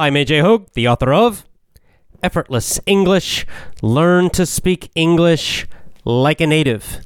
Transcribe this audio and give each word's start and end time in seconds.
I'm 0.00 0.14
AJ 0.14 0.42
Hoge, 0.42 0.68
the 0.74 0.86
author 0.86 1.12
of 1.12 1.44
Effortless 2.22 2.78
English 2.86 3.44
Learn 3.82 4.30
to 4.30 4.46
Speak 4.46 4.92
English 4.94 5.66
Like 6.04 6.40
a 6.40 6.46
Native. 6.46 7.00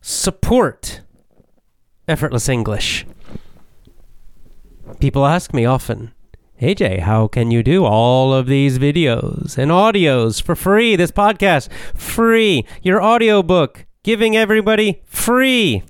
Support 0.00 1.02
Effortless 2.08 2.48
English. 2.48 3.04
People 5.00 5.26
ask 5.26 5.52
me 5.52 5.66
often, 5.66 6.14
AJ, 6.62 7.00
how 7.00 7.28
can 7.28 7.50
you 7.50 7.62
do 7.62 7.84
all 7.84 8.32
of 8.32 8.46
these 8.46 8.78
videos 8.78 9.58
and 9.58 9.70
audios 9.70 10.42
for 10.42 10.56
free? 10.56 10.96
This 10.96 11.10
podcast, 11.12 11.70
free. 11.94 12.64
Your 12.80 13.04
audiobook, 13.04 13.84
giving 14.02 14.34
everybody 14.34 15.02
free. 15.04 15.82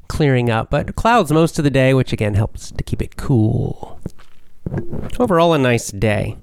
Clearing 0.07 0.49
up, 0.49 0.69
but 0.69 0.95
clouds 0.95 1.33
most 1.33 1.59
of 1.59 1.65
the 1.65 1.69
day, 1.69 1.93
which 1.93 2.13
again 2.13 2.35
helps 2.35 2.71
to 2.71 2.81
keep 2.81 3.01
it 3.01 3.17
cool. 3.17 3.99
Overall, 5.19 5.53
a 5.53 5.57
nice 5.57 5.91
day. 5.91 6.37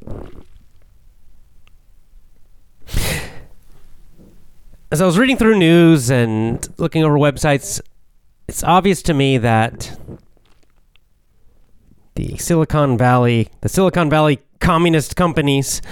As 4.90 5.00
I 5.00 5.06
was 5.06 5.16
reading 5.16 5.38
through 5.38 5.58
news 5.58 6.10
and 6.10 6.68
looking 6.76 7.04
over 7.04 7.16
websites, 7.16 7.80
it's 8.46 8.62
obvious 8.62 9.00
to 9.04 9.14
me 9.14 9.38
that 9.38 9.98
the 12.14 12.36
Silicon 12.36 12.98
Valley, 12.98 13.48
the 13.60 13.68
Silicon 13.68 14.10
Valley 14.10 14.40
communist 14.60 15.16
companies 15.16 15.82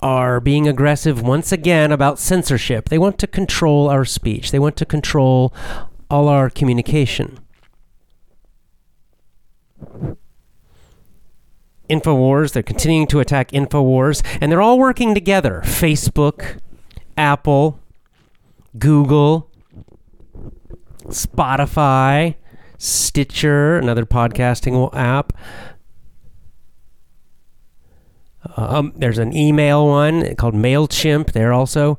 are 0.00 0.40
being 0.40 0.68
aggressive 0.68 1.22
once 1.22 1.52
again 1.52 1.90
about 1.90 2.18
censorship. 2.18 2.88
They 2.88 2.98
want 2.98 3.18
to 3.18 3.26
control 3.26 3.88
our 3.88 4.04
speech. 4.04 4.50
They 4.50 4.58
want 4.58 4.76
to 4.76 4.84
control 4.84 5.54
all 6.10 6.28
our 6.28 6.50
communication. 6.50 7.38
InfoWars, 11.88 12.52
they're 12.52 12.62
continuing 12.62 13.06
to 13.08 13.20
attack 13.20 13.50
InfoWars, 13.52 14.22
and 14.40 14.50
they're 14.50 14.62
all 14.62 14.78
working 14.78 15.14
together. 15.14 15.62
Facebook, 15.64 16.58
Apple, 17.16 17.80
Google, 18.78 19.50
Spotify, 21.04 22.34
Stitcher, 22.78 23.78
another 23.78 24.04
podcasting 24.06 24.94
app. 24.94 25.32
Um, 28.56 28.92
there's 28.96 29.18
an 29.18 29.36
email 29.36 29.86
one 29.86 30.34
called 30.36 30.54
MailChimp. 30.54 31.32
They're 31.32 31.52
also 31.52 31.98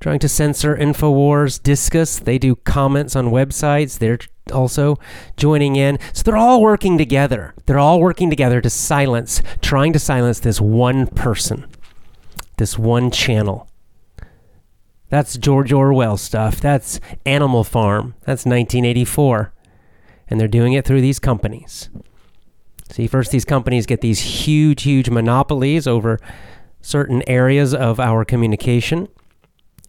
trying 0.00 0.18
to 0.20 0.28
censor 0.28 0.76
InfoWars. 0.76 1.60
Disqus, 1.60 2.22
they 2.22 2.38
do 2.38 2.56
comments 2.56 3.16
on 3.16 3.26
websites. 3.28 3.98
They're 3.98 4.18
also 4.52 4.98
joining 5.36 5.76
in. 5.76 5.98
So 6.12 6.22
they're 6.22 6.36
all 6.36 6.60
working 6.60 6.98
together. 6.98 7.54
They're 7.66 7.78
all 7.78 8.00
working 8.00 8.30
together 8.30 8.60
to 8.60 8.70
silence, 8.70 9.42
trying 9.60 9.92
to 9.92 9.98
silence 9.98 10.40
this 10.40 10.60
one 10.60 11.06
person, 11.06 11.66
this 12.58 12.78
one 12.78 13.10
channel. 13.10 13.68
That's 15.08 15.36
George 15.36 15.72
Orwell 15.72 16.16
stuff. 16.16 16.60
That's 16.60 16.98
Animal 17.26 17.64
Farm. 17.64 18.14
That's 18.20 18.46
1984 18.46 19.52
and 20.32 20.40
they're 20.40 20.48
doing 20.48 20.72
it 20.72 20.86
through 20.86 21.02
these 21.02 21.18
companies. 21.18 21.90
See, 22.88 23.06
first, 23.06 23.32
these 23.32 23.44
companies 23.44 23.84
get 23.84 24.00
these 24.00 24.20
huge, 24.20 24.84
huge 24.84 25.10
monopolies 25.10 25.86
over 25.86 26.18
certain 26.80 27.22
areas 27.26 27.74
of 27.74 28.00
our 28.00 28.24
communication. 28.24 29.08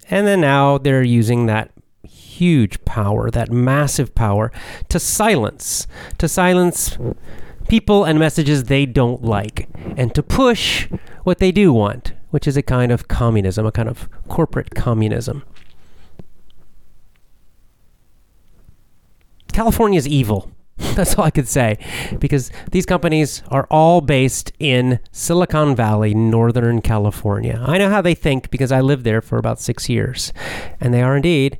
And 0.09 0.27
then 0.27 0.41
now 0.41 0.77
they're 0.77 1.01
using 1.01 1.45
that 1.45 1.71
huge 2.05 2.83
power, 2.83 3.31
that 3.31 3.53
massive 3.53 4.13
power, 4.15 4.51
to 4.89 4.99
silence, 4.99 5.87
to 6.17 6.27
silence 6.27 6.97
people 7.69 8.03
and 8.03 8.19
messages 8.19 8.65
they 8.65 8.85
don't 8.85 9.23
like, 9.23 9.69
and 9.95 10.13
to 10.13 10.21
push 10.21 10.89
what 11.23 11.39
they 11.39 11.53
do 11.53 11.71
want, 11.71 12.11
which 12.31 12.49
is 12.49 12.57
a 12.57 12.61
kind 12.61 12.91
of 12.91 13.07
communism, 13.07 13.65
a 13.65 13.71
kind 13.71 13.87
of 13.87 14.09
corporate 14.27 14.75
communism. 14.75 15.43
California's 19.53 20.07
evil. 20.07 20.51
That's 20.77 21.15
all 21.15 21.25
I 21.25 21.31
could 21.31 21.47
say. 21.47 21.77
Because 22.19 22.51
these 22.71 22.85
companies 22.85 23.43
are 23.49 23.67
all 23.69 24.01
based 24.01 24.51
in 24.59 24.99
Silicon 25.11 25.75
Valley, 25.75 26.13
Northern 26.13 26.81
California. 26.81 27.63
I 27.65 27.77
know 27.77 27.89
how 27.89 28.01
they 28.01 28.15
think 28.15 28.49
because 28.49 28.71
I 28.71 28.81
lived 28.81 29.03
there 29.03 29.21
for 29.21 29.37
about 29.37 29.59
six 29.59 29.87
years. 29.87 30.33
And 30.79 30.93
they 30.93 31.01
are 31.01 31.15
indeed 31.15 31.59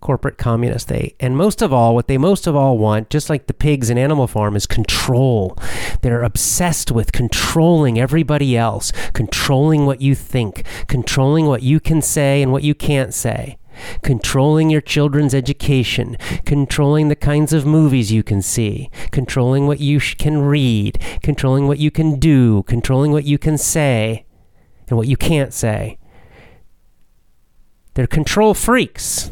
corporate 0.00 0.38
communists. 0.38 0.88
They 0.88 1.14
and 1.20 1.36
most 1.36 1.62
of 1.62 1.72
all, 1.72 1.94
what 1.94 2.08
they 2.08 2.18
most 2.18 2.46
of 2.46 2.56
all 2.56 2.78
want, 2.78 3.10
just 3.10 3.30
like 3.30 3.46
the 3.46 3.54
pigs 3.54 3.90
in 3.90 3.98
Animal 3.98 4.26
Farm, 4.26 4.56
is 4.56 4.66
control. 4.66 5.56
They're 6.02 6.22
obsessed 6.22 6.90
with 6.90 7.12
controlling 7.12 7.98
everybody 7.98 8.56
else, 8.56 8.92
controlling 9.12 9.86
what 9.86 10.00
you 10.00 10.14
think, 10.14 10.64
controlling 10.88 11.46
what 11.46 11.62
you 11.62 11.80
can 11.80 12.02
say 12.02 12.42
and 12.42 12.50
what 12.50 12.62
you 12.62 12.74
can't 12.74 13.14
say 13.14 13.58
controlling 14.02 14.70
your 14.70 14.80
children's 14.80 15.34
education, 15.34 16.16
controlling 16.44 17.08
the 17.08 17.16
kinds 17.16 17.52
of 17.52 17.66
movies 17.66 18.12
you 18.12 18.22
can 18.22 18.42
see, 18.42 18.90
controlling 19.10 19.66
what 19.66 19.80
you 19.80 19.98
sh- 19.98 20.14
can 20.14 20.38
read, 20.38 20.98
controlling 21.22 21.66
what 21.66 21.78
you 21.78 21.90
can 21.90 22.18
do, 22.18 22.62
controlling 22.64 23.12
what 23.12 23.24
you 23.24 23.38
can 23.38 23.58
say 23.58 24.24
and 24.88 24.96
what 24.96 25.08
you 25.08 25.16
can't 25.16 25.52
say. 25.52 25.98
They're 27.94 28.06
control 28.06 28.54
freaks 28.54 29.30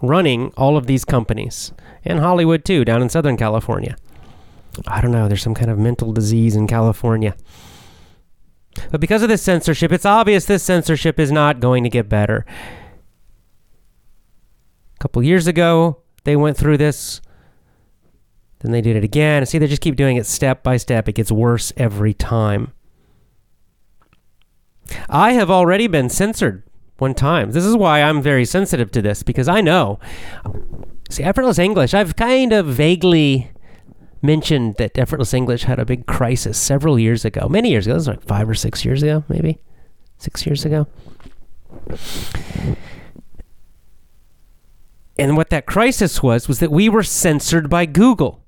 running 0.00 0.52
all 0.56 0.76
of 0.76 0.86
these 0.86 1.04
companies 1.04 1.72
and 2.04 2.18
Hollywood 2.18 2.64
too, 2.64 2.84
down 2.84 3.02
in 3.02 3.08
Southern 3.08 3.36
California. 3.36 3.96
I 4.86 5.00
don't 5.00 5.12
know, 5.12 5.28
there's 5.28 5.42
some 5.42 5.54
kind 5.54 5.70
of 5.70 5.78
mental 5.78 6.12
disease 6.12 6.56
in 6.56 6.66
California. 6.66 7.36
But 8.90 9.00
because 9.00 9.22
of 9.22 9.28
this 9.28 9.42
censorship, 9.42 9.92
it's 9.92 10.06
obvious 10.06 10.46
this 10.46 10.62
censorship 10.62 11.20
is 11.20 11.30
not 11.30 11.60
going 11.60 11.84
to 11.84 11.90
get 11.90 12.08
better 12.08 12.46
couple 15.02 15.20
years 15.22 15.48
ago, 15.48 15.98
they 16.22 16.36
went 16.36 16.56
through 16.56 16.78
this. 16.78 17.20
Then 18.60 18.70
they 18.70 18.80
did 18.80 18.94
it 18.94 19.02
again. 19.02 19.44
See, 19.44 19.58
they 19.58 19.66
just 19.66 19.82
keep 19.82 19.96
doing 19.96 20.16
it 20.16 20.26
step 20.26 20.62
by 20.62 20.76
step. 20.76 21.08
It 21.08 21.16
gets 21.16 21.32
worse 21.32 21.72
every 21.76 22.14
time. 22.14 22.72
I 25.08 25.32
have 25.32 25.50
already 25.50 25.88
been 25.88 26.08
censored 26.08 26.62
one 26.98 27.14
time. 27.14 27.50
This 27.50 27.64
is 27.64 27.76
why 27.76 28.00
I'm 28.00 28.22
very 28.22 28.44
sensitive 28.44 28.92
to 28.92 29.02
this 29.02 29.24
because 29.24 29.48
I 29.48 29.60
know. 29.60 29.98
See, 31.10 31.24
effortless 31.24 31.58
English, 31.58 31.94
I've 31.94 32.14
kind 32.14 32.52
of 32.52 32.66
vaguely 32.66 33.50
mentioned 34.22 34.76
that 34.76 34.96
Effortless 34.96 35.34
English 35.34 35.64
had 35.64 35.80
a 35.80 35.84
big 35.84 36.06
crisis 36.06 36.56
several 36.56 36.96
years 36.96 37.24
ago, 37.24 37.48
many 37.48 37.70
years 37.70 37.88
ago. 37.88 37.94
This 37.94 38.06
was 38.06 38.08
like 38.08 38.22
five 38.22 38.48
or 38.48 38.54
six 38.54 38.84
years 38.84 39.02
ago, 39.02 39.24
maybe 39.28 39.58
six 40.18 40.46
years 40.46 40.64
ago. 40.64 40.86
And 45.18 45.36
what 45.36 45.50
that 45.50 45.66
crisis 45.66 46.22
was 46.22 46.48
was 46.48 46.58
that 46.60 46.70
we 46.70 46.88
were 46.88 47.02
censored 47.02 47.68
by 47.68 47.86
Google 47.86 48.42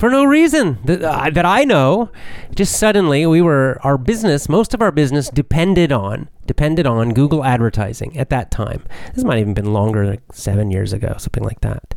for 0.00 0.08
no 0.08 0.24
reason 0.24 0.78
that, 0.86 1.02
uh, 1.02 1.28
that 1.28 1.44
I 1.44 1.64
know. 1.64 2.10
Just 2.54 2.78
suddenly, 2.78 3.26
we 3.26 3.42
were 3.42 3.78
our 3.82 3.98
business. 3.98 4.48
Most 4.48 4.72
of 4.72 4.80
our 4.80 4.90
business 4.90 5.28
depended 5.28 5.92
on 5.92 6.30
depended 6.46 6.86
on 6.86 7.12
Google 7.12 7.44
advertising 7.44 8.18
at 8.18 8.30
that 8.30 8.50
time. 8.50 8.82
This 9.14 9.24
might 9.24 9.34
have 9.34 9.42
even 9.42 9.54
been 9.54 9.74
longer, 9.74 10.06
like 10.06 10.22
seven 10.32 10.70
years 10.70 10.94
ago, 10.94 11.16
something 11.18 11.44
like 11.44 11.60
that. 11.60 11.94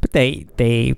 But 0.00 0.12
they 0.12 0.46
they 0.56 0.96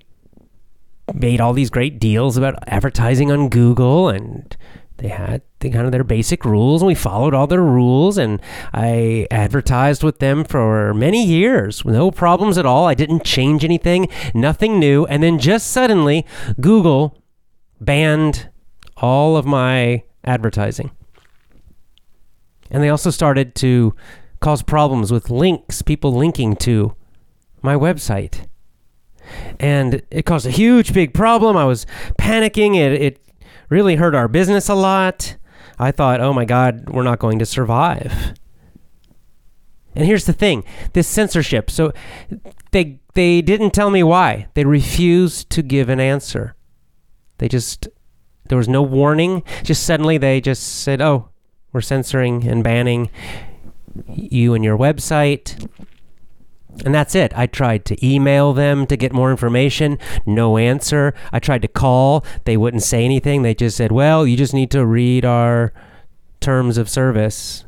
made 1.12 1.42
all 1.42 1.52
these 1.52 1.70
great 1.70 2.00
deals 2.00 2.38
about 2.38 2.54
advertising 2.66 3.30
on 3.30 3.50
Google 3.50 4.08
and 4.08 4.56
they 5.00 5.08
had 5.08 5.40
the, 5.60 5.70
kind 5.70 5.86
of 5.86 5.92
their 5.92 6.04
basic 6.04 6.44
rules 6.44 6.82
and 6.82 6.86
we 6.86 6.94
followed 6.94 7.32
all 7.32 7.46
their 7.46 7.62
rules 7.62 8.18
and 8.18 8.40
i 8.74 9.26
advertised 9.30 10.02
with 10.02 10.18
them 10.18 10.44
for 10.44 10.92
many 10.92 11.24
years. 11.24 11.84
No 11.84 12.10
problems 12.10 12.58
at 12.58 12.66
all. 12.66 12.86
I 12.86 12.94
didn't 12.94 13.24
change 13.24 13.64
anything 13.64 14.08
nothing 14.34 14.78
new. 14.78 15.06
And 15.06 15.22
then 15.22 15.38
just 15.38 15.68
suddenly 15.68 16.26
google 16.60 17.22
banned 17.80 18.50
all 18.98 19.36
of 19.36 19.46
my 19.46 20.04
advertising. 20.24 20.90
And 22.70 22.82
they 22.82 22.90
also 22.90 23.10
started 23.10 23.54
to 23.56 23.94
cause 24.40 24.62
problems 24.62 25.10
with 25.10 25.30
links 25.30 25.82
people 25.82 26.12
linking 26.12 26.56
to 26.56 26.94
my 27.62 27.74
website. 27.74 28.46
And 29.58 30.02
it 30.10 30.26
caused 30.26 30.46
a 30.46 30.50
huge 30.50 30.92
big 30.92 31.14
problem. 31.14 31.56
I 31.56 31.64
was 31.64 31.86
panicking. 32.18 32.76
It, 32.76 32.92
it 32.92 33.20
really 33.70 33.96
hurt 33.96 34.14
our 34.14 34.28
business 34.28 34.68
a 34.68 34.74
lot. 34.74 35.36
I 35.78 35.90
thought, 35.90 36.20
oh 36.20 36.34
my 36.34 36.44
God, 36.44 36.90
we're 36.90 37.02
not 37.02 37.18
going 37.18 37.38
to 37.38 37.46
survive. 37.46 38.34
And 39.94 40.04
here's 40.04 40.26
the 40.26 40.34
thing 40.34 40.64
this 40.92 41.08
censorship. 41.08 41.70
So 41.70 41.92
they, 42.72 43.00
they 43.14 43.40
didn't 43.40 43.70
tell 43.70 43.90
me 43.90 44.02
why. 44.02 44.48
They 44.54 44.64
refused 44.64 45.48
to 45.50 45.62
give 45.62 45.88
an 45.88 46.00
answer. 46.00 46.54
They 47.38 47.48
just, 47.48 47.88
there 48.48 48.58
was 48.58 48.68
no 48.68 48.82
warning. 48.82 49.42
Just 49.62 49.84
suddenly 49.84 50.18
they 50.18 50.40
just 50.40 50.82
said, 50.82 51.00
oh, 51.00 51.30
we're 51.72 51.80
censoring 51.80 52.46
and 52.46 52.62
banning 52.62 53.10
you 54.06 54.54
and 54.54 54.62
your 54.62 54.76
website. 54.76 55.68
And 56.84 56.94
that's 56.94 57.14
it. 57.14 57.32
I 57.36 57.46
tried 57.46 57.84
to 57.86 58.06
email 58.06 58.52
them 58.52 58.86
to 58.86 58.96
get 58.96 59.12
more 59.12 59.30
information. 59.30 59.98
No 60.24 60.56
answer. 60.56 61.14
I 61.32 61.38
tried 61.38 61.62
to 61.62 61.68
call. 61.68 62.24
They 62.44 62.56
wouldn't 62.56 62.82
say 62.82 63.04
anything. 63.04 63.42
They 63.42 63.54
just 63.54 63.76
said, 63.76 63.92
well, 63.92 64.26
you 64.26 64.36
just 64.36 64.54
need 64.54 64.70
to 64.70 64.86
read 64.86 65.24
our 65.24 65.72
terms 66.40 66.78
of 66.78 66.88
service. 66.88 67.64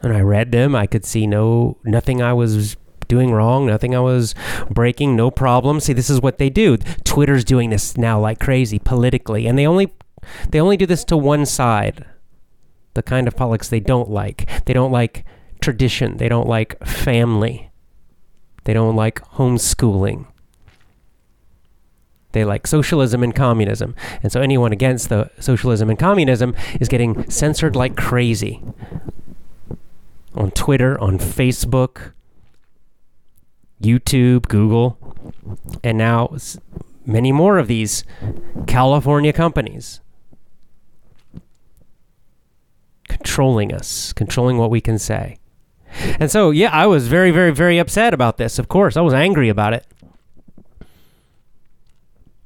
And 0.00 0.12
I 0.12 0.20
read 0.20 0.52
them. 0.52 0.74
I 0.74 0.86
could 0.86 1.04
see 1.04 1.26
no 1.26 1.78
nothing 1.84 2.22
I 2.22 2.32
was 2.32 2.76
doing 3.08 3.32
wrong, 3.32 3.66
nothing 3.66 3.94
I 3.94 4.00
was 4.00 4.34
breaking, 4.70 5.16
no 5.16 5.30
problem. 5.30 5.80
See, 5.80 5.92
this 5.92 6.10
is 6.10 6.20
what 6.20 6.38
they 6.38 6.50
do. 6.50 6.76
Twitter's 7.04 7.44
doing 7.44 7.70
this 7.70 7.96
now 7.96 8.20
like 8.20 8.38
crazy 8.38 8.78
politically, 8.78 9.46
and 9.46 9.58
they 9.58 9.66
only 9.66 9.92
they 10.50 10.60
only 10.60 10.76
do 10.76 10.86
this 10.86 11.04
to 11.04 11.16
one 11.16 11.46
side. 11.46 12.04
The 12.94 13.02
kind 13.02 13.26
of 13.28 13.36
politics 13.36 13.68
they 13.68 13.80
don't 13.80 14.10
like. 14.10 14.64
They 14.66 14.72
don't 14.72 14.92
like 14.92 15.24
tradition. 15.60 16.16
They 16.16 16.28
don't 16.28 16.48
like 16.48 16.84
family. 16.86 17.70
They 18.64 18.72
don't 18.74 18.96
like 18.96 19.20
homeschooling. 19.32 20.26
They 22.32 22.44
like 22.44 22.66
socialism 22.66 23.22
and 23.22 23.34
communism. 23.34 23.94
And 24.22 24.30
so 24.30 24.40
anyone 24.40 24.72
against 24.72 25.08
the 25.08 25.30
socialism 25.40 25.88
and 25.88 25.98
communism 25.98 26.54
is 26.78 26.88
getting 26.88 27.28
censored 27.30 27.74
like 27.74 27.96
crazy 27.96 28.62
on 30.34 30.50
Twitter, 30.50 31.00
on 31.00 31.18
Facebook, 31.18 32.12
YouTube, 33.82 34.48
Google, 34.48 34.98
and 35.82 35.96
now 35.96 36.36
many 37.06 37.32
more 37.32 37.58
of 37.58 37.66
these 37.66 38.04
California 38.66 39.32
companies 39.32 40.00
controlling 43.08 43.72
us, 43.72 44.12
controlling 44.12 44.58
what 44.58 44.70
we 44.70 44.80
can 44.80 44.98
say. 44.98 45.38
And 46.20 46.30
so, 46.30 46.50
yeah, 46.50 46.70
I 46.72 46.86
was 46.86 47.08
very, 47.08 47.30
very, 47.30 47.52
very 47.52 47.78
upset 47.78 48.14
about 48.14 48.36
this. 48.36 48.58
Of 48.58 48.68
course, 48.68 48.96
I 48.96 49.00
was 49.00 49.14
angry 49.14 49.48
about 49.48 49.72
it. 49.72 49.86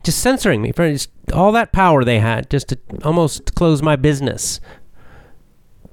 Just 0.04 0.18
censoring 0.18 0.62
me 0.62 0.72
for 0.72 0.90
just 0.90 1.10
all 1.32 1.52
that 1.52 1.72
power 1.72 2.04
they 2.04 2.18
had 2.18 2.50
just 2.50 2.68
to 2.68 2.78
almost 3.04 3.54
close 3.54 3.82
my 3.82 3.94
business 3.94 4.60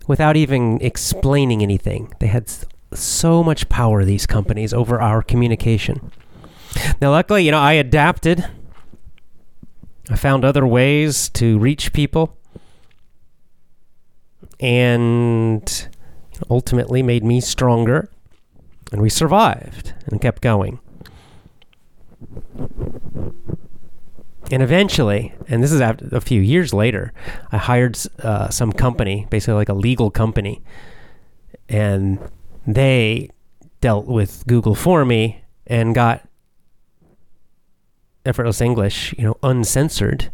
without 0.08 0.36
even 0.36 0.80
explaining 0.82 1.62
anything. 1.62 2.12
They 2.20 2.28
had 2.28 2.52
so 2.94 3.44
much 3.44 3.70
power, 3.70 4.04
these 4.04 4.26
companies, 4.26 4.74
over 4.74 5.00
our 5.00 5.22
communication. 5.22 6.12
Now, 7.02 7.12
luckily, 7.12 7.44
you 7.44 7.52
know, 7.52 7.60
I 7.60 7.74
adapted. 7.74 8.46
I 10.10 10.16
found 10.16 10.44
other 10.44 10.66
ways 10.66 11.30
to 11.30 11.60
reach 11.60 11.94
people. 11.94 12.36
And 14.60 15.88
ultimately 16.50 17.04
made 17.04 17.24
me 17.24 17.42
stronger, 17.42 18.10
and 18.92 19.02
we 19.02 19.10
survived 19.10 19.94
and 20.08 20.22
kept 20.22 20.42
going. 20.42 20.80
And 24.52 24.64
eventually, 24.64 25.34
and 25.48 25.64
this 25.64 25.72
is 25.72 25.80
after 25.80 26.08
a 26.12 26.22
few 26.22 26.42
years 26.42 26.74
later, 26.74 27.14
I 27.52 27.58
hired 27.58 28.00
uh, 28.24 28.50
some 28.50 28.72
company, 28.72 29.28
basically 29.30 29.54
like 29.54 29.70
a 29.70 29.74
legal 29.74 30.10
company, 30.10 30.64
and 31.68 32.20
they 32.66 33.30
dealt 33.80 34.08
with 34.08 34.44
Google 34.48 34.74
for 34.74 35.06
me 35.06 35.44
and 35.68 35.94
got 35.94 36.28
effortless 38.26 38.60
English, 38.60 39.14
you 39.18 39.24
know, 39.24 39.38
uncensored. 39.44 40.32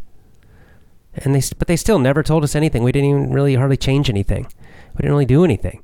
And 1.14 1.34
they, 1.34 1.42
but 1.58 1.68
they 1.68 1.76
still 1.76 1.98
never 1.98 2.22
told 2.22 2.42
us 2.42 2.54
anything. 2.54 2.82
We 2.82 2.92
didn't 2.92 3.10
even 3.10 3.32
really 3.32 3.54
hardly 3.54 3.76
change 3.76 4.08
anything. 4.08 4.46
We 4.94 5.02
didn't 5.02 5.12
really 5.12 5.26
do 5.26 5.44
anything 5.44 5.82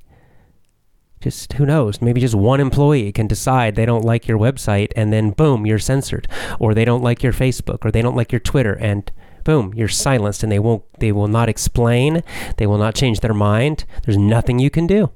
just 1.23 1.53
who 1.53 1.65
knows? 1.65 2.03
Maybe 2.03 2.21
just 2.21 2.35
one 2.35 2.61
employee 2.61 3.13
can 3.13 3.29
decide 3.29 3.75
they 3.75 3.87
don't 3.87 4.05
like 4.05 4.27
your 4.27 4.39
website 4.39 4.91
and 4.97 5.13
then 5.13 5.31
boom 5.31 5.65
you're 5.65 5.79
censored. 5.79 6.27
Or 6.59 6.75
they 6.75 6.85
don't 6.85 7.03
like 7.03 7.23
your 7.23 7.33
facebook 7.33 7.85
or 7.85 7.91
they 7.91 8.03
don't 8.03 8.17
like 8.17 8.33
your 8.33 8.41
twitter 8.41 8.75
and 8.75 9.11
boom 9.45 9.73
you're 9.75 9.89
silenced 9.89 10.43
and 10.43 10.53
they 10.53 10.59
won't 10.59 10.85
they 11.01 11.11
will 11.11 11.27
not 11.27 11.49
explain 11.49 12.23
they 12.59 12.67
will 12.67 12.79
not 12.79 12.97
change 12.97 13.21
their 13.21 13.35
mind. 13.35 13.85
There's 14.05 14.19
nothing 14.19 14.59
you 14.59 14.69
can 14.69 14.87
do. 14.87 15.13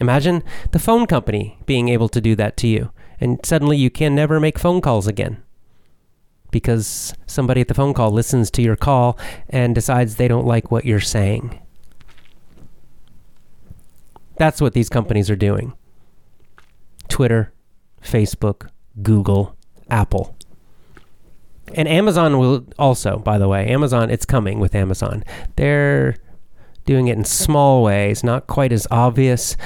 Imagine 0.00 0.42
the 0.70 0.78
phone 0.78 1.06
company 1.06 1.58
being 1.66 1.88
able 1.88 2.08
to 2.08 2.20
do 2.20 2.36
that 2.36 2.56
to 2.58 2.68
you 2.68 2.92
and 3.20 3.44
suddenly 3.44 3.76
you 3.76 3.90
can 3.90 4.14
never 4.14 4.38
make 4.38 4.58
phone 4.58 4.80
calls 4.80 5.06
again. 5.06 5.42
Because 6.52 7.12
somebody 7.26 7.60
at 7.60 7.68
the 7.68 7.74
phone 7.74 7.94
call 7.94 8.10
listens 8.10 8.50
to 8.52 8.62
your 8.62 8.76
call 8.76 9.18
and 9.48 9.74
decides 9.74 10.14
they 10.14 10.26
don't 10.28 10.46
like 10.46 10.70
what 10.70 10.84
you're 10.84 11.00
saying 11.00 11.60
that's 14.40 14.58
what 14.62 14.72
these 14.72 14.88
companies 14.88 15.28
are 15.28 15.36
doing 15.36 15.74
Twitter, 17.08 17.52
Facebook, 18.02 18.70
Google, 19.02 19.54
Apple. 19.90 20.34
And 21.74 21.86
Amazon 21.86 22.38
will 22.38 22.64
also, 22.78 23.18
by 23.18 23.36
the 23.36 23.48
way, 23.48 23.68
Amazon, 23.68 24.08
it's 24.08 24.24
coming 24.24 24.58
with 24.58 24.74
Amazon. 24.74 25.24
They're 25.56 26.16
doing 26.86 27.08
it 27.08 27.18
in 27.18 27.24
small 27.26 27.82
ways, 27.82 28.24
not 28.24 28.46
quite 28.46 28.72
as 28.72 28.86
obvious. 28.90 29.58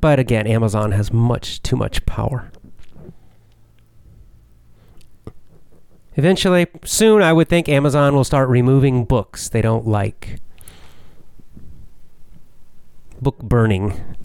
But 0.00 0.20
again, 0.20 0.46
Amazon 0.46 0.92
has 0.92 1.12
much 1.12 1.60
too 1.62 1.74
much 1.74 2.06
power. 2.06 2.52
Eventually, 6.14 6.68
soon, 6.84 7.22
I 7.22 7.32
would 7.32 7.48
think 7.48 7.68
Amazon 7.68 8.14
will 8.14 8.24
start 8.24 8.48
removing 8.48 9.04
books 9.04 9.48
they 9.48 9.62
don't 9.62 9.86
like 9.86 10.38
book 13.22 13.38
burning 13.38 14.16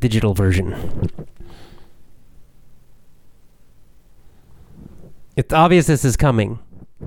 digital 0.00 0.34
version. 0.34 1.10
It's 5.36 5.52
obvious 5.52 5.86
this 5.86 6.04
is 6.04 6.16
coming 6.16 6.58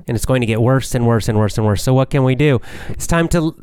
and 0.06 0.14
it's 0.14 0.26
going 0.26 0.40
to 0.42 0.46
get 0.46 0.60
worse 0.60 0.94
and 0.94 1.06
worse 1.06 1.28
and 1.28 1.38
worse 1.38 1.56
and 1.58 1.66
worse. 1.66 1.82
So 1.82 1.92
what 1.94 2.10
can 2.10 2.24
we 2.24 2.34
do? 2.34 2.60
It's 2.88 3.06
time 3.06 3.26
to 3.28 3.56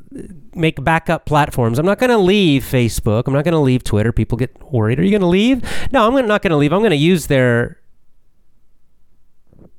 make 0.53 0.83
backup 0.83 1.25
platforms. 1.25 1.79
I'm 1.79 1.85
not 1.85 1.99
going 1.99 2.09
to 2.09 2.17
leave 2.17 2.63
Facebook. 2.63 3.23
I'm 3.27 3.33
not 3.33 3.45
going 3.45 3.53
to 3.53 3.59
leave 3.59 3.83
Twitter. 3.83 4.11
People 4.11 4.37
get 4.37 4.71
worried. 4.71 4.99
Are 4.99 5.03
you 5.03 5.11
going 5.11 5.21
to 5.21 5.27
leave? 5.27 5.63
No, 5.91 6.07
I'm 6.07 6.27
not 6.27 6.41
going 6.41 6.51
to 6.51 6.57
leave. 6.57 6.73
I'm 6.73 6.79
going 6.79 6.89
to 6.91 6.97
use 6.97 7.27
their 7.27 7.79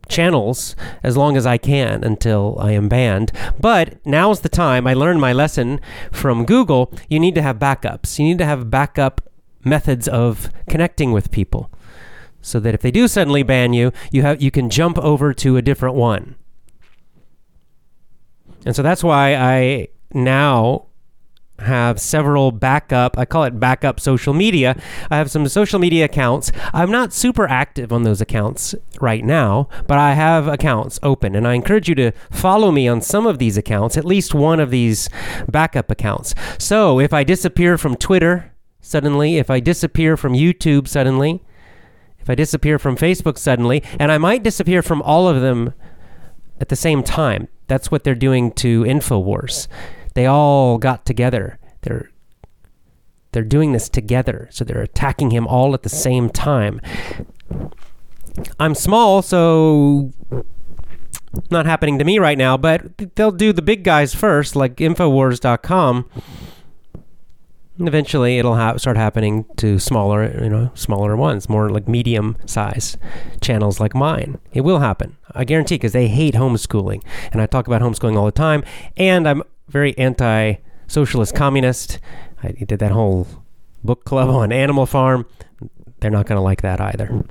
channels 0.08 0.76
as 1.02 1.16
long 1.16 1.36
as 1.36 1.46
I 1.46 1.58
can 1.58 2.04
until 2.04 2.56
I 2.60 2.72
am 2.72 2.88
banned. 2.88 3.32
But 3.60 4.04
now's 4.06 4.40
the 4.40 4.48
time. 4.48 4.86
I 4.86 4.94
learned 4.94 5.20
my 5.20 5.32
lesson 5.32 5.80
from 6.12 6.44
Google. 6.44 6.92
You 7.08 7.20
need 7.20 7.34
to 7.34 7.42
have 7.42 7.58
backups. 7.58 8.18
You 8.18 8.24
need 8.26 8.38
to 8.38 8.46
have 8.46 8.70
backup 8.70 9.20
methods 9.64 10.06
of 10.06 10.50
connecting 10.68 11.12
with 11.12 11.30
people 11.30 11.70
so 12.40 12.60
that 12.60 12.74
if 12.74 12.80
they 12.80 12.92
do 12.92 13.08
suddenly 13.08 13.42
ban 13.42 13.72
you, 13.72 13.92
you 14.12 14.22
have 14.22 14.40
you 14.40 14.52
can 14.52 14.70
jump 14.70 14.98
over 14.98 15.34
to 15.34 15.56
a 15.56 15.62
different 15.62 15.96
one. 15.96 16.36
And 18.64 18.74
so 18.74 18.82
that's 18.82 19.02
why 19.02 19.34
I 19.34 19.88
now 20.12 20.86
have 21.60 22.00
several 22.00 22.52
backup, 22.52 23.18
I 23.18 23.24
call 23.24 23.44
it 23.44 23.58
backup 23.58 24.00
social 24.00 24.34
media. 24.34 24.80
I 25.10 25.16
have 25.16 25.30
some 25.30 25.46
social 25.48 25.78
media 25.78 26.04
accounts. 26.04 26.52
I'm 26.72 26.90
not 26.90 27.12
super 27.12 27.46
active 27.48 27.92
on 27.92 28.02
those 28.02 28.20
accounts 28.20 28.74
right 29.00 29.24
now, 29.24 29.68
but 29.86 29.98
I 29.98 30.12
have 30.12 30.48
accounts 30.48 30.98
open 31.02 31.34
and 31.34 31.46
I 31.46 31.54
encourage 31.54 31.88
you 31.88 31.94
to 31.96 32.12
follow 32.30 32.70
me 32.70 32.86
on 32.88 33.00
some 33.00 33.26
of 33.26 33.38
these 33.38 33.56
accounts, 33.56 33.96
at 33.96 34.04
least 34.04 34.34
one 34.34 34.60
of 34.60 34.70
these 34.70 35.08
backup 35.48 35.90
accounts. 35.90 36.34
So 36.58 37.00
if 37.00 37.12
I 37.12 37.24
disappear 37.24 37.78
from 37.78 37.96
Twitter 37.96 38.52
suddenly, 38.80 39.38
if 39.38 39.50
I 39.50 39.60
disappear 39.60 40.16
from 40.16 40.34
YouTube 40.34 40.88
suddenly, 40.88 41.42
if 42.18 42.28
I 42.28 42.34
disappear 42.34 42.78
from 42.78 42.96
Facebook 42.96 43.38
suddenly, 43.38 43.82
and 43.98 44.10
I 44.10 44.18
might 44.18 44.42
disappear 44.42 44.82
from 44.82 45.00
all 45.02 45.28
of 45.28 45.40
them 45.40 45.72
at 46.60 46.68
the 46.68 46.76
same 46.76 47.02
time. 47.02 47.48
That's 47.68 47.90
what 47.90 48.04
they're 48.04 48.14
doing 48.14 48.52
to 48.52 48.82
InfoWars 48.82 49.68
they 50.16 50.24
all 50.24 50.78
got 50.78 51.04
together. 51.04 51.58
They're 51.82 52.10
they're 53.32 53.44
doing 53.44 53.72
this 53.72 53.90
together, 53.90 54.48
so 54.50 54.64
they're 54.64 54.80
attacking 54.80 55.30
him 55.30 55.46
all 55.46 55.74
at 55.74 55.82
the 55.82 55.90
same 55.90 56.30
time. 56.30 56.80
I'm 58.58 58.74
small, 58.74 59.20
so 59.20 60.10
not 61.50 61.66
happening 61.66 61.98
to 61.98 62.04
me 62.04 62.18
right 62.18 62.38
now, 62.38 62.56
but 62.56 63.14
they'll 63.14 63.30
do 63.30 63.52
the 63.52 63.60
big 63.60 63.84
guys 63.84 64.14
first, 64.14 64.56
like 64.56 64.76
Infowars.com. 64.76 66.08
Eventually, 67.78 68.38
it'll 68.38 68.56
ha- 68.56 68.78
start 68.78 68.96
happening 68.96 69.44
to 69.58 69.78
smaller, 69.78 70.42
you 70.42 70.48
know, 70.48 70.70
smaller 70.72 71.14
ones, 71.14 71.46
more 71.46 71.68
like 71.68 71.86
medium 71.86 72.38
size 72.46 72.96
channels 73.42 73.80
like 73.80 73.94
mine. 73.94 74.38
It 74.54 74.62
will 74.62 74.78
happen, 74.78 75.18
I 75.32 75.44
guarantee, 75.44 75.74
because 75.74 75.92
they 75.92 76.08
hate 76.08 76.32
homeschooling, 76.32 77.02
and 77.32 77.42
I 77.42 77.44
talk 77.44 77.66
about 77.66 77.82
homeschooling 77.82 78.16
all 78.16 78.24
the 78.24 78.32
time. 78.32 78.64
And 78.96 79.28
I'm 79.28 79.42
very 79.76 79.98
anti 79.98 80.54
socialist 80.86 81.34
communist. 81.34 81.98
I 82.42 82.52
did 82.52 82.78
that 82.78 82.92
whole 82.92 83.26
book 83.84 84.04
club 84.04 84.30
on 84.30 84.50
Animal 84.50 84.86
Farm. 84.86 85.26
They're 86.00 86.10
not 86.10 86.24
going 86.24 86.38
to 86.38 86.42
like 86.42 86.62
that 86.62 86.80
either. 86.80 87.22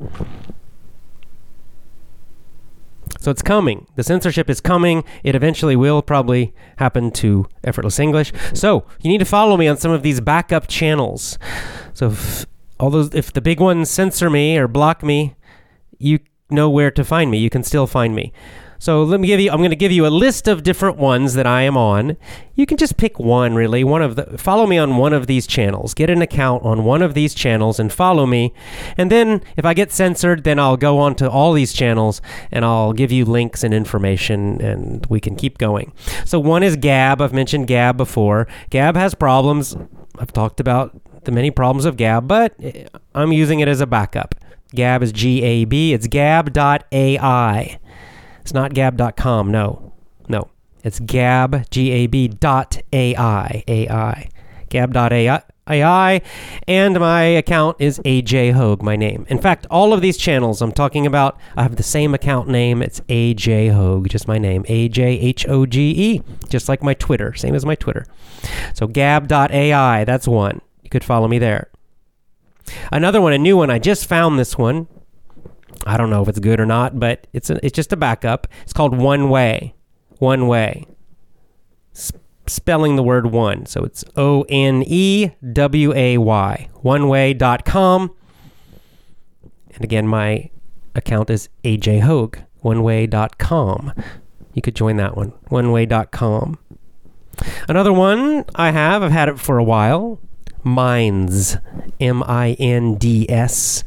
So 3.19 3.31
it's 3.31 3.41
coming. 3.41 3.87
The 3.95 4.03
censorship 4.03 4.47
is 4.47 4.61
coming. 4.61 5.03
It 5.23 5.33
eventually 5.33 5.75
will 5.75 6.03
probably 6.03 6.53
happen 6.77 7.09
to 7.23 7.47
Effortless 7.63 7.97
English. 7.97 8.31
So 8.53 8.85
you 9.01 9.09
need 9.09 9.17
to 9.19 9.25
follow 9.25 9.57
me 9.57 9.67
on 9.67 9.77
some 9.77 9.91
of 9.91 10.03
these 10.03 10.21
backup 10.21 10.67
channels. 10.67 11.39
So 11.95 12.09
if 12.11 12.45
all 12.79 12.91
those, 12.91 13.11
if 13.15 13.33
the 13.33 13.41
big 13.41 13.59
ones 13.59 13.89
censor 13.89 14.29
me 14.29 14.55
or 14.55 14.67
block 14.67 15.01
me, 15.01 15.35
you 15.97 16.19
know 16.51 16.69
where 16.69 16.91
to 16.91 17.03
find 17.03 17.31
me. 17.31 17.39
You 17.39 17.49
can 17.49 17.63
still 17.63 17.87
find 17.87 18.13
me. 18.13 18.31
So 18.85 19.01
let 19.01 19.19
me 19.19 19.25
give 19.25 19.39
you. 19.39 19.49
I'm 19.49 19.57
going 19.57 19.71
to 19.71 19.75
give 19.75 19.91
you 19.91 20.05
a 20.05 20.13
list 20.13 20.47
of 20.47 20.61
different 20.61 20.97
ones 20.97 21.33
that 21.33 21.47
I 21.47 21.63
am 21.63 21.75
on. 21.75 22.17
You 22.53 22.67
can 22.67 22.77
just 22.77 22.97
pick 22.97 23.17
one, 23.17 23.55
really. 23.55 23.83
One 23.83 24.03
of 24.03 24.15
the. 24.15 24.37
Follow 24.37 24.67
me 24.67 24.77
on 24.77 24.97
one 24.97 25.11
of 25.11 25.25
these 25.25 25.47
channels. 25.47 25.95
Get 25.95 26.11
an 26.11 26.21
account 26.21 26.61
on 26.63 26.83
one 26.83 27.01
of 27.01 27.15
these 27.15 27.33
channels 27.33 27.79
and 27.79 27.91
follow 27.91 28.27
me. 28.27 28.53
And 28.95 29.11
then, 29.11 29.41
if 29.57 29.65
I 29.65 29.73
get 29.73 29.91
censored, 29.91 30.43
then 30.43 30.59
I'll 30.59 30.77
go 30.77 30.99
on 30.99 31.15
to 31.15 31.27
all 31.27 31.51
these 31.53 31.73
channels 31.73 32.21
and 32.51 32.63
I'll 32.63 32.93
give 32.93 33.11
you 33.11 33.25
links 33.25 33.63
and 33.63 33.73
information, 33.73 34.61
and 34.61 35.03
we 35.07 35.19
can 35.19 35.35
keep 35.35 35.57
going. 35.57 35.91
So 36.23 36.39
one 36.39 36.61
is 36.61 36.75
Gab. 36.75 37.21
I've 37.21 37.33
mentioned 37.33 37.65
Gab 37.65 37.97
before. 37.97 38.47
Gab 38.69 38.95
has 38.95 39.15
problems. 39.15 39.75
I've 40.19 40.31
talked 40.31 40.59
about 40.59 40.95
the 41.23 41.31
many 41.31 41.49
problems 41.49 41.85
of 41.85 41.97
Gab, 41.97 42.27
but 42.27 42.53
eh, 42.61 42.85
I'm 43.15 43.33
using 43.33 43.61
it 43.61 43.67
as 43.67 43.81
a 43.81 43.87
backup. 43.87 44.35
Gab 44.75 45.01
is 45.01 45.11
G 45.11 45.41
A 45.41 45.65
B. 45.65 45.91
It's 45.93 46.05
gab.ai. 46.05 47.79
It's 48.45 48.53
not 48.53 48.75
gab.com. 48.75 49.49
No, 49.49 49.91
no. 50.29 50.49
It's 50.83 50.99
gab, 50.99 51.67
G-A-B 51.71 52.27
dot 52.27 52.79
A-I, 52.93 53.63
A-I. 53.67 54.29
Gab.ai. 54.69 55.41
AI, 55.67 56.21
and 56.67 56.99
my 56.99 57.23
account 57.23 57.77
is 57.79 57.97
AJ 58.05 58.53
Hoge, 58.53 58.83
my 58.83 58.95
name. 58.95 59.25
In 59.29 59.41
fact, 59.41 59.65
all 59.71 59.93
of 59.93 60.01
these 60.01 60.15
channels 60.15 60.61
I'm 60.61 60.71
talking 60.71 61.07
about, 61.07 61.39
I 61.57 61.63
have 61.63 61.77
the 61.77 61.81
same 61.81 62.13
account 62.13 62.47
name. 62.47 62.83
It's 62.83 62.99
AJ 63.09 63.73
Hoge, 63.73 64.09
just 64.09 64.27
my 64.27 64.37
name, 64.37 64.63
A 64.67 64.89
J 64.89 65.19
H 65.19 65.47
O 65.47 65.65
G 65.65 65.89
E, 65.89 66.21
just 66.47 66.69
like 66.69 66.83
my 66.83 66.93
Twitter, 66.93 67.33
same 67.33 67.55
as 67.55 67.65
my 67.65 67.73
Twitter. 67.73 68.05
So 68.75 68.85
gab.ai, 68.85 70.03
that's 70.03 70.27
one. 70.27 70.61
You 70.83 70.91
could 70.91 71.03
follow 71.03 71.27
me 71.27 71.39
there. 71.39 71.71
Another 72.91 73.19
one, 73.19 73.33
a 73.33 73.39
new 73.39 73.57
one, 73.57 73.71
I 73.71 73.79
just 73.79 74.05
found 74.05 74.37
this 74.37 74.55
one. 74.55 74.87
I 75.85 75.97
don't 75.97 76.09
know 76.09 76.21
if 76.21 76.27
it's 76.27 76.39
good 76.39 76.59
or 76.59 76.65
not, 76.65 76.99
but 76.99 77.27
it's 77.33 77.49
a, 77.49 77.63
it's 77.65 77.75
just 77.75 77.93
a 77.93 77.97
backup. 77.97 78.47
It's 78.63 78.73
called 78.73 78.97
One 78.97 79.29
Way. 79.29 79.75
One 80.19 80.47
Way. 80.47 80.85
S- 81.93 82.11
spelling 82.47 82.95
the 82.95 83.03
word 83.03 83.27
one. 83.27 83.65
So 83.65 83.83
it's 83.83 84.03
O 84.15 84.45
N 84.49 84.83
E 84.85 85.31
W 85.53 85.93
A 85.93 86.17
Y. 86.17 86.69
OneWay.com. 86.83 88.15
And 89.73 89.83
again, 89.83 90.07
my 90.07 90.49
account 90.93 91.29
is 91.29 91.49
AJ 91.63 92.01
Hoge. 92.01 92.39
OneWay.com. 92.63 93.93
You 94.53 94.61
could 94.61 94.75
join 94.75 94.97
that 94.97 95.15
one. 95.17 95.33
OneWay.com. 95.49 96.57
Another 97.67 97.91
one 97.91 98.45
I 98.55 98.71
have, 98.71 99.03
I've 99.03 99.11
had 99.11 99.27
it 99.27 99.39
for 99.39 99.57
a 99.57 99.63
while. 99.63 100.19
Minds. 100.63 101.57
M 101.99 102.23
I 102.23 102.53
N 102.53 102.95
D 102.95 103.29
S 103.29 103.83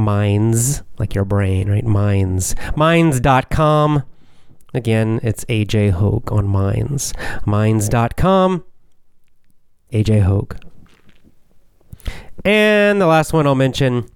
Minds, 0.00 0.82
like 0.98 1.14
your 1.14 1.24
brain, 1.24 1.70
right? 1.70 1.84
Minds. 1.84 2.54
Minds.com. 2.76 4.02
Again, 4.72 5.20
it's 5.22 5.44
AJ 5.46 5.92
Hoge 5.92 6.30
on 6.30 6.46
Minds. 6.46 7.12
Minds.com. 7.44 8.64
AJ 9.92 10.22
Hoge. 10.22 10.56
And 12.44 13.00
the 13.00 13.06
last 13.06 13.32
one 13.32 13.46
I'll 13.46 13.54
mention 13.54 14.08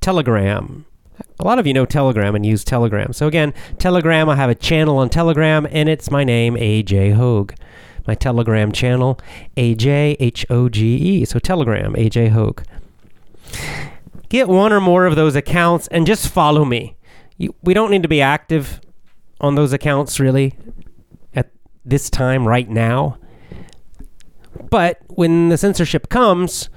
Telegram. 0.00 0.86
A 1.38 1.44
lot 1.44 1.58
of 1.58 1.66
you 1.66 1.74
know 1.74 1.84
Telegram 1.84 2.34
and 2.34 2.44
use 2.44 2.64
Telegram. 2.64 3.12
So 3.12 3.26
again, 3.26 3.52
Telegram, 3.78 4.28
I 4.28 4.36
have 4.36 4.50
a 4.50 4.54
channel 4.54 4.98
on 4.98 5.08
Telegram 5.08 5.66
and 5.70 5.88
it's 5.88 6.10
my 6.10 6.24
name, 6.24 6.54
AJ 6.54 7.14
Hoge. 7.14 7.54
My 8.06 8.14
Telegram 8.14 8.72
channel, 8.72 9.20
AJ 9.56 10.16
H 10.18 10.46
O 10.48 10.68
G 10.68 10.96
E. 10.96 11.24
So 11.24 11.38
Telegram, 11.38 11.92
AJ 11.94 12.30
Hoge 12.30 12.64
get 14.30 14.48
one 14.48 14.72
or 14.72 14.80
more 14.80 15.04
of 15.04 15.16
those 15.16 15.36
accounts 15.36 15.86
and 15.88 16.06
just 16.06 16.28
follow 16.28 16.64
me. 16.64 16.96
You, 17.36 17.54
we 17.62 17.74
don't 17.74 17.90
need 17.90 18.02
to 18.02 18.08
be 18.08 18.22
active 18.22 18.80
on 19.40 19.54
those 19.54 19.72
accounts 19.72 20.18
really 20.18 20.54
at 21.34 21.50
this 21.84 22.08
time 22.08 22.48
right 22.48 22.68
now. 22.68 23.18
But 24.70 25.00
when 25.08 25.48
the 25.48 25.58
censorship 25.58 26.08
comes, 26.08 26.70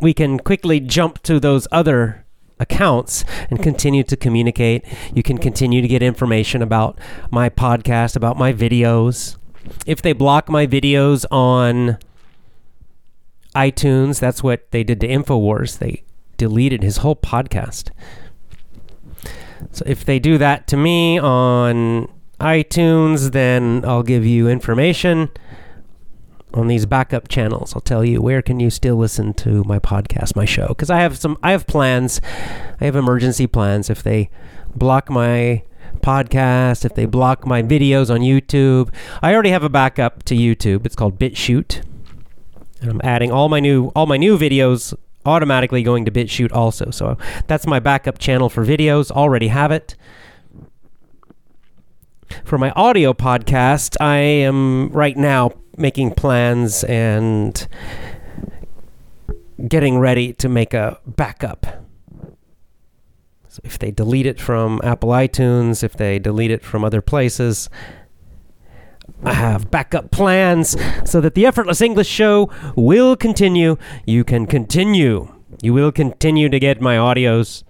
we 0.00 0.12
can 0.12 0.38
quickly 0.38 0.80
jump 0.80 1.22
to 1.22 1.40
those 1.40 1.66
other 1.72 2.24
accounts 2.58 3.24
and 3.50 3.62
continue 3.62 4.02
to 4.04 4.16
communicate. 4.16 4.84
You 5.14 5.22
can 5.22 5.38
continue 5.38 5.80
to 5.80 5.88
get 5.88 6.02
information 6.02 6.62
about 6.62 6.98
my 7.30 7.48
podcast, 7.48 8.16
about 8.16 8.36
my 8.36 8.52
videos. 8.52 9.36
If 9.86 10.02
they 10.02 10.12
block 10.12 10.48
my 10.48 10.66
videos 10.66 11.24
on 11.30 11.98
iTunes. 13.54 14.20
That's 14.20 14.42
what 14.42 14.70
they 14.70 14.84
did 14.84 15.00
to 15.00 15.08
InfoWars. 15.08 15.78
They 15.78 16.04
deleted 16.36 16.82
his 16.82 16.98
whole 16.98 17.16
podcast. 17.16 17.90
So 19.70 19.84
if 19.86 20.04
they 20.04 20.18
do 20.18 20.38
that 20.38 20.66
to 20.68 20.76
me 20.76 21.18
on 21.18 22.08
iTunes, 22.40 23.32
then 23.32 23.84
I'll 23.84 24.02
give 24.02 24.26
you 24.26 24.48
information 24.48 25.30
on 26.54 26.66
these 26.66 26.84
backup 26.84 27.28
channels. 27.28 27.74
I'll 27.74 27.80
tell 27.80 28.04
you 28.04 28.20
where 28.20 28.42
can 28.42 28.60
you 28.60 28.70
still 28.70 28.96
listen 28.96 29.32
to 29.34 29.62
my 29.64 29.78
podcast, 29.78 30.36
my 30.36 30.44
show 30.44 30.68
because 30.68 30.90
I 30.90 30.98
have 30.98 31.16
some 31.16 31.38
I 31.42 31.52
have 31.52 31.66
plans. 31.66 32.20
I 32.80 32.84
have 32.84 32.96
emergency 32.96 33.46
plans 33.46 33.88
if 33.88 34.02
they 34.02 34.28
block 34.74 35.08
my 35.08 35.62
podcast, 36.00 36.84
if 36.84 36.94
they 36.94 37.06
block 37.06 37.46
my 37.46 37.62
videos 37.62 38.12
on 38.12 38.20
YouTube. 38.20 38.92
I 39.22 39.32
already 39.32 39.50
have 39.50 39.62
a 39.62 39.68
backup 39.68 40.24
to 40.24 40.34
YouTube. 40.34 40.84
It's 40.84 40.96
called 40.96 41.18
BitChute 41.18 41.82
and 42.82 42.90
I'm 42.90 43.00
adding 43.02 43.30
all 43.30 43.48
my 43.48 43.60
new 43.60 43.92
all 43.94 44.06
my 44.06 44.16
new 44.16 44.36
videos 44.36 44.94
automatically 45.24 45.82
going 45.82 46.04
to 46.04 46.10
BitChute 46.10 46.52
also. 46.52 46.90
So 46.90 47.16
that's 47.46 47.66
my 47.66 47.78
backup 47.78 48.18
channel 48.18 48.48
for 48.48 48.64
videos. 48.64 49.10
Already 49.10 49.48
have 49.48 49.70
it. 49.70 49.94
For 52.44 52.58
my 52.58 52.70
audio 52.72 53.12
podcast, 53.12 53.96
I 54.00 54.16
am 54.16 54.88
right 54.88 55.16
now 55.16 55.52
making 55.76 56.12
plans 56.14 56.82
and 56.84 57.66
getting 59.68 59.98
ready 59.98 60.32
to 60.34 60.48
make 60.48 60.74
a 60.74 60.98
backup. 61.06 61.66
So 63.48 63.60
if 63.64 63.78
they 63.78 63.90
delete 63.90 64.26
it 64.26 64.40
from 64.40 64.80
Apple 64.82 65.10
iTunes, 65.10 65.84
if 65.84 65.92
they 65.92 66.18
delete 66.18 66.50
it 66.50 66.64
from 66.64 66.84
other 66.84 67.02
places, 67.02 67.68
I 69.24 69.34
have 69.34 69.70
backup 69.70 70.10
plans 70.10 70.76
so 71.04 71.20
that 71.20 71.34
the 71.34 71.46
Effortless 71.46 71.80
English 71.80 72.08
Show 72.08 72.50
will 72.74 73.16
continue. 73.16 73.76
You 74.06 74.24
can 74.24 74.46
continue. 74.46 75.32
You 75.62 75.74
will 75.74 75.92
continue 75.92 76.48
to 76.48 76.58
get 76.58 76.80
my 76.80 76.96
audios 76.96 77.62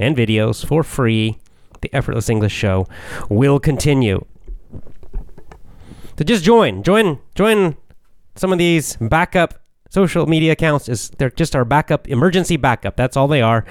and 0.00 0.16
videos 0.16 0.66
for 0.66 0.82
free. 0.82 1.38
The 1.82 1.94
Effortless 1.94 2.28
English 2.28 2.52
Show 2.52 2.88
will 3.28 3.60
continue. 3.60 4.24
So 6.18 6.24
just 6.24 6.42
join, 6.42 6.82
join, 6.82 7.20
join 7.36 7.76
some 8.34 8.52
of 8.52 8.58
these 8.58 8.96
backup 8.96 9.54
social 9.90 10.26
media 10.26 10.52
accounts. 10.52 10.88
Is 10.88 11.10
they're 11.10 11.30
just 11.30 11.54
our 11.54 11.64
backup, 11.64 12.08
emergency 12.08 12.56
backup. 12.56 12.96
That's 12.96 13.16
all 13.16 13.28
they 13.28 13.40
are. 13.40 13.64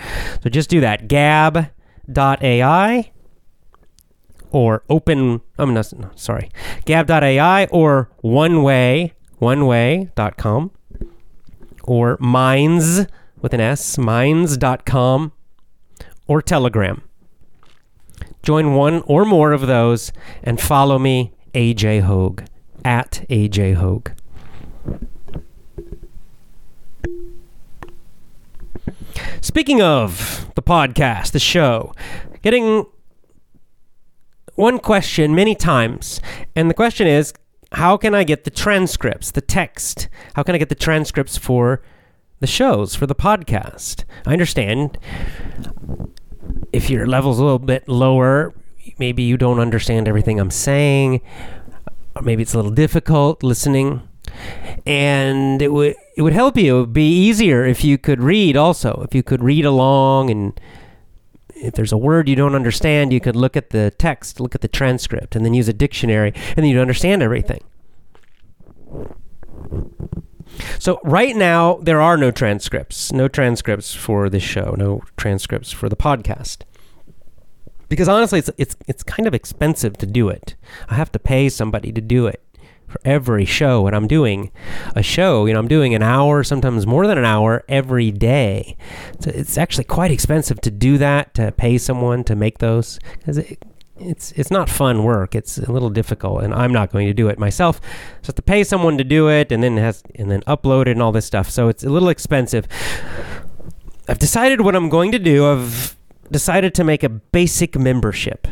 So 0.43 0.49
just 0.49 0.69
do 0.69 0.79
that. 0.79 1.09
Gab.ai 1.09 1.71
or 4.51 4.83
open. 4.89 5.41
I'm 5.57 5.73
not 5.73 5.91
no, 5.93 6.09
sorry. 6.15 6.49
Gab.ai 6.85 7.65
or 7.71 8.09
OneWay, 8.23 9.11
OneWay.com 9.41 10.71
or 11.83 12.17
Minds 12.19 13.07
with 13.41 13.53
an 13.53 13.61
S, 13.61 13.97
Minds.com 13.97 15.31
or 16.27 16.41
Telegram. 16.41 17.01
Join 18.43 18.73
one 18.73 19.03
or 19.07 19.25
more 19.25 19.51
of 19.51 19.67
those 19.67 20.11
and 20.43 20.59
follow 20.59 20.99
me, 20.99 21.33
AJ 21.53 22.01
Hoge, 22.01 22.45
at 22.85 23.25
AJ 23.29 23.75
Hoge. 23.75 24.11
Speaking 29.41 29.81
of 29.81 30.49
the 30.55 30.61
podcast, 30.61 31.31
the 31.31 31.39
show, 31.39 31.93
getting 32.41 32.85
one 34.57 34.79
question 34.79 35.35
many 35.35 35.55
times, 35.55 36.19
and 36.55 36.69
the 36.69 36.73
question 36.73 37.07
is 37.07 37.33
how 37.73 37.95
can 37.95 38.15
I 38.15 38.23
get 38.23 38.43
the 38.43 38.49
transcripts, 38.49 39.31
the 39.31 39.41
text? 39.41 40.09
How 40.35 40.43
can 40.43 40.55
I 40.55 40.57
get 40.57 40.69
the 40.69 40.75
transcripts 40.75 41.37
for 41.37 41.83
the 42.39 42.47
shows, 42.47 42.95
for 42.95 43.05
the 43.05 43.15
podcast? 43.15 44.03
I 44.25 44.33
understand 44.33 44.97
if 46.73 46.89
your 46.89 47.05
level's 47.05 47.39
a 47.39 47.43
little 47.43 47.59
bit 47.59 47.87
lower, 47.87 48.53
maybe 48.97 49.21
you 49.21 49.37
don't 49.37 49.59
understand 49.59 50.07
everything 50.07 50.39
I'm 50.39 50.51
saying, 50.51 51.21
or 52.15 52.23
maybe 52.23 52.41
it's 52.41 52.53
a 52.53 52.57
little 52.57 52.71
difficult 52.71 53.43
listening. 53.43 54.07
And 54.85 55.61
it 55.61 55.71
would 55.71 55.95
it 56.15 56.23
would 56.23 56.33
help 56.33 56.57
you. 56.57 56.77
It 56.77 56.79
would 56.81 56.93
be 56.93 57.09
easier 57.09 57.63
if 57.63 57.83
you 57.83 57.97
could 57.97 58.21
read 58.21 58.57
also. 58.57 59.01
If 59.07 59.13
you 59.13 59.21
could 59.21 59.43
read 59.43 59.65
along 59.65 60.31
and 60.31 60.59
if 61.61 61.73
there's 61.73 61.91
a 61.91 61.97
word 61.97 62.29
you 62.29 62.35
don't 62.35 62.55
understand, 62.55 63.13
you 63.13 63.19
could 63.19 63.35
look 63.35 63.57
at 63.57 63.71
the 63.71 63.91
text, 63.91 64.39
look 64.39 64.55
at 64.55 64.61
the 64.61 64.67
transcript, 64.67 65.35
and 65.35 65.45
then 65.45 65.53
use 65.53 65.67
a 65.67 65.73
dictionary, 65.73 66.33
and 66.35 66.57
then 66.57 66.65
you'd 66.65 66.81
understand 66.81 67.21
everything. 67.21 67.63
So 70.79 70.99
right 71.03 71.35
now 71.35 71.75
there 71.81 72.01
are 72.01 72.17
no 72.17 72.31
transcripts, 72.31 73.11
no 73.11 73.27
transcripts 73.27 73.93
for 73.93 74.29
this 74.29 74.43
show, 74.43 74.75
no 74.77 75.01
transcripts 75.17 75.71
for 75.71 75.89
the 75.89 75.95
podcast. 75.95 76.59
Because 77.89 78.09
honestly, 78.09 78.39
it's 78.39 78.49
it's 78.57 78.75
it's 78.87 79.03
kind 79.03 79.27
of 79.27 79.33
expensive 79.33 79.97
to 79.97 80.05
do 80.05 80.27
it. 80.29 80.55
I 80.89 80.95
have 80.95 81.11
to 81.13 81.19
pay 81.19 81.47
somebody 81.47 81.91
to 81.93 82.01
do 82.01 82.27
it 82.27 82.43
for 82.87 82.99
every 83.03 83.45
show 83.45 83.85
and 83.85 83.95
I'm 83.95 84.07
doing 84.07 84.51
a 84.95 85.03
show, 85.03 85.45
you 85.45 85.53
know, 85.53 85.59
I'm 85.59 85.67
doing 85.67 85.93
an 85.93 86.01
hour, 86.01 86.43
sometimes 86.43 86.87
more 86.87 87.05
than 87.05 87.17
an 87.17 87.25
hour 87.25 87.63
every 87.67 88.11
day. 88.11 88.77
So 89.19 89.31
it's 89.33 89.57
actually 89.57 89.83
quite 89.83 90.11
expensive 90.11 90.61
to 90.61 90.71
do 90.71 90.97
that, 90.97 91.33
to 91.35 91.51
pay 91.51 91.77
someone 91.77 92.23
to 92.25 92.35
make 92.35 92.59
those 92.59 92.99
cuz 93.25 93.37
it, 93.37 93.63
it's 93.99 94.31
it's 94.33 94.51
not 94.51 94.69
fun 94.69 95.03
work. 95.03 95.35
It's 95.35 95.57
a 95.57 95.71
little 95.71 95.89
difficult 95.89 96.43
and 96.43 96.53
I'm 96.53 96.71
not 96.71 96.91
going 96.91 97.07
to 97.07 97.13
do 97.13 97.27
it 97.27 97.39
myself. 97.39 97.81
So 98.21 98.25
I 98.25 98.27
have 98.27 98.35
to 98.35 98.41
pay 98.41 98.63
someone 98.63 98.97
to 98.97 99.03
do 99.03 99.27
it 99.29 99.51
and 99.51 99.61
then 99.61 99.77
has 99.77 100.03
and 100.15 100.31
then 100.31 100.41
upload 100.41 100.83
it 100.83 100.91
and 100.91 101.01
all 101.01 101.11
this 101.11 101.25
stuff. 101.25 101.49
So 101.49 101.67
it's 101.67 101.83
a 101.83 101.89
little 101.89 102.09
expensive. 102.09 102.67
I've 104.07 104.19
decided 104.19 104.61
what 104.61 104.75
I'm 104.75 104.89
going 104.89 105.11
to 105.11 105.19
do. 105.19 105.45
I've 105.45 105.97
decided 106.31 106.73
to 106.75 106.83
make 106.83 107.03
a 107.03 107.09
basic 107.09 107.77
membership 107.77 108.47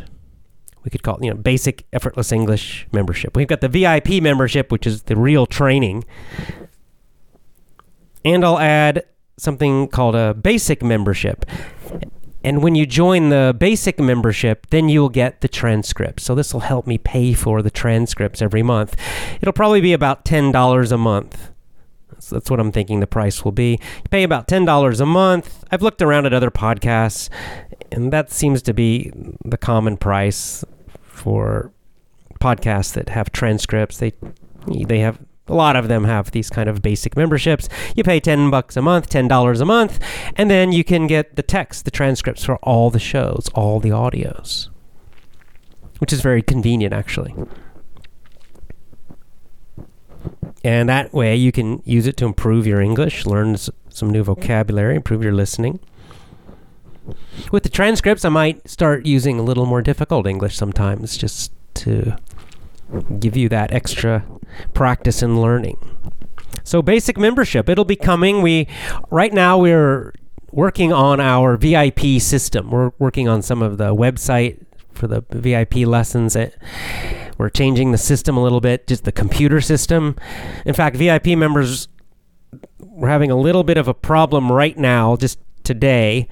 we 0.86 0.90
could 0.90 1.02
call 1.02 1.16
it, 1.16 1.24
you 1.24 1.30
know, 1.30 1.36
basic 1.36 1.84
effortless 1.92 2.30
English 2.30 2.86
membership. 2.92 3.36
We've 3.36 3.48
got 3.48 3.60
the 3.60 3.68
VIP 3.68 4.22
membership, 4.22 4.70
which 4.70 4.86
is 4.86 5.02
the 5.02 5.16
real 5.16 5.44
training. 5.44 6.04
And 8.24 8.44
I'll 8.44 8.60
add 8.60 9.04
something 9.36 9.88
called 9.88 10.14
a 10.14 10.32
basic 10.32 10.84
membership. 10.84 11.44
And 12.44 12.62
when 12.62 12.76
you 12.76 12.86
join 12.86 13.30
the 13.30 13.52
basic 13.58 13.98
membership, 13.98 14.68
then 14.70 14.88
you'll 14.88 15.08
get 15.08 15.40
the 15.40 15.48
transcripts. 15.48 16.22
So 16.22 16.36
this 16.36 16.52
will 16.52 16.60
help 16.60 16.86
me 16.86 16.98
pay 16.98 17.32
for 17.32 17.62
the 17.62 17.70
transcripts 17.70 18.40
every 18.40 18.62
month. 18.62 18.94
It'll 19.40 19.52
probably 19.52 19.80
be 19.80 19.92
about 19.92 20.24
$10 20.24 20.92
a 20.92 20.96
month. 20.96 21.50
So 22.20 22.36
that's 22.36 22.48
what 22.48 22.60
I'm 22.60 22.70
thinking 22.70 23.00
the 23.00 23.08
price 23.08 23.44
will 23.44 23.50
be. 23.50 23.72
You 23.72 24.08
pay 24.10 24.22
about 24.22 24.46
$10 24.46 25.00
a 25.00 25.06
month. 25.06 25.64
I've 25.72 25.82
looked 25.82 26.00
around 26.00 26.26
at 26.26 26.32
other 26.32 26.52
podcasts, 26.52 27.28
and 27.90 28.12
that 28.12 28.30
seems 28.30 28.62
to 28.62 28.72
be 28.72 29.12
the 29.44 29.58
common 29.58 29.96
price 29.96 30.64
for 31.16 31.72
podcasts 32.40 32.92
that 32.94 33.08
have 33.08 33.32
transcripts. 33.32 33.98
They 33.98 34.12
they 34.66 35.00
have 35.00 35.18
a 35.48 35.54
lot 35.54 35.76
of 35.76 35.88
them 35.88 36.04
have 36.04 36.32
these 36.32 36.50
kind 36.50 36.68
of 36.68 36.82
basic 36.82 37.16
memberships. 37.16 37.68
You 37.94 38.02
pay 38.02 38.18
10 38.18 38.50
bucks 38.50 38.76
a 38.76 38.82
month, 38.82 39.08
$10 39.08 39.60
a 39.60 39.64
month, 39.64 40.00
and 40.34 40.50
then 40.50 40.72
you 40.72 40.82
can 40.82 41.06
get 41.06 41.36
the 41.36 41.42
text, 41.42 41.84
the 41.84 41.90
transcripts 41.90 42.44
for 42.44 42.56
all 42.56 42.90
the 42.90 42.98
shows, 42.98 43.48
all 43.54 43.78
the 43.78 43.90
audios. 43.90 44.68
Which 45.98 46.12
is 46.12 46.20
very 46.20 46.42
convenient 46.42 46.92
actually. 46.92 47.34
And 50.64 50.88
that 50.88 51.12
way 51.12 51.36
you 51.36 51.52
can 51.52 51.80
use 51.84 52.08
it 52.08 52.16
to 52.16 52.26
improve 52.26 52.66
your 52.66 52.80
English, 52.80 53.24
learn 53.24 53.56
some 53.56 54.10
new 54.10 54.24
vocabulary, 54.24 54.96
improve 54.96 55.22
your 55.22 55.32
listening. 55.32 55.78
With 57.52 57.62
the 57.62 57.68
transcripts, 57.68 58.24
I 58.24 58.28
might 58.28 58.68
start 58.68 59.06
using 59.06 59.38
a 59.38 59.42
little 59.42 59.66
more 59.66 59.82
difficult 59.82 60.26
English 60.26 60.56
sometimes 60.56 61.16
just 61.16 61.52
to 61.74 62.16
give 63.18 63.36
you 63.36 63.48
that 63.48 63.72
extra 63.72 64.24
practice 64.74 65.22
and 65.22 65.40
learning. 65.40 65.78
So 66.64 66.82
basic 66.82 67.18
membership, 67.18 67.68
it'll 67.68 67.84
be 67.84 67.96
coming. 67.96 68.42
We 68.42 68.66
right 69.10 69.32
now 69.32 69.58
we're 69.58 70.12
working 70.50 70.92
on 70.92 71.20
our 71.20 71.56
VIP 71.56 72.20
system. 72.20 72.70
We're 72.70 72.92
working 72.98 73.28
on 73.28 73.42
some 73.42 73.62
of 73.62 73.78
the 73.78 73.94
website 73.94 74.64
for 74.92 75.06
the 75.06 75.24
VIP 75.30 75.86
lessons. 75.86 76.36
We're 77.38 77.50
changing 77.50 77.92
the 77.92 77.98
system 77.98 78.36
a 78.36 78.42
little 78.42 78.60
bit, 78.60 78.86
just 78.86 79.04
the 79.04 79.12
computer 79.12 79.60
system. 79.60 80.16
In 80.64 80.74
fact, 80.74 80.96
VIP 80.96 81.26
members 81.28 81.88
we're 82.78 83.08
having 83.08 83.30
a 83.30 83.36
little 83.36 83.62
bit 83.62 83.76
of 83.76 83.88
a 83.88 83.94
problem 83.94 84.50
right 84.50 84.76
now 84.78 85.16
just 85.16 85.38
today 85.64 86.28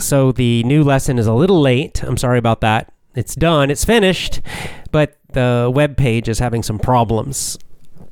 so 0.00 0.32
the 0.32 0.62
new 0.64 0.82
lesson 0.82 1.18
is 1.18 1.26
a 1.26 1.32
little 1.34 1.60
late. 1.60 2.02
I'm 2.02 2.16
sorry 2.16 2.38
about 2.38 2.60
that. 2.62 2.92
It's 3.14 3.34
done, 3.34 3.70
it's 3.70 3.84
finished, 3.84 4.40
but 4.92 5.18
the 5.32 5.70
web 5.72 5.96
page 5.96 6.28
is 6.28 6.38
having 6.38 6.62
some 6.62 6.78
problems. 6.78 7.58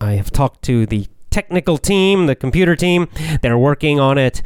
I 0.01 0.13
have 0.13 0.31
talked 0.31 0.63
to 0.63 0.87
the 0.87 1.07
technical 1.31 1.79
team, 1.79 2.27
the 2.27 2.35
computer 2.35 2.77
team. 2.77 3.09
They're 3.43 3.59
working 3.59 4.01
on 4.01 4.19
it. 4.19 4.43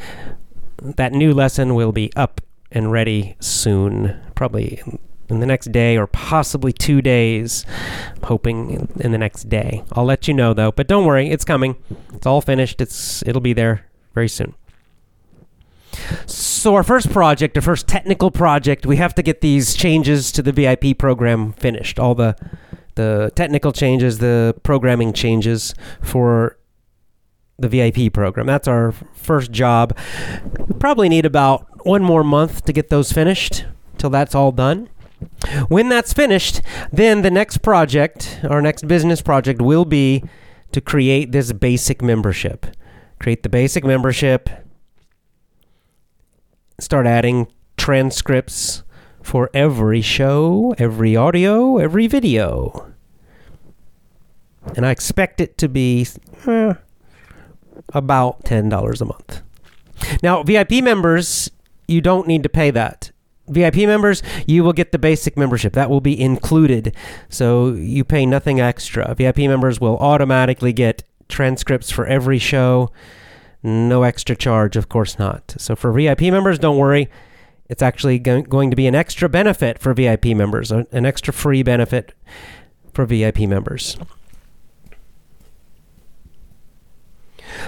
That 0.83 1.13
new 1.13 1.33
lesson 1.33 1.75
will 1.75 1.93
be 1.93 2.11
up 2.17 2.41
and 2.71 2.91
ready 2.91 3.37
soon, 3.41 4.21
probably 4.35 4.83
in 5.29 5.41
the 5.41 5.47
next 5.47 5.73
day 5.73 5.97
or 5.97 6.07
possibly 6.07 6.73
two 6.73 7.01
days. 7.01 7.65
I'm 8.17 8.23
hoping 8.25 8.89
in 9.01 9.13
the 9.13 9.19
next 9.19 9.49
day. 9.49 9.83
I'll 9.93 10.05
let 10.05 10.29
you 10.29 10.35
know 10.35 10.53
though, 10.53 10.73
but 10.73 10.87
don't 10.87 11.07
worry, 11.07 11.31
it's 11.31 11.45
coming. 11.45 11.77
It's 12.13 12.27
all 12.27 12.41
finished. 12.41 12.81
It's 12.81 13.23
it'll 13.27 13.41
be 13.41 13.53
there 13.53 13.87
very 14.15 14.29
soon. 14.29 14.55
So 16.27 16.75
our 16.75 16.83
first 16.83 17.11
project, 17.11 17.57
our 17.57 17.63
first 17.63 17.89
technical 17.89 18.31
project, 18.31 18.87
we 18.87 18.97
have 18.97 19.15
to 19.17 19.23
get 19.23 19.41
these 19.41 19.75
changes 19.75 20.31
to 20.33 20.43
the 20.43 20.53
VIP 20.53 20.99
program 20.99 21.53
finished. 21.53 21.99
All 21.99 22.15
the 22.15 22.37
the 22.95 23.33
technical 23.35 23.73
changes, 23.73 24.19
the 24.19 24.55
programming 24.63 25.13
changes 25.13 25.75
for 26.03 26.59
the 27.59 27.69
VIP 27.69 28.13
program. 28.13 28.47
That's 28.47 28.69
our 28.69 28.93
first 29.15 29.51
job. 29.51 29.97
We 30.59 30.79
probably 30.79 31.09
need 31.09 31.25
about 31.25 31.87
one 31.87 32.03
more 32.03 32.25
month 32.25 32.65
to 32.65 32.73
get 32.73 32.91
those 32.91 33.13
finished 33.13 33.65
till 33.99 34.11
that's 34.11 34.35
all 34.35 34.53
done. 34.53 34.89
When 35.69 35.89
that's 35.89 36.13
finished, 36.13 36.61
then 36.93 37.23
the 37.23 37.31
next 37.31 37.59
project, 37.59 38.41
our 38.49 38.61
next 38.61 38.89
business 38.89 39.23
project 39.23 39.63
will 39.63 39.85
be 39.85 40.25
to 40.73 40.81
create 40.81 41.33
this 41.33 41.53
basic 41.53 42.03
membership. 42.03 42.67
Create 43.21 43.43
the 43.43 43.49
basic 43.49 43.85
membership 43.85 44.51
start 46.83 47.07
adding 47.07 47.47
transcripts 47.77 48.83
for 49.23 49.49
every 49.55 50.03
show, 50.03 50.75
every 50.79 51.17
audio, 51.17 51.79
every 51.79 52.07
video. 52.07 52.93
And 54.77 54.85
I 54.87 54.91
expect 54.91 55.41
it 55.41 55.59
to 55.59 55.69
be 55.69 56.07
eh, 56.47 56.75
about 57.93 58.45
$10 58.45 59.01
a 59.01 59.05
month. 59.05 59.43
Now, 60.23 60.43
VIP 60.43 60.83
members, 60.83 61.51
you 61.89 62.01
don't 62.01 62.27
need 62.27 62.43
to 62.43 62.49
pay 62.49 62.71
that. 62.71 63.11
VIP 63.49 63.77
members, 63.77 64.23
you 64.47 64.65
will 64.65 64.73
get 64.73 64.93
the 64.93 64.99
basic 64.99 65.37
membership. 65.37 65.73
That 65.73 65.91
will 65.91 66.01
be 66.01 66.19
included. 66.21 66.95
So 67.29 67.71
you 67.71 68.05
pay 68.05 68.25
nothing 68.25 68.61
extra. 68.61 69.15
VIP 69.15 69.39
members 69.39 69.81
will 69.81 69.99
automatically 69.99 70.73
get 70.73 71.03
transcripts 71.29 71.91
for 71.91 72.07
every 72.07 72.39
show. 72.39 72.91
No 73.63 74.03
extra 74.03 74.35
charge, 74.35 74.77
of 74.77 74.89
course 74.89 75.19
not. 75.19 75.55
So 75.59 75.77
for 75.77 75.93
VIP 75.93 76.23
members, 76.23 76.59
don't 76.59 76.77
worry. 76.77 77.09
It's 77.69 77.83
actually 77.83 78.19
going 78.19 78.71
to 78.71 78.77
be 78.77 78.87
an 78.87 78.95
extra 78.95 79.29
benefit 79.29 79.79
for 79.79 79.95
VIP 79.95 80.27
members, 80.27 80.71
an 80.71 81.07
extra 81.07 81.33
free 81.33 81.63
benefit 81.63 82.13
for 82.93 83.07
VIP 83.07 83.41
members. 83.41 83.97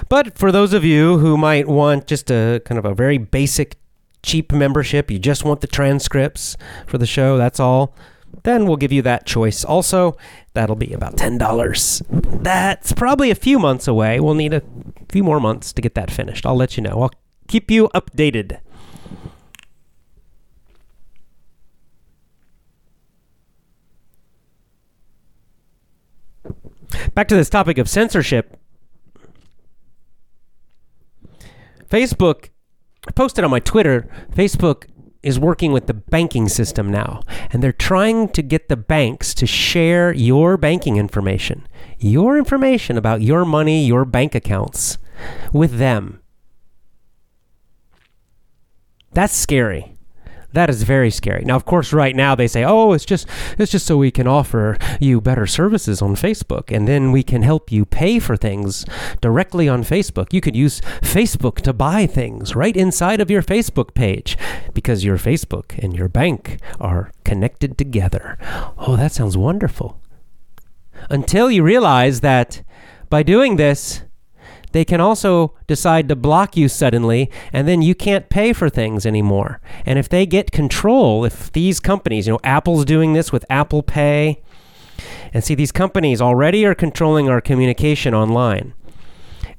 But 0.09 0.37
for 0.37 0.51
those 0.51 0.73
of 0.73 0.83
you 0.83 1.19
who 1.19 1.37
might 1.37 1.67
want 1.67 2.07
just 2.07 2.29
a 2.29 2.61
kind 2.65 2.77
of 2.77 2.85
a 2.85 2.93
very 2.93 3.17
basic, 3.17 3.77
cheap 4.21 4.51
membership, 4.51 5.09
you 5.09 5.17
just 5.17 5.45
want 5.45 5.61
the 5.61 5.67
transcripts 5.67 6.57
for 6.87 6.97
the 6.97 7.05
show, 7.05 7.37
that's 7.37 7.59
all, 7.59 7.95
then 8.43 8.65
we'll 8.65 8.77
give 8.77 8.91
you 8.91 9.01
that 9.03 9.25
choice. 9.25 9.63
Also, 9.63 10.17
that'll 10.53 10.75
be 10.75 10.93
about 10.93 11.15
$10. 11.15 12.41
That's 12.43 12.93
probably 12.93 13.31
a 13.31 13.35
few 13.35 13.59
months 13.59 13.87
away. 13.87 14.19
We'll 14.19 14.35
need 14.35 14.53
a 14.53 14.61
few 15.09 15.23
more 15.23 15.39
months 15.39 15.73
to 15.73 15.81
get 15.81 15.95
that 15.95 16.11
finished. 16.11 16.45
I'll 16.45 16.55
let 16.55 16.77
you 16.77 16.83
know. 16.83 17.01
I'll 17.01 17.11
keep 17.47 17.71
you 17.71 17.89
updated. 17.89 18.59
Back 27.13 27.27
to 27.29 27.35
this 27.35 27.49
topic 27.49 27.77
of 27.77 27.89
censorship. 27.89 28.57
Facebook, 31.89 32.49
posted 33.15 33.43
on 33.43 33.51
my 33.51 33.59
Twitter, 33.59 34.09
Facebook 34.33 34.85
is 35.25 35.39
working 35.39 35.71
with 35.71 35.87
the 35.87 35.93
banking 35.93 36.47
system 36.47 36.91
now, 36.91 37.19
and 37.49 37.61
they're 37.63 37.73
trying 37.73 38.29
to 38.29 38.43
get 38.43 38.69
the 38.69 38.77
banks 38.77 39.33
to 39.33 39.47
share 39.47 40.13
your 40.13 40.55
banking 40.55 40.97
information, 40.97 41.67
your 41.97 42.37
information 42.37 42.95
about 42.95 43.21
your 43.21 43.43
money, 43.43 43.83
your 43.83 44.05
bank 44.05 44.35
accounts 44.35 44.99
with 45.51 45.79
them. 45.79 46.21
That's 49.13 49.33
scary. 49.33 49.94
That 50.55 50.69
is 50.69 50.83
very 50.83 51.11
scary. 51.11 51.43
Now, 51.43 51.57
of 51.57 51.65
course, 51.65 51.91
right 51.91 52.15
now 52.15 52.33
they 52.33 52.47
say, 52.47 52.63
"Oh, 52.63 52.93
it's 52.93 53.03
just 53.03 53.27
it's 53.57 53.73
just 53.73 53.85
so 53.85 53.97
we 53.97 54.09
can 54.09 54.25
offer 54.25 54.77
you 55.01 55.19
better 55.19 55.45
services 55.45 56.01
on 56.01 56.15
Facebook, 56.15 56.73
and 56.73 56.87
then 56.87 57.11
we 57.11 57.23
can 57.23 57.41
help 57.41 57.73
you 57.73 57.83
pay 57.83 58.19
for 58.19 58.37
things 58.37 58.85
directly 59.19 59.67
on 59.67 59.83
Facebook. 59.83 60.31
You 60.31 60.39
could 60.39 60.55
use 60.55 60.79
Facebook 61.01 61.57
to 61.63 61.73
buy 61.73 62.07
things 62.07 62.55
right 62.55 62.77
inside 62.77 63.19
of 63.19 63.29
your 63.29 63.43
Facebook 63.43 63.93
page 63.93 64.37
because 64.73 65.03
your 65.03 65.17
Facebook 65.17 65.77
and 65.77 65.93
your 65.93 66.07
bank 66.07 66.57
are 66.79 67.11
connected 67.25 67.77
together." 67.77 68.37
Oh, 68.77 68.95
that 68.95 69.11
sounds 69.11 69.35
wonderful. 69.35 69.99
Until 71.09 71.51
you 71.51 71.63
realize 71.63 72.21
that 72.21 72.63
by 73.09 73.23
doing 73.23 73.57
this, 73.57 74.04
they 74.75 74.83
can 74.83 74.99
also 74.99 75.53
decide 75.67 76.09
to 76.09 76.17
block 76.17 76.57
you 76.57 76.67
suddenly, 76.67 77.31
and 77.53 77.65
then 77.65 77.81
you 77.81 77.95
can't 77.95 78.27
pay 78.27 78.51
for 78.51 78.69
things 78.69 79.05
anymore. 79.05 79.61
And 79.85 79.97
if 79.97 80.09
they 80.09 80.25
get 80.25 80.51
control, 80.51 81.23
if 81.23 81.49
these 81.53 81.79
companies, 81.79 82.27
you 82.27 82.33
know, 82.33 82.41
Apple's 82.43 82.83
doing 82.83 83.13
this 83.13 83.31
with 83.31 83.45
Apple 83.49 83.83
Pay, 83.83 84.43
and 85.33 85.45
see, 85.45 85.55
these 85.55 85.71
companies 85.71 86.21
already 86.21 86.65
are 86.65 86.75
controlling 86.75 87.29
our 87.29 87.39
communication 87.39 88.13
online. 88.13 88.73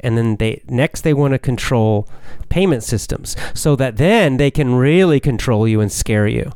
And 0.00 0.18
then 0.18 0.37
they 0.37 0.61
next 0.68 1.00
they 1.00 1.14
want 1.14 1.33
to 1.33 1.38
control 1.38 2.07
payment 2.50 2.83
systems 2.83 3.37
so 3.55 3.74
that 3.74 3.96
then 3.96 4.37
they 4.37 4.50
can 4.50 4.74
really 4.74 5.18
control 5.18 5.66
you 5.66 5.81
and 5.81 5.90
scare 5.90 6.29
you. 6.29 6.52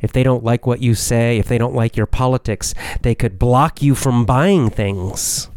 If 0.00 0.14
they 0.14 0.22
don't 0.22 0.42
like 0.42 0.66
what 0.66 0.80
you 0.80 0.94
say, 0.94 1.36
if 1.36 1.48
they 1.48 1.58
don't 1.58 1.74
like 1.74 1.98
your 1.98 2.06
politics, 2.06 2.72
they 3.02 3.14
could 3.14 3.38
block 3.38 3.82
you 3.82 3.94
from 3.94 4.24
buying 4.24 4.70
things. 4.70 5.50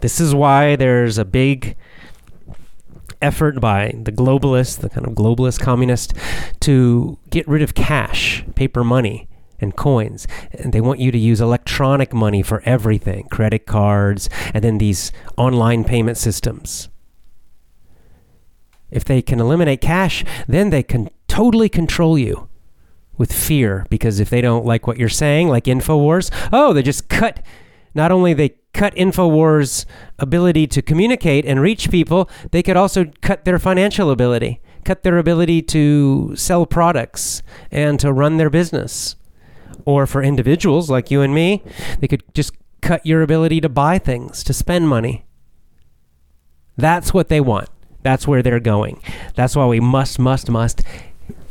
This 0.00 0.20
is 0.20 0.34
why 0.34 0.76
there's 0.76 1.18
a 1.18 1.24
big 1.24 1.76
effort 3.22 3.60
by 3.60 3.94
the 4.02 4.12
globalists, 4.12 4.78
the 4.78 4.88
kind 4.88 5.06
of 5.06 5.14
globalist 5.14 5.60
communist, 5.60 6.14
to 6.60 7.18
get 7.30 7.46
rid 7.46 7.62
of 7.62 7.74
cash, 7.74 8.44
paper 8.54 8.82
money, 8.82 9.28
and 9.60 9.76
coins. 9.76 10.26
And 10.52 10.72
they 10.72 10.80
want 10.80 11.00
you 11.00 11.10
to 11.12 11.18
use 11.18 11.40
electronic 11.40 12.12
money 12.12 12.42
for 12.42 12.62
everything 12.64 13.28
credit 13.28 13.66
cards, 13.66 14.28
and 14.54 14.64
then 14.64 14.78
these 14.78 15.12
online 15.36 15.84
payment 15.84 16.16
systems. 16.16 16.88
If 18.90 19.04
they 19.04 19.22
can 19.22 19.38
eliminate 19.38 19.80
cash, 19.80 20.24
then 20.48 20.70
they 20.70 20.82
can 20.82 21.10
totally 21.28 21.68
control 21.68 22.18
you 22.18 22.48
with 23.16 23.32
fear 23.32 23.86
because 23.90 24.18
if 24.18 24.30
they 24.30 24.40
don't 24.40 24.64
like 24.64 24.86
what 24.86 24.96
you're 24.96 25.08
saying, 25.08 25.48
like 25.48 25.64
InfoWars, 25.64 26.30
oh, 26.52 26.72
they 26.72 26.82
just 26.82 27.08
cut. 27.08 27.44
Not 27.94 28.10
only 28.10 28.34
they 28.34 28.56
cut 28.72 28.94
InfoWars' 28.94 29.84
ability 30.18 30.66
to 30.68 30.82
communicate 30.82 31.44
and 31.44 31.60
reach 31.60 31.90
people, 31.90 32.28
they 32.50 32.62
could 32.62 32.76
also 32.76 33.06
cut 33.20 33.44
their 33.44 33.58
financial 33.58 34.10
ability, 34.10 34.60
cut 34.84 35.02
their 35.02 35.18
ability 35.18 35.62
to 35.62 36.34
sell 36.36 36.66
products 36.66 37.42
and 37.70 37.98
to 38.00 38.12
run 38.12 38.36
their 38.36 38.50
business. 38.50 39.16
Or 39.84 40.06
for 40.06 40.22
individuals 40.22 40.90
like 40.90 41.10
you 41.10 41.22
and 41.22 41.34
me, 41.34 41.62
they 42.00 42.08
could 42.08 42.22
just 42.34 42.52
cut 42.80 43.04
your 43.04 43.22
ability 43.22 43.60
to 43.60 43.68
buy 43.68 43.98
things, 43.98 44.44
to 44.44 44.52
spend 44.52 44.88
money. 44.88 45.24
That's 46.76 47.12
what 47.12 47.28
they 47.28 47.40
want. 47.40 47.68
That's 48.02 48.26
where 48.26 48.42
they're 48.42 48.60
going. 48.60 49.02
That's 49.34 49.54
why 49.54 49.66
we 49.66 49.80
must, 49.80 50.18
must, 50.18 50.50
must 50.50 50.82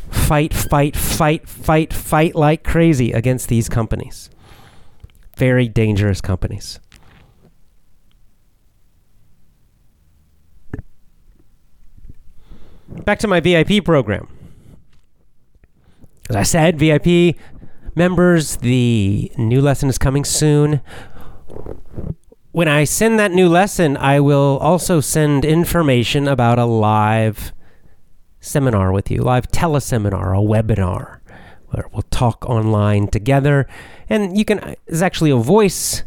fight, 0.10 0.54
fight, 0.54 0.96
fight, 0.96 1.48
fight, 1.48 1.94
fight 1.94 2.36
like 2.36 2.64
crazy 2.64 3.12
against 3.12 3.50
these 3.50 3.70
companies. 3.70 4.30
Very 5.38 5.68
dangerous 5.68 6.22
companies. 6.22 6.80
Back 12.90 13.20
to 13.20 13.28
my 13.28 13.40
VIP 13.40 13.84
program. 13.84 14.28
As 16.30 16.36
I 16.36 16.44
said, 16.44 16.78
VIP 16.78 17.36
members, 17.96 18.58
the 18.58 19.32
new 19.38 19.62
lesson 19.62 19.90
is 19.90 19.98
coming 19.98 20.24
soon. 20.24 20.82
When 22.52 22.68
I 22.68 22.84
send 22.84 23.20
that 23.20 23.32
new 23.32 23.48
lesson, 23.48 23.98
I 23.98 24.20
will 24.20 24.58
also 24.62 25.02
send 25.02 25.46
information 25.46 26.28
about 26.28 26.60
a 26.60 26.66
live 26.66 27.54
seminar 28.40 28.92
with 28.92 29.12
you, 29.12 29.22
live 29.22 29.48
teleseminar, 29.48 30.38
a 30.38 30.42
webinar, 30.42 31.20
where 31.68 31.86
we'll 31.92 32.04
talk 32.04 32.46
online 32.48 33.08
together. 33.08 33.68
And 34.10 34.38
you 34.38 34.46
can, 34.46 34.76
it's 34.88 35.02
actually 35.02 35.32
a 35.32 35.38
voice 35.38 36.04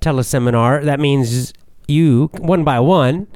teleseminar. 0.00 0.84
That 0.84 1.00
means 1.00 1.52
you, 1.86 2.30
one 2.38 2.64
by 2.64 2.80
one, 2.80 3.26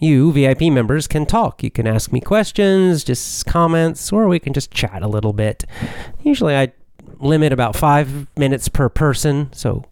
you 0.00 0.32
VIP 0.32 0.62
members 0.62 1.06
can 1.06 1.26
talk. 1.26 1.62
You 1.62 1.70
can 1.70 1.86
ask 1.86 2.12
me 2.12 2.20
questions, 2.20 3.04
just 3.04 3.46
comments, 3.46 4.12
or 4.12 4.26
we 4.28 4.38
can 4.38 4.52
just 4.52 4.70
chat 4.70 5.02
a 5.02 5.08
little 5.08 5.32
bit. 5.32 5.64
Usually 6.22 6.56
I 6.56 6.72
limit 7.18 7.52
about 7.52 7.76
five 7.76 8.26
minutes 8.36 8.68
per 8.68 8.88
person, 8.88 9.52
so 9.52 9.84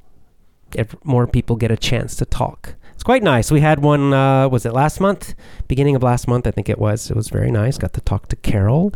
if 0.74 0.94
more 1.04 1.26
people 1.26 1.56
get 1.56 1.70
a 1.70 1.76
chance 1.76 2.16
to 2.16 2.24
talk. 2.24 2.74
It's 2.94 3.04
quite 3.04 3.22
nice. 3.22 3.52
We 3.52 3.60
had 3.60 3.78
one, 3.78 4.12
uh, 4.12 4.48
was 4.48 4.66
it 4.66 4.72
last 4.72 4.98
month? 4.98 5.36
Beginning 5.68 5.94
of 5.94 6.02
last 6.02 6.26
month, 6.26 6.48
I 6.48 6.50
think 6.50 6.68
it 6.68 6.80
was. 6.80 7.10
It 7.12 7.16
was 7.16 7.28
very 7.28 7.48
nice. 7.48 7.78
Got 7.78 7.92
to 7.92 8.00
talk 8.00 8.26
to 8.28 8.36
Carol 8.36 8.92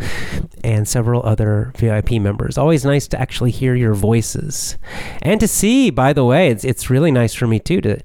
and 0.64 0.88
several 0.88 1.22
other 1.24 1.72
VIP 1.76 2.12
members. 2.12 2.58
Always 2.58 2.84
nice 2.84 3.06
to 3.08 3.20
actually 3.20 3.52
hear 3.52 3.76
your 3.76 3.94
voices 3.94 4.76
and 5.22 5.38
to 5.38 5.46
see. 5.46 5.90
By 5.90 6.12
the 6.12 6.24
way, 6.24 6.48
it's 6.48 6.64
it's 6.64 6.90
really 6.90 7.12
nice 7.12 7.32
for 7.32 7.46
me 7.46 7.60
too 7.60 7.80
to 7.82 8.00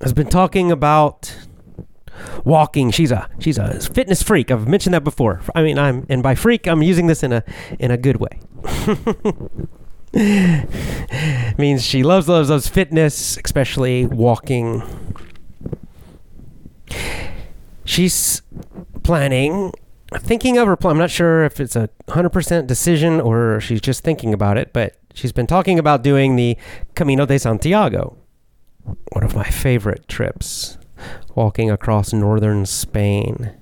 has 0.01 0.13
been 0.13 0.27
talking 0.27 0.71
about 0.71 1.35
walking. 2.43 2.91
She's 2.91 3.11
a 3.11 3.29
she's 3.39 3.57
a 3.57 3.79
fitness 3.79 4.21
freak. 4.23 4.51
I've 4.51 4.67
mentioned 4.67 4.93
that 4.93 5.03
before. 5.03 5.41
I 5.55 5.63
mean, 5.63 5.77
I'm 5.79 6.05
and 6.09 6.21
by 6.23 6.35
freak, 6.35 6.67
I'm 6.67 6.81
using 6.81 7.07
this 7.07 7.23
in 7.23 7.33
a 7.33 7.43
in 7.79 7.91
a 7.91 7.97
good 7.97 8.17
way. 8.17 8.39
means 11.57 11.83
she 11.83 12.03
loves 12.03 12.27
loves 12.27 12.49
loves 12.49 12.67
fitness, 12.67 13.37
especially 13.43 14.05
walking. 14.05 14.83
She's 17.85 18.41
planning 19.03 19.73
thinking 20.19 20.57
of 20.57 20.67
her 20.67 20.75
plan. 20.75 20.93
I'm 20.93 20.99
not 20.99 21.11
sure 21.11 21.43
if 21.43 21.59
it's 21.59 21.75
a 21.75 21.89
100% 22.07 22.67
decision 22.67 23.19
or 23.21 23.59
she's 23.59 23.81
just 23.81 24.03
thinking 24.03 24.33
about 24.33 24.57
it, 24.57 24.73
but 24.73 24.97
she's 25.13 25.31
been 25.31 25.47
talking 25.47 25.79
about 25.79 26.03
doing 26.03 26.35
the 26.35 26.57
Camino 26.95 27.25
de 27.25 27.39
Santiago, 27.39 28.17
one 29.11 29.23
of 29.23 29.35
my 29.35 29.45
favorite 29.45 30.07
trips, 30.07 30.77
walking 31.35 31.69
across 31.71 32.13
northern 32.13 32.65
Spain. 32.65 33.53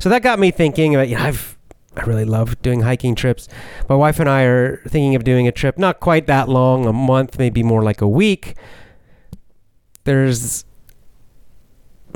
So 0.00 0.08
that 0.08 0.22
got 0.22 0.38
me 0.38 0.50
thinking 0.50 0.94
about, 0.94 1.08
know, 1.08 1.22
I've 1.22 1.58
I 1.96 2.04
really 2.04 2.24
love 2.24 2.60
doing 2.62 2.80
hiking 2.80 3.14
trips. 3.14 3.48
My 3.88 3.94
wife 3.94 4.18
and 4.18 4.28
I 4.28 4.44
are 4.44 4.78
thinking 4.88 5.14
of 5.14 5.24
doing 5.24 5.46
a 5.46 5.52
trip 5.52 5.76
not 5.76 6.00
quite 6.00 6.26
that 6.26 6.48
long, 6.48 6.86
a 6.86 6.92
month, 6.92 7.38
maybe 7.38 7.62
more 7.62 7.82
like 7.82 8.00
a 8.00 8.08
week. 8.08 8.56
There's 10.04 10.64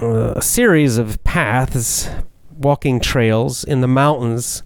uh, 0.00 0.32
a 0.36 0.42
series 0.42 0.96
of 0.96 1.22
paths 1.24 2.08
walking 2.56 3.00
trails 3.00 3.64
in 3.64 3.82
the 3.82 3.88
mountains 3.88 4.62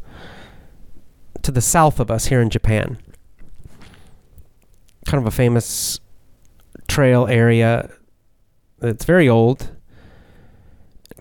to 1.43 1.51
the 1.51 1.61
south 1.61 1.99
of 1.99 2.11
us 2.11 2.27
here 2.27 2.41
in 2.41 2.49
Japan. 2.49 2.99
Kind 5.07 5.21
of 5.21 5.27
a 5.27 5.35
famous 5.35 5.99
trail 6.87 7.27
area. 7.27 7.91
It's 8.81 9.05
very 9.05 9.29
old. 9.29 9.73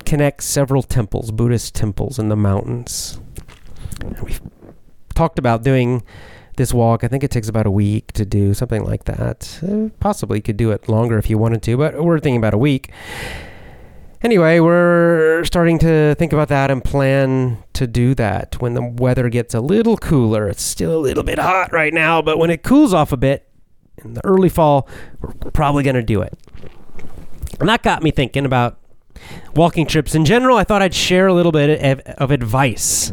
Connects 0.05 0.45
several 0.45 0.83
temples, 0.83 1.31
Buddhist 1.31 1.75
temples 1.75 2.19
in 2.19 2.29
the 2.29 2.35
mountains. 2.35 3.19
We've 4.23 4.41
talked 5.13 5.39
about 5.39 5.63
doing 5.63 6.03
this 6.57 6.73
walk. 6.73 7.03
I 7.03 7.07
think 7.07 7.23
it 7.23 7.31
takes 7.31 7.47
about 7.47 7.65
a 7.65 7.71
week 7.71 8.11
to 8.13 8.25
do 8.25 8.53
something 8.53 8.83
like 8.83 9.05
that. 9.05 9.59
Uh, 9.63 9.89
possibly 9.99 10.41
could 10.41 10.57
do 10.57 10.71
it 10.71 10.89
longer 10.89 11.17
if 11.17 11.29
you 11.29 11.37
wanted 11.37 11.61
to, 11.63 11.77
but 11.77 12.03
we're 12.03 12.19
thinking 12.19 12.37
about 12.37 12.53
a 12.53 12.57
week 12.57 12.91
anyway, 14.21 14.59
we're 14.59 15.43
starting 15.45 15.79
to 15.79 16.15
think 16.15 16.33
about 16.33 16.49
that 16.49 16.71
and 16.71 16.83
plan 16.83 17.63
to 17.73 17.87
do 17.87 18.13
that 18.15 18.61
when 18.61 18.73
the 18.73 18.83
weather 18.83 19.29
gets 19.29 19.53
a 19.53 19.61
little 19.61 19.97
cooler. 19.97 20.47
It's 20.47 20.61
still 20.61 20.95
a 20.97 20.99
little 20.99 21.23
bit 21.23 21.39
hot 21.39 21.71
right 21.71 21.93
now, 21.93 22.21
but 22.21 22.37
when 22.37 22.49
it 22.49 22.63
cools 22.63 22.93
off 22.93 23.11
a 23.11 23.17
bit 23.17 23.47
in 24.03 24.13
the 24.13 24.25
early 24.25 24.49
fall, 24.49 24.87
we're 25.21 25.51
probably 25.51 25.83
going 25.83 25.95
to 25.95 26.03
do 26.03 26.21
it. 26.21 26.37
And 27.59 27.67
that 27.67 27.83
got 27.83 28.03
me 28.03 28.11
thinking 28.11 28.45
about 28.45 28.79
walking 29.55 29.85
trips 29.85 30.15
in 30.15 30.25
general. 30.25 30.57
I 30.57 30.63
thought 30.63 30.81
I'd 30.81 30.93
share 30.93 31.27
a 31.27 31.33
little 31.33 31.51
bit 31.51 31.81
of, 31.81 31.99
of 32.17 32.31
advice. 32.31 33.11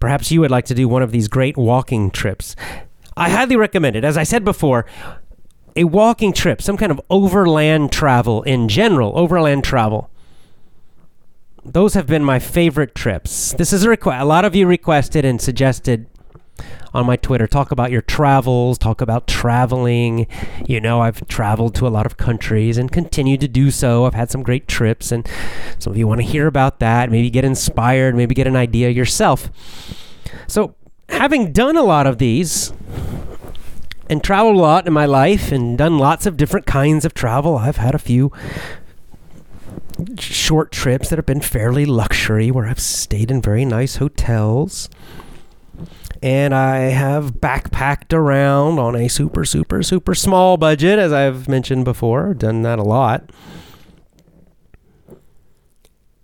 Perhaps 0.00 0.30
you 0.30 0.40
would 0.40 0.50
like 0.50 0.66
to 0.66 0.74
do 0.74 0.88
one 0.88 1.02
of 1.02 1.12
these 1.12 1.28
great 1.28 1.56
walking 1.56 2.10
trips. 2.10 2.54
I 3.16 3.30
highly 3.30 3.56
recommend 3.56 3.96
it. 3.96 4.04
As 4.04 4.16
I 4.16 4.22
said 4.22 4.44
before, 4.44 4.84
a 5.76 5.84
walking 5.84 6.32
trip, 6.32 6.60
some 6.60 6.76
kind 6.76 6.92
of 6.92 7.00
overland 7.10 7.92
travel 7.92 8.42
in 8.42 8.68
general, 8.68 9.12
overland 9.16 9.64
travel. 9.64 10.10
Those 11.64 11.94
have 11.94 12.06
been 12.06 12.22
my 12.22 12.38
favorite 12.38 12.94
trips. 12.94 13.54
This 13.54 13.72
is 13.72 13.84
a 13.84 13.88
request. 13.88 14.22
A 14.22 14.26
lot 14.26 14.44
of 14.44 14.54
you 14.54 14.66
requested 14.66 15.24
and 15.24 15.40
suggested 15.40 16.06
on 16.92 17.06
my 17.06 17.16
Twitter 17.16 17.46
talk 17.46 17.70
about 17.70 17.90
your 17.90 18.02
travels, 18.02 18.78
talk 18.78 19.00
about 19.00 19.26
traveling. 19.26 20.26
You 20.66 20.80
know, 20.80 21.00
I've 21.00 21.26
traveled 21.28 21.74
to 21.76 21.86
a 21.86 21.90
lot 21.90 22.06
of 22.06 22.16
countries 22.16 22.78
and 22.78 22.90
continue 22.90 23.36
to 23.38 23.48
do 23.48 23.70
so. 23.70 24.04
I've 24.04 24.14
had 24.14 24.30
some 24.30 24.42
great 24.42 24.68
trips, 24.68 25.10
and 25.10 25.28
some 25.78 25.92
of 25.92 25.96
you 25.96 26.06
want 26.06 26.20
to 26.20 26.26
hear 26.26 26.46
about 26.46 26.80
that, 26.80 27.10
maybe 27.10 27.30
get 27.30 27.44
inspired, 27.44 28.14
maybe 28.14 28.34
get 28.34 28.46
an 28.46 28.56
idea 28.56 28.90
yourself. 28.90 29.50
So, 30.46 30.74
having 31.08 31.52
done 31.52 31.76
a 31.76 31.82
lot 31.82 32.06
of 32.06 32.18
these, 32.18 32.72
and 34.08 34.22
traveled 34.22 34.56
a 34.56 34.60
lot 34.60 34.86
in 34.86 34.92
my 34.92 35.06
life 35.06 35.50
and 35.50 35.78
done 35.78 35.98
lots 35.98 36.26
of 36.26 36.36
different 36.36 36.66
kinds 36.66 37.04
of 37.04 37.14
travel. 37.14 37.56
I've 37.56 37.78
had 37.78 37.94
a 37.94 37.98
few 37.98 38.30
short 40.18 40.72
trips 40.72 41.08
that 41.08 41.18
have 41.18 41.26
been 41.26 41.40
fairly 41.40 41.86
luxury 41.86 42.50
where 42.50 42.66
I've 42.66 42.80
stayed 42.80 43.30
in 43.30 43.40
very 43.40 43.64
nice 43.64 43.96
hotels. 43.96 44.90
And 46.24 46.54
I 46.54 46.76
have 46.76 47.34
backpacked 47.34 48.14
around 48.14 48.78
on 48.78 48.96
a 48.96 49.08
super, 49.08 49.44
super, 49.44 49.82
super 49.82 50.14
small 50.14 50.56
budget, 50.56 50.98
as 50.98 51.12
I've 51.12 51.48
mentioned 51.50 51.84
before. 51.84 52.32
Done 52.32 52.62
that 52.62 52.78
a 52.78 52.82
lot. 52.82 53.28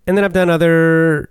And 0.06 0.16
then 0.16 0.24
I've 0.24 0.32
done 0.32 0.48
other 0.48 1.28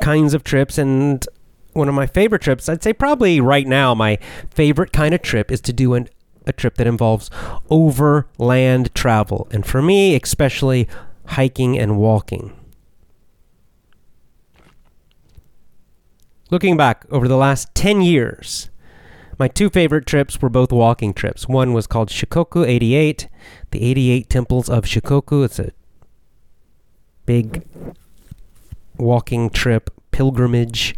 kinds 0.00 0.32
of 0.32 0.44
trips, 0.44 0.78
and 0.78 1.26
one 1.74 1.90
of 1.90 1.94
my 1.94 2.06
favorite 2.06 2.40
trips. 2.40 2.70
I'd 2.70 2.82
say 2.82 2.94
probably 2.94 3.38
right 3.38 3.66
now 3.66 3.94
my 3.94 4.18
favorite 4.48 4.94
kind 4.94 5.14
of 5.14 5.20
trip 5.20 5.52
is 5.52 5.60
to 5.60 5.74
do 5.74 5.92
an, 5.92 6.08
a 6.46 6.54
trip 6.54 6.76
that 6.76 6.86
involves 6.86 7.30
overland 7.68 8.94
travel, 8.94 9.46
and 9.50 9.66
for 9.66 9.82
me, 9.82 10.16
especially 10.16 10.88
hiking 11.26 11.78
and 11.78 11.98
walking. 11.98 12.54
Looking 16.48 16.76
back 16.76 17.04
over 17.10 17.26
the 17.26 17.36
last 17.36 17.74
10 17.74 18.02
years, 18.02 18.70
my 19.36 19.48
two 19.48 19.68
favorite 19.68 20.06
trips 20.06 20.40
were 20.40 20.48
both 20.48 20.70
walking 20.70 21.12
trips. 21.12 21.48
One 21.48 21.72
was 21.72 21.88
called 21.88 22.08
Shikoku 22.08 22.64
88, 22.64 23.28
the 23.72 23.82
88 23.82 24.30
Temples 24.30 24.70
of 24.70 24.84
Shikoku. 24.84 25.44
It's 25.44 25.58
a 25.58 25.72
big 27.26 27.66
walking 28.96 29.50
trip, 29.50 29.90
pilgrimage 30.12 30.94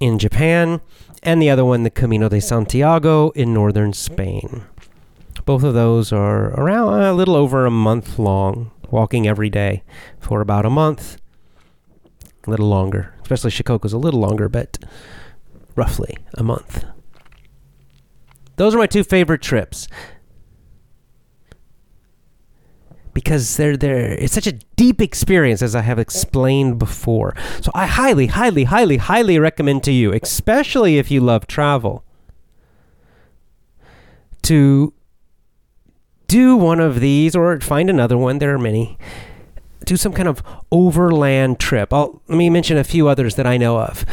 in 0.00 0.18
Japan, 0.18 0.80
and 1.22 1.40
the 1.40 1.48
other 1.48 1.64
one, 1.64 1.84
the 1.84 1.90
Camino 1.90 2.28
de 2.28 2.40
Santiago 2.40 3.30
in 3.30 3.54
northern 3.54 3.92
Spain. 3.92 4.64
Both 5.44 5.62
of 5.62 5.74
those 5.74 6.12
are 6.12 6.48
around 6.60 7.00
a 7.00 7.12
little 7.12 7.36
over 7.36 7.64
a 7.64 7.70
month 7.70 8.18
long, 8.18 8.72
walking 8.90 9.28
every 9.28 9.50
day 9.50 9.84
for 10.18 10.40
about 10.40 10.66
a 10.66 10.70
month, 10.70 11.18
a 12.46 12.50
little 12.50 12.68
longer. 12.68 13.14
Especially 13.22 13.50
Shikoku's 13.50 13.92
a 13.92 13.98
little 13.98 14.20
longer, 14.20 14.48
but 14.48 14.78
roughly 15.76 16.16
a 16.34 16.42
month. 16.42 16.84
Those 18.56 18.74
are 18.74 18.78
my 18.78 18.86
two 18.86 19.04
favorite 19.04 19.42
trips 19.42 19.88
because 23.12 23.56
they're 23.56 23.76
there 23.76 24.12
it's 24.12 24.32
such 24.32 24.48
a 24.48 24.52
deep 24.52 25.00
experience 25.00 25.62
as 25.62 25.74
I 25.74 25.80
have 25.82 25.98
explained 25.98 26.78
before. 26.78 27.34
So 27.62 27.70
I 27.74 27.86
highly 27.86 28.26
highly 28.26 28.64
highly 28.64 28.96
highly 28.96 29.38
recommend 29.38 29.82
to 29.84 29.92
you, 29.92 30.12
especially 30.12 30.98
if 30.98 31.10
you 31.10 31.20
love 31.20 31.46
travel, 31.46 32.04
to 34.42 34.92
do 36.26 36.56
one 36.56 36.80
of 36.80 37.00
these 37.00 37.36
or 37.36 37.60
find 37.60 37.88
another 37.88 38.18
one, 38.18 38.38
there 38.38 38.54
are 38.54 38.58
many. 38.58 38.98
Do 39.84 39.96
some 39.96 40.12
kind 40.12 40.28
of 40.28 40.42
overland 40.70 41.60
trip. 41.60 41.92
I'll, 41.92 42.22
let 42.28 42.36
me 42.36 42.50
mention 42.50 42.76
a 42.76 42.84
few 42.84 43.08
others 43.08 43.34
that 43.36 43.46
I 43.46 43.56
know 43.56 43.78
of. 43.78 44.04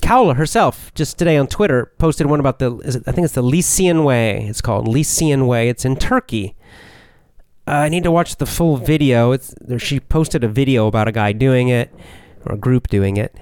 Kaula 0.00 0.36
herself, 0.36 0.92
just 0.94 1.18
today 1.18 1.36
on 1.36 1.46
Twitter, 1.46 1.92
posted 1.98 2.26
one 2.26 2.40
about 2.40 2.58
the, 2.58 2.76
it, 2.78 3.02
I 3.06 3.12
think 3.12 3.24
it's 3.24 3.34
the 3.34 3.42
Lycian 3.42 4.04
Way. 4.04 4.46
It's 4.48 4.60
called 4.60 4.86
Lycian 4.86 5.46
Way. 5.46 5.68
It's 5.68 5.84
in 5.84 5.96
Turkey. 5.96 6.54
Uh, 7.66 7.72
I 7.72 7.88
need 7.88 8.04
to 8.04 8.10
watch 8.10 8.36
the 8.36 8.46
full 8.46 8.76
video. 8.76 9.32
It's 9.32 9.54
She 9.78 9.98
posted 9.98 10.44
a 10.44 10.48
video 10.48 10.86
about 10.86 11.08
a 11.08 11.12
guy 11.12 11.32
doing 11.32 11.68
it, 11.68 11.92
or 12.44 12.54
a 12.54 12.58
group 12.58 12.88
doing 12.88 13.16
it. 13.16 13.36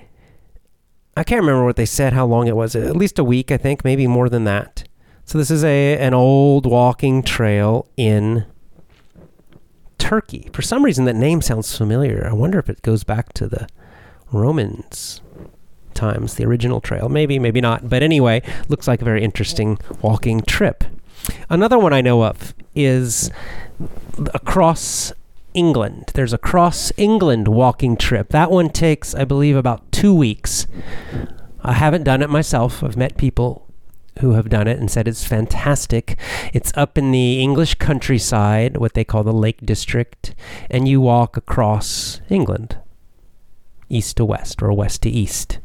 I 1.16 1.24
can't 1.24 1.42
remember 1.42 1.64
what 1.64 1.76
they 1.76 1.86
said, 1.86 2.12
how 2.12 2.26
long 2.26 2.48
it 2.48 2.56
was. 2.56 2.74
At 2.74 2.96
least 2.96 3.18
a 3.18 3.24
week, 3.24 3.52
I 3.52 3.56
think, 3.56 3.84
maybe 3.84 4.06
more 4.06 4.28
than 4.28 4.44
that. 4.44 4.84
So 5.26 5.38
this 5.38 5.50
is 5.50 5.64
a 5.64 5.98
an 5.98 6.14
old 6.14 6.66
walking 6.66 7.22
trail 7.22 7.88
in 7.96 8.46
Turkey. 10.04 10.50
For 10.52 10.60
some 10.60 10.84
reason, 10.84 11.06
that 11.06 11.16
name 11.16 11.40
sounds 11.40 11.74
familiar. 11.74 12.28
I 12.30 12.34
wonder 12.34 12.58
if 12.58 12.68
it 12.68 12.82
goes 12.82 13.04
back 13.04 13.32
to 13.32 13.48
the 13.48 13.66
Romans 14.32 15.22
times, 15.94 16.34
the 16.34 16.44
original 16.44 16.82
trail. 16.82 17.08
Maybe, 17.08 17.38
maybe 17.38 17.62
not. 17.62 17.88
But 17.88 18.02
anyway, 18.02 18.42
looks 18.68 18.86
like 18.86 19.00
a 19.00 19.04
very 19.06 19.24
interesting 19.24 19.78
walking 20.02 20.42
trip. 20.42 20.84
Another 21.48 21.78
one 21.78 21.94
I 21.94 22.02
know 22.02 22.22
of 22.22 22.52
is 22.74 23.30
across 24.34 25.10
England. 25.54 26.10
There's 26.12 26.34
a 26.34 26.38
cross 26.38 26.92
England 26.98 27.48
walking 27.48 27.96
trip. 27.96 28.28
That 28.28 28.50
one 28.50 28.68
takes, 28.68 29.14
I 29.14 29.24
believe, 29.24 29.56
about 29.56 29.90
two 29.90 30.14
weeks. 30.14 30.66
I 31.62 31.72
haven't 31.72 32.04
done 32.04 32.20
it 32.20 32.28
myself. 32.28 32.84
I've 32.84 32.98
met 32.98 33.16
people 33.16 33.63
who 34.20 34.32
have 34.32 34.48
done 34.48 34.68
it 34.68 34.78
and 34.78 34.90
said 34.90 35.08
it's 35.08 35.24
fantastic. 35.24 36.16
It's 36.52 36.72
up 36.76 36.96
in 36.98 37.10
the 37.10 37.40
English 37.40 37.74
countryside, 37.76 38.76
what 38.76 38.94
they 38.94 39.04
call 39.04 39.22
the 39.22 39.32
Lake 39.32 39.64
District, 39.64 40.34
and 40.70 40.88
you 40.88 41.00
walk 41.00 41.36
across 41.36 42.20
England, 42.28 42.78
east 43.88 44.16
to 44.18 44.24
west 44.24 44.62
or 44.62 44.72
west 44.72 45.02
to 45.02 45.10
east. 45.10 45.58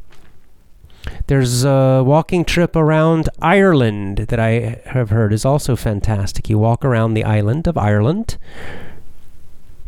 There's 1.28 1.64
a 1.64 2.02
walking 2.04 2.44
trip 2.44 2.76
around 2.76 3.28
Ireland 3.40 4.18
that 4.28 4.38
I 4.38 4.80
have 4.84 5.10
heard 5.10 5.32
is 5.32 5.44
also 5.44 5.76
fantastic. 5.76 6.50
You 6.50 6.58
walk 6.58 6.84
around 6.84 7.14
the 7.14 7.24
island 7.24 7.66
of 7.66 7.78
Ireland. 7.78 8.36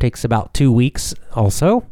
Takes 0.01 0.25
about 0.25 0.55
two 0.55 0.73
weeks 0.73 1.15
also. 1.35 1.87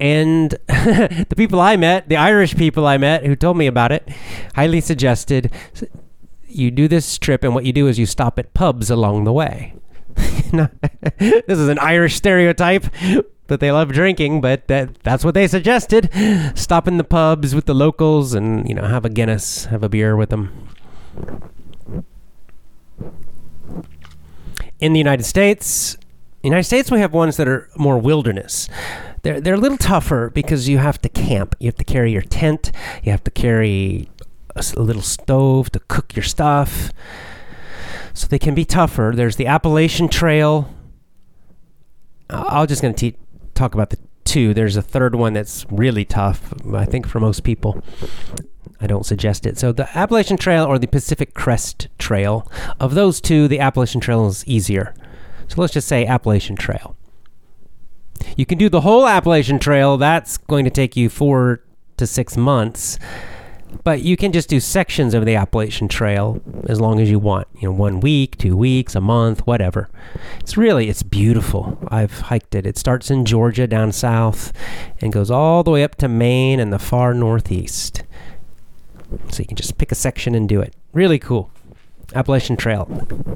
And 0.00 0.50
the 0.66 1.34
people 1.36 1.60
I 1.60 1.76
met, 1.76 2.08
the 2.08 2.16
Irish 2.16 2.56
people 2.56 2.86
I 2.86 2.96
met 2.96 3.24
who 3.24 3.36
told 3.36 3.58
me 3.58 3.66
about 3.66 3.92
it, 3.92 4.08
highly 4.54 4.80
suggested 4.80 5.52
you 6.48 6.70
do 6.70 6.88
this 6.88 7.18
trip, 7.18 7.44
and 7.44 7.54
what 7.54 7.64
you 7.64 7.72
do 7.72 7.86
is 7.86 7.98
you 7.98 8.06
stop 8.06 8.38
at 8.38 8.52
pubs 8.54 8.90
along 8.90 9.24
the 9.24 9.32
way. 9.32 9.74
this 11.18 11.58
is 11.58 11.68
an 11.68 11.78
Irish 11.78 12.16
stereotype, 12.16 12.86
that 13.50 13.60
they 13.60 13.70
love 13.70 13.92
drinking, 13.92 14.40
but 14.40 14.68
that 14.68 14.94
that's 15.02 15.24
what 15.24 15.34
they 15.34 15.46
suggested. 15.46 16.08
Stop 16.54 16.88
in 16.88 16.96
the 16.96 17.04
pubs 17.04 17.54
with 17.54 17.66
the 17.66 17.74
locals 17.74 18.32
and, 18.32 18.66
you 18.68 18.74
know, 18.74 18.84
have 18.84 19.04
a 19.04 19.10
Guinness, 19.10 19.66
have 19.66 19.82
a 19.82 19.88
beer 19.88 20.16
with 20.16 20.30
them. 20.30 20.68
In 24.78 24.92
the 24.94 24.98
United 24.98 25.24
States, 25.24 25.98
United 26.42 26.64
States 26.64 26.90
we 26.90 27.00
have 27.00 27.12
ones 27.12 27.36
that 27.36 27.46
are 27.46 27.68
more 27.76 27.98
wilderness. 27.98 28.68
They're 29.22 29.40
they're 29.40 29.54
a 29.54 29.58
little 29.58 29.78
tougher 29.78 30.30
because 30.30 30.68
you 30.68 30.78
have 30.78 31.00
to 31.02 31.08
camp. 31.08 31.54
You 31.58 31.66
have 31.66 31.76
to 31.76 31.84
carry 31.84 32.12
your 32.12 32.22
tent. 32.22 32.72
You 33.02 33.10
have 33.12 33.24
to 33.24 33.30
carry 33.30 34.08
a, 34.56 34.62
little 34.76 35.02
stove 35.02 35.70
to 35.72 35.80
cook 35.80 36.16
your 36.16 36.22
stuff. 36.22 36.92
So 38.14 38.26
they 38.26 38.38
can 38.38 38.54
be 38.54 38.64
tougher. 38.64 39.12
There's 39.14 39.36
the 39.36 39.46
Appalachian 39.46 40.08
Trail. 40.08 40.74
I'm 42.28 42.66
just 42.66 42.82
going 42.82 42.94
to 42.94 43.12
talk 43.54 43.74
about 43.74 43.90
the 43.90 43.98
two. 44.24 44.54
There's 44.54 44.76
a 44.76 44.82
third 44.82 45.14
one 45.14 45.32
that's 45.32 45.64
really 45.70 46.04
tough, 46.04 46.52
I 46.74 46.84
think, 46.84 47.06
for 47.06 47.20
most 47.20 47.44
people. 47.44 47.82
I 48.80 48.86
don't 48.86 49.04
suggest 49.04 49.46
it. 49.46 49.58
So 49.58 49.72
the 49.72 49.88
Appalachian 49.96 50.36
Trail 50.38 50.64
or 50.64 50.78
the 50.78 50.86
Pacific 50.86 51.34
Crest 51.34 51.88
Trail, 51.98 52.50
of 52.78 52.94
those 52.94 53.20
two, 53.20 53.46
the 53.46 53.60
Appalachian 53.60 54.00
Trail 54.00 54.26
is 54.26 54.46
easier. 54.46 54.94
So 55.48 55.60
let's 55.60 55.72
just 55.72 55.88
say 55.88 56.06
Appalachian 56.06 56.56
Trail. 56.56 56.96
You 58.36 58.46
can 58.46 58.58
do 58.58 58.68
the 58.68 58.82
whole 58.82 59.06
Appalachian 59.06 59.58
Trail. 59.58 59.96
That's 59.96 60.36
going 60.36 60.64
to 60.64 60.70
take 60.70 60.96
you 60.96 61.08
four 61.08 61.62
to 61.96 62.06
six 62.06 62.36
months. 62.36 62.98
But 63.84 64.02
you 64.02 64.16
can 64.16 64.32
just 64.32 64.48
do 64.48 64.58
sections 64.58 65.14
of 65.14 65.24
the 65.24 65.36
Appalachian 65.36 65.88
Trail 65.88 66.42
as 66.68 66.80
long 66.80 67.00
as 67.00 67.08
you 67.08 67.18
want. 67.18 67.46
You 67.60 67.68
know, 67.68 67.74
one 67.74 68.00
week, 68.00 68.36
two 68.36 68.56
weeks, 68.56 68.94
a 68.94 69.00
month, 69.00 69.46
whatever. 69.46 69.88
It's 70.40 70.56
really 70.56 70.88
it's 70.88 71.04
beautiful. 71.04 71.78
I've 71.88 72.20
hiked 72.20 72.54
it. 72.54 72.66
It 72.66 72.76
starts 72.76 73.10
in 73.10 73.24
Georgia 73.24 73.66
down 73.66 73.92
south 73.92 74.52
and 75.00 75.12
goes 75.12 75.30
all 75.30 75.62
the 75.62 75.70
way 75.70 75.84
up 75.84 75.94
to 75.96 76.08
Maine 76.08 76.58
and 76.58 76.72
the 76.72 76.78
far 76.78 77.14
northeast. 77.14 78.02
So 79.30 79.40
you 79.40 79.46
can 79.46 79.56
just 79.56 79.78
pick 79.78 79.92
a 79.92 79.96
section 79.96 80.34
and 80.34 80.48
do 80.48 80.60
it. 80.60 80.74
Really 80.92 81.18
cool. 81.18 81.50
Appalachian 82.14 82.56
Trail. 82.56 82.88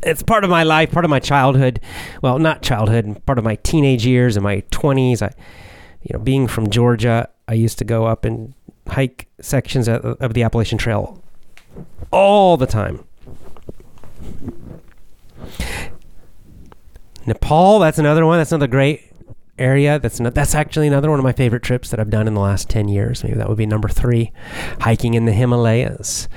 It's 0.03 0.23
part 0.23 0.45
of 0.45 0.51
my 0.51 0.63
life, 0.63 0.91
part 0.91 1.05
of 1.05 1.11
my 1.11 1.21
childhood. 1.21 1.81
Well, 2.23 2.39
not 2.39 2.63
childhood, 2.63 3.25
part 3.27 3.39
of 3.39 3.45
my 3.45 3.57
teenage 3.57 4.05
years 4.05 4.37
and 4.37 4.45
my 4.45 4.63
20s. 4.71 5.23
I 5.23 5.31
you 6.03 6.11
know, 6.13 6.23
being 6.23 6.47
from 6.47 6.71
Georgia, 6.71 7.29
I 7.49 7.55
used 7.55 7.79
to 7.79 7.85
go 7.85 8.07
up 8.07 8.25
and 8.25 8.55
hike 8.89 9.29
sections 9.41 9.89
of 9.89 10.35
the 10.35 10.43
Appalachian 10.43 10.79
Trail 10.79 11.23
all 12.11 12.57
the 12.57 12.67
time. 12.67 13.05
Nepal, 17.27 17.79
that's 17.79 17.99
another 17.99 18.27
one. 18.27 18.39
That's 18.39 18.53
another 18.53 18.67
great 18.67 19.11
area. 19.59 19.99
That's 19.99 20.21
not, 20.21 20.35
that's 20.35 20.55
actually 20.55 20.87
another 20.87 21.09
one 21.09 21.19
of 21.19 21.25
my 21.25 21.33
favorite 21.33 21.63
trips 21.63 21.91
that 21.91 21.99
I've 22.01 22.11
done 22.11 22.29
in 22.29 22.35
the 22.35 22.41
last 22.41 22.69
10 22.69 22.89
years. 22.89 23.25
Maybe 23.25 23.37
that 23.37 23.49
would 23.49 23.57
be 23.59 23.67
number 23.67 23.89
three. 23.89 24.33
Hiking 24.81 25.15
in 25.15 25.25
the 25.25 25.33
Himalayas. 25.33 26.29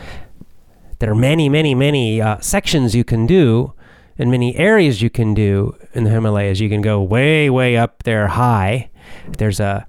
There 1.00 1.12
are 1.12 1.16
many, 1.16 1.50
many, 1.50 1.76
many 1.76 2.22
uh, 2.22 2.40
sections 2.40 2.96
you 2.96 3.04
can 3.04 3.28
do 3.28 3.74
and 4.18 4.32
many 4.32 4.56
areas 4.56 5.02
you 5.02 5.10
can 5.10 5.34
do 5.34 5.76
in 5.94 6.04
the 6.04 6.10
Himalayas. 6.10 6.60
You 6.60 6.70
can 6.70 6.82
go 6.82 7.02
way, 7.02 7.50
way 7.50 7.78
up 7.78 8.04
there 8.04 8.28
high. 8.28 8.90
There's 9.38 9.60
a 9.60 9.88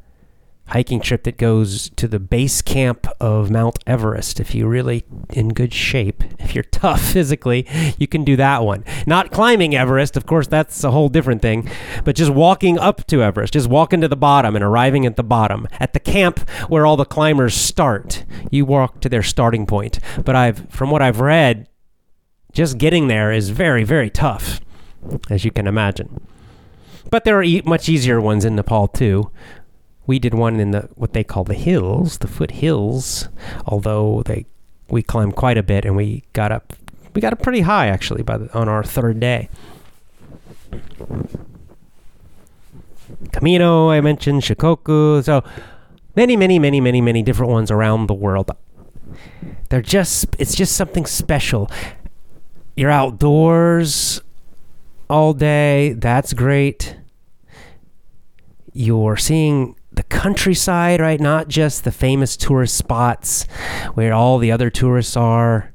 hiking 0.69 1.01
trip 1.01 1.25
that 1.25 1.39
goes 1.39 1.91
to 1.91 2.07
the 2.07 2.19
base 2.19 2.61
camp 2.63 3.07
of 3.21 3.51
Mount 3.51 3.79
Everest. 3.87 4.41
If 4.41 4.55
you're 4.55 4.69
really 4.69 5.05
in 5.31 5.51
good 5.51 5.73
shape, 5.73 6.23
if 6.39 6.55
you're 6.55 6.65
tough 6.71 7.01
physically, 7.01 7.67
you 7.99 8.07
can 8.07 8.25
do 8.25 8.37
that 8.37 8.63
one. 8.63 8.85
Not 9.07 9.31
climbing 9.31 9.75
Everest, 9.75 10.17
of 10.17 10.27
course, 10.27 10.47
that's 10.47 10.85
a 10.85 10.91
whole 10.91 11.09
different 11.09 11.43
thing, 11.43 11.69
but 12.05 12.17
just 12.17 12.31
walking 12.31 12.79
up 12.79 13.07
to 13.07 13.23
Everest, 13.23 13.53
just 13.53 13.69
walking 13.69 14.01
to 14.01 14.09
the 14.09 14.17
bottom 14.17 14.55
and 14.55 14.65
arriving 14.65 15.07
at 15.07 15.17
the 15.17 15.25
bottom, 15.25 15.67
at 15.81 15.93
the 15.93 16.01
camp 16.01 16.49
where 16.69 16.87
all 16.87 16.97
the 16.97 17.05
climbers 17.05 17.55
start. 17.55 18.25
You 18.51 18.65
walk 18.65 19.01
to 19.01 19.09
their 19.09 19.23
starting 19.23 19.67
point. 19.67 19.99
But 20.25 20.37
I've, 20.37 20.69
from 20.71 20.91
what 20.91 21.03
I've 21.03 21.21
read, 21.21 21.69
just 22.53 22.79
getting 22.79 23.09
there 23.09 23.33
is 23.33 23.51
very, 23.51 23.85
very 23.85 24.11
tough, 24.11 24.61
as 25.31 25.45
you 25.45 25.51
can 25.51 25.67
imagine. 25.67 26.21
But 27.11 27.25
there 27.25 27.39
are 27.39 27.43
e- 27.43 27.63
much 27.65 27.89
easier 27.89 28.21
ones 28.21 28.45
in 28.45 28.57
Nepal 28.57 28.89
too 28.89 29.31
we 30.09 30.19
did 30.19 30.33
one 30.35 30.59
in 30.59 30.73
the 30.73 30.89
what 30.97 31.13
they 31.13 31.23
call 31.23 31.45
the 31.45 31.55
hills, 31.55 32.19
the 32.19 32.27
foothills. 32.27 33.29
Although 33.67 34.23
they 34.25 34.47
we 34.89 35.03
climbed 35.03 35.37
quite 35.37 35.59
a 35.59 35.63
bit 35.63 35.85
and 35.85 35.95
we 35.95 36.25
got 36.33 36.51
up 36.51 36.73
we 37.15 37.21
got 37.21 37.33
up 37.33 37.43
pretty 37.43 37.61
high 37.61 37.87
actually 37.89 38.23
by 38.23 38.39
the, 38.39 38.53
on 38.59 38.69
our 38.69 38.83
third 38.83 39.21
day. 39.21 39.51
Camino, 43.33 43.91
I 43.91 44.01
mentioned 44.01 44.43
Shikoku, 44.43 45.23
so 45.23 45.45
many, 46.17 46.37
many, 46.37 46.59
many, 46.59 46.81
many, 46.81 47.01
many 47.03 47.23
different 47.23 47.53
ones 47.53 47.71
around 47.71 48.07
the 48.07 48.15
world. 48.15 48.51
They're 49.69 49.83
just 49.83 50.35
it's 50.39 50.55
just 50.55 50.75
something 50.75 51.05
special. 51.05 51.71
You're 52.77 52.91
outdoors 52.91 54.23
all 55.11 55.35
day. 55.35 55.93
That's 55.93 56.33
great. 56.33 56.97
You're 58.73 59.19
seeing 59.19 59.75
the 59.99 60.05
countryside, 60.05 61.01
right? 61.01 61.21
Not 61.21 61.49
just 61.49 61.83
the 61.83 61.91
famous 61.91 62.37
tourist 62.37 62.77
spots 62.77 63.49
where 63.95 64.13
all 64.13 64.39
the 64.39 64.53
other 64.53 64.71
tourists 64.71 65.17
are. 65.17 65.75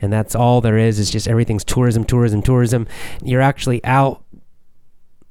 And 0.00 0.12
that's 0.12 0.36
all 0.36 0.60
there 0.60 0.78
is, 0.78 1.00
is 1.00 1.10
just 1.10 1.26
everything's 1.26 1.64
tourism, 1.64 2.04
tourism, 2.04 2.42
tourism. 2.42 2.86
You're 3.24 3.40
actually 3.40 3.84
out, 3.84 4.22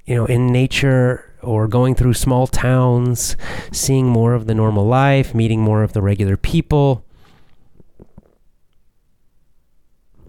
you 0.05 0.15
know, 0.15 0.25
in 0.25 0.47
nature 0.47 1.33
or 1.41 1.69
going 1.69 1.95
through 1.95 2.15
small 2.15 2.45
towns, 2.45 3.37
seeing 3.71 4.07
more 4.07 4.33
of 4.33 4.47
the 4.47 4.53
normal 4.53 4.85
life, 4.85 5.33
meeting 5.33 5.61
more 5.61 5.81
of 5.81 5.93
the 5.93 6.01
regular 6.01 6.35
people. 6.35 7.05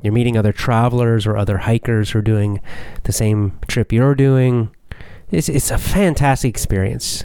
You're 0.01 0.13
meeting 0.13 0.37
other 0.37 0.53
travelers 0.53 1.27
or 1.27 1.37
other 1.37 1.59
hikers 1.59 2.11
who 2.11 2.21
are 2.21 2.23
doing 2.23 2.61
the 3.03 3.13
same 3.13 3.59
trip 3.67 3.91
you're 3.91 4.15
doing. 4.15 4.71
It's, 5.31 5.49
it's 5.49 5.70
a 5.70 5.79
fantastic 5.79 6.49
experience. 6.49 7.24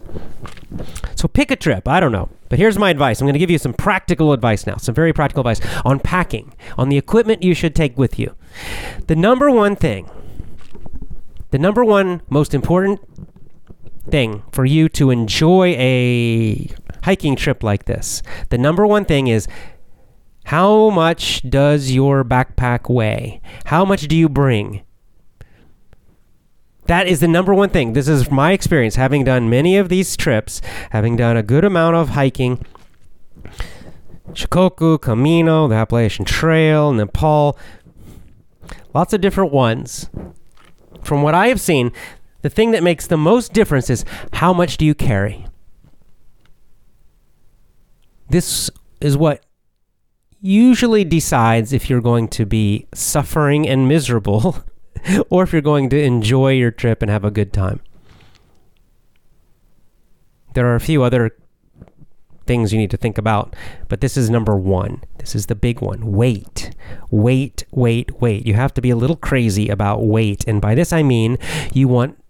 So 1.16 1.28
pick 1.28 1.52
a 1.52 1.56
trip. 1.56 1.88
I 1.88 2.00
don't 2.00 2.12
know. 2.12 2.30
But 2.50 2.60
here's 2.60 2.78
my 2.78 2.90
advice. 2.90 3.22
I'm 3.22 3.26
going 3.26 3.34
to 3.34 3.40
give 3.40 3.52
you 3.52 3.58
some 3.58 3.74
practical 3.74 4.34
advice 4.34 4.66
now, 4.66 4.78
some 4.78 4.96
very 4.96 5.14
practical 5.14 5.42
advice 5.42 5.62
on 5.86 6.00
packing, 6.00 6.54
on 6.78 6.90
the 6.90 6.98
equipment 6.98 7.44
you 7.44 7.54
should 7.54 7.76
take 7.76 7.98
with 7.98 8.20
you. 8.20 8.36
The 9.08 9.16
number 9.16 9.50
one 9.50 9.76
thing, 9.76 10.10
the 11.52 11.60
number 11.60 11.86
one 11.86 12.22
most 12.30 12.54
important 12.54 13.00
thing 14.10 14.44
for 14.52 14.66
you 14.66 14.90
to 14.90 15.12
enjoy 15.12 15.76
a 15.78 16.70
hiking 17.04 17.36
trip 17.36 17.64
like 17.64 17.86
this, 17.86 18.22
the 18.50 18.58
number 18.58 18.86
one 18.86 19.06
thing 19.06 19.28
is 19.28 19.48
how 20.46 20.90
much 20.90 21.48
does 21.50 21.92
your 21.92 22.24
backpack 22.26 22.94
weigh? 22.94 23.42
How 23.66 23.86
much 23.86 24.08
do 24.08 24.16
you 24.18 24.28
bring? 24.28 24.82
That 26.92 27.08
is 27.08 27.22
the 27.22 27.28
number 27.30 27.54
one 27.54 27.70
thing. 27.70 27.94
This 27.94 28.10
is 28.10 28.30
my 28.30 28.52
experience 28.52 28.96
having 28.96 29.24
done 29.24 29.50
many 29.50 29.78
of 29.78 29.88
these 29.88 30.18
trips, 30.18 30.62
having 30.90 31.16
done 31.16 31.38
a 31.38 31.42
good 31.42 31.64
amount 31.64 31.96
of 31.96 32.10
hiking. 32.10 32.66
Shikoku, 34.34 35.00
Camino, 35.00 35.70
the 35.70 35.76
Appalachian 35.76 36.26
Trail, 36.26 36.92
Nepal, 36.92 37.58
lots 38.94 39.14
of 39.14 39.22
different 39.22 39.54
ones. 39.54 40.10
From 41.02 41.22
what 41.22 41.34
I 41.34 41.48
have 41.48 41.62
seen, 41.62 41.94
the 42.42 42.50
thing 42.50 42.72
that 42.72 42.84
makes 42.84 43.08
the 43.08 43.16
most 43.16 43.54
difference 43.54 43.90
is 43.90 44.04
how 44.34 44.52
much 44.52 44.76
do 44.76 44.84
you 44.84 44.94
carry? 44.94 45.46
This 48.30 48.70
is 49.00 49.16
what 49.16 49.46
usually 50.42 51.06
decides 51.06 51.72
if 51.72 51.90
you're 51.90 52.02
going 52.02 52.28
to 52.28 52.46
be 52.46 52.86
suffering 52.94 53.66
and 53.66 53.88
miserable 53.88 54.66
or 55.30 55.44
if 55.44 55.54
you're 55.54 55.62
going 55.62 55.90
to 55.90 56.02
enjoy 56.02 56.52
your 56.52 56.72
trip 56.72 57.02
and 57.02 57.10
have 57.10 57.26
a 57.26 57.32
good 57.32 57.54
time. 57.54 57.82
There 60.54 60.68
are 60.68 60.76
a 60.76 60.82
few 60.82 61.04
other 61.04 61.32
things 62.46 62.74
you 62.74 62.80
need 62.80 62.92
to 62.92 62.98
think 62.98 63.18
about, 63.18 63.56
but 63.88 64.02
this 64.02 64.18
is 64.18 64.30
number 64.30 64.58
one. 64.58 65.02
This 65.20 65.36
is 65.36 65.46
the 65.46 65.56
big 65.56 65.80
one 65.82 66.12
weight. 66.12 66.76
Weight, 67.10 67.64
weight, 67.72 68.20
weight. 68.20 68.46
You 68.46 68.56
have 68.56 68.74
to 68.74 68.82
be 68.82 68.90
a 68.90 68.96
little 68.96 69.16
crazy 69.16 69.70
about 69.70 70.06
weight. 70.06 70.44
And 70.48 70.60
by 70.60 70.76
this 70.76 70.92
I 70.92 71.04
mean 71.04 71.38
you 71.74 71.88
want 71.88 72.22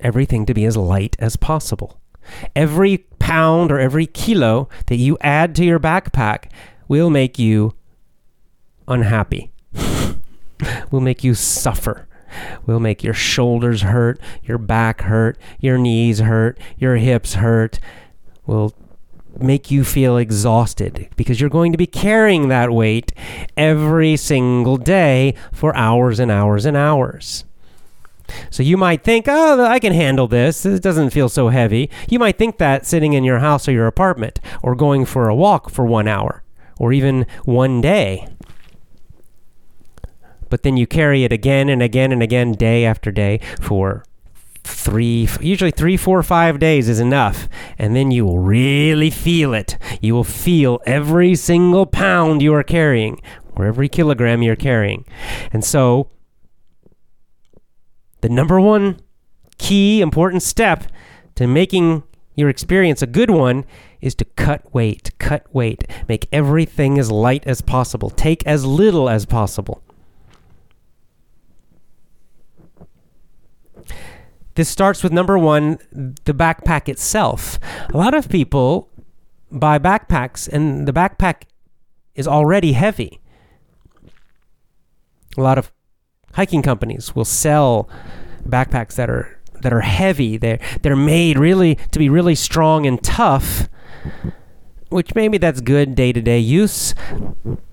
everything 0.00 0.44
to 0.46 0.54
be 0.54 0.64
as 0.64 0.76
light 0.76 1.16
as 1.18 1.36
possible. 1.36 2.00
Every 2.54 2.98
pound 3.18 3.72
or 3.72 3.78
every 3.78 4.06
kilo 4.06 4.68
that 4.86 4.96
you 4.96 5.16
add 5.20 5.54
to 5.56 5.64
your 5.64 5.78
backpack 5.78 6.50
will 6.88 7.10
make 7.10 7.38
you 7.38 7.74
unhappy, 8.88 9.50
will 10.90 11.00
make 11.00 11.24
you 11.24 11.34
suffer, 11.34 12.08
will 12.66 12.80
make 12.80 13.02
your 13.02 13.14
shoulders 13.14 13.82
hurt, 13.82 14.20
your 14.42 14.58
back 14.58 15.02
hurt, 15.02 15.38
your 15.60 15.78
knees 15.78 16.20
hurt, 16.20 16.58
your 16.78 16.96
hips 16.96 17.34
hurt, 17.34 17.78
will 18.46 18.74
make 19.38 19.70
you 19.70 19.84
feel 19.84 20.16
exhausted 20.16 21.08
because 21.16 21.40
you're 21.40 21.50
going 21.50 21.72
to 21.72 21.78
be 21.78 21.86
carrying 21.86 22.48
that 22.48 22.70
weight 22.70 23.12
every 23.56 24.16
single 24.16 24.76
day 24.76 25.34
for 25.52 25.76
hours 25.76 26.18
and 26.18 26.30
hours 26.30 26.64
and 26.64 26.76
hours. 26.76 27.44
So 28.50 28.62
you 28.62 28.76
might 28.76 29.04
think, 29.04 29.26
oh, 29.28 29.64
I 29.64 29.78
can 29.78 29.92
handle 29.92 30.26
this. 30.26 30.66
It 30.66 30.82
doesn't 30.82 31.10
feel 31.10 31.28
so 31.28 31.48
heavy. 31.48 31.90
You 32.08 32.18
might 32.18 32.38
think 32.38 32.58
that 32.58 32.86
sitting 32.86 33.12
in 33.12 33.24
your 33.24 33.38
house 33.38 33.68
or 33.68 33.72
your 33.72 33.86
apartment 33.86 34.40
or 34.62 34.74
going 34.74 35.04
for 35.04 35.28
a 35.28 35.34
walk 35.34 35.70
for 35.70 35.84
one 35.84 36.08
hour 36.08 36.42
or 36.78 36.92
even 36.92 37.26
one 37.44 37.80
day. 37.80 38.28
But 40.48 40.62
then 40.62 40.76
you 40.76 40.86
carry 40.86 41.24
it 41.24 41.32
again 41.32 41.68
and 41.68 41.82
again 41.82 42.12
and 42.12 42.22
again, 42.22 42.52
day 42.52 42.84
after 42.84 43.10
day, 43.10 43.40
for 43.60 44.04
three, 44.64 45.28
usually 45.40 45.70
three, 45.70 45.96
four, 45.96 46.22
five 46.22 46.58
days 46.58 46.88
is 46.88 47.00
enough. 47.00 47.48
And 47.78 47.94
then 47.94 48.10
you 48.10 48.24
will 48.24 48.38
really 48.38 49.10
feel 49.10 49.54
it. 49.54 49.78
You 50.00 50.14
will 50.14 50.24
feel 50.24 50.80
every 50.86 51.34
single 51.34 51.86
pound 51.86 52.42
you 52.42 52.52
are 52.54 52.62
carrying 52.62 53.20
or 53.54 53.64
every 53.64 53.88
kilogram 53.88 54.42
you're 54.42 54.56
carrying. 54.56 55.04
And 55.52 55.64
so, 55.64 56.10
the 58.20 58.28
number 58.28 58.60
one 58.60 59.00
key 59.58 60.00
important 60.00 60.42
step 60.42 60.84
to 61.36 61.46
making 61.46 62.02
your 62.34 62.48
experience 62.48 63.02
a 63.02 63.06
good 63.06 63.30
one 63.30 63.64
is 64.00 64.14
to 64.16 64.24
cut 64.24 64.62
weight, 64.74 65.10
cut 65.18 65.46
weight, 65.54 65.84
make 66.08 66.28
everything 66.30 66.98
as 66.98 67.10
light 67.10 67.44
as 67.46 67.60
possible, 67.60 68.10
take 68.10 68.46
as 68.46 68.64
little 68.64 69.08
as 69.08 69.24
possible. 69.24 69.82
This 74.56 74.68
starts 74.70 75.02
with 75.02 75.12
number 75.12 75.38
one, 75.38 75.78
the 75.92 76.34
backpack 76.34 76.88
itself. 76.88 77.58
A 77.92 77.96
lot 77.96 78.14
of 78.14 78.28
people 78.28 78.88
buy 79.52 79.78
backpacks, 79.78 80.48
and 80.48 80.88
the 80.88 80.92
backpack 80.92 81.42
is 82.14 82.26
already 82.26 82.72
heavy. 82.72 83.20
A 85.36 85.42
lot 85.42 85.58
of 85.58 85.70
hiking 86.32 86.62
companies 86.62 87.14
will 87.14 87.26
sell 87.26 87.88
backpacks 88.48 88.94
that 88.94 89.10
are 89.10 89.38
that 89.60 89.72
are 89.72 89.82
heavy. 89.82 90.38
They're 90.38 90.58
they're 90.82 90.96
made 90.96 91.38
really 91.38 91.74
to 91.92 91.98
be 91.98 92.08
really 92.08 92.34
strong 92.34 92.86
and 92.86 93.02
tough. 93.02 93.68
Which 94.88 95.14
maybe 95.14 95.36
that's 95.36 95.60
good 95.60 95.96
day 95.96 96.12
to 96.12 96.22
day 96.22 96.38
use, 96.38 96.94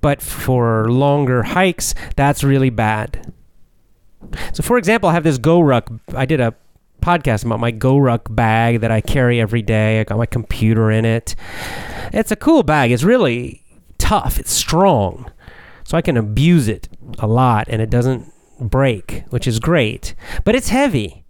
but 0.01 0.21
for 0.21 0.89
longer 0.89 1.43
hikes, 1.43 1.93
that's 2.15 2.43
really 2.43 2.71
bad. 2.71 3.31
So, 4.53 4.63
for 4.63 4.79
example, 4.79 5.09
I 5.09 5.13
have 5.13 5.23
this 5.23 5.37
GoRuck. 5.37 5.99
I 6.15 6.25
did 6.25 6.41
a 6.41 6.55
podcast 7.03 7.43
about 7.43 7.59
my 7.59 7.71
GoRuck 7.71 8.33
bag 8.33 8.79
that 8.79 8.91
I 8.91 9.01
carry 9.01 9.41
every 9.41 9.61
day. 9.61 9.99
I 9.99 10.05
got 10.05 10.17
my 10.17 10.25
computer 10.25 10.89
in 10.89 11.03
it. 11.03 11.35
It's 12.13 12.31
a 12.31 12.35
cool 12.35 12.63
bag. 12.63 12.91
It's 12.91 13.03
really 13.03 13.61
tough. 13.97 14.39
It's 14.39 14.53
strong. 14.53 15.29
So 15.83 15.97
I 15.97 16.01
can 16.01 16.15
abuse 16.15 16.67
it 16.67 16.87
a 17.19 17.27
lot 17.27 17.67
and 17.69 17.81
it 17.81 17.89
doesn't 17.89 18.31
break, 18.59 19.25
which 19.29 19.47
is 19.47 19.59
great. 19.59 20.15
But 20.45 20.55
it's 20.55 20.69
heavy. 20.69 21.25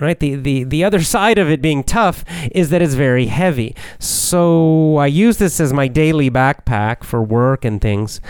Right? 0.00 0.18
The, 0.18 0.34
the 0.34 0.64
the 0.64 0.82
other 0.82 1.02
side 1.14 1.38
of 1.38 1.48
it 1.48 1.62
being 1.62 1.84
tough 1.84 2.24
is 2.50 2.70
that 2.70 2.82
it's 2.82 2.94
very 2.94 3.26
heavy. 3.26 3.76
So 4.00 4.96
I 4.96 5.06
use 5.06 5.38
this 5.38 5.60
as 5.60 5.72
my 5.72 5.86
daily 5.86 6.30
backpack 6.30 7.04
for 7.04 7.22
work 7.22 7.64
and 7.64 7.80
things. 7.80 8.20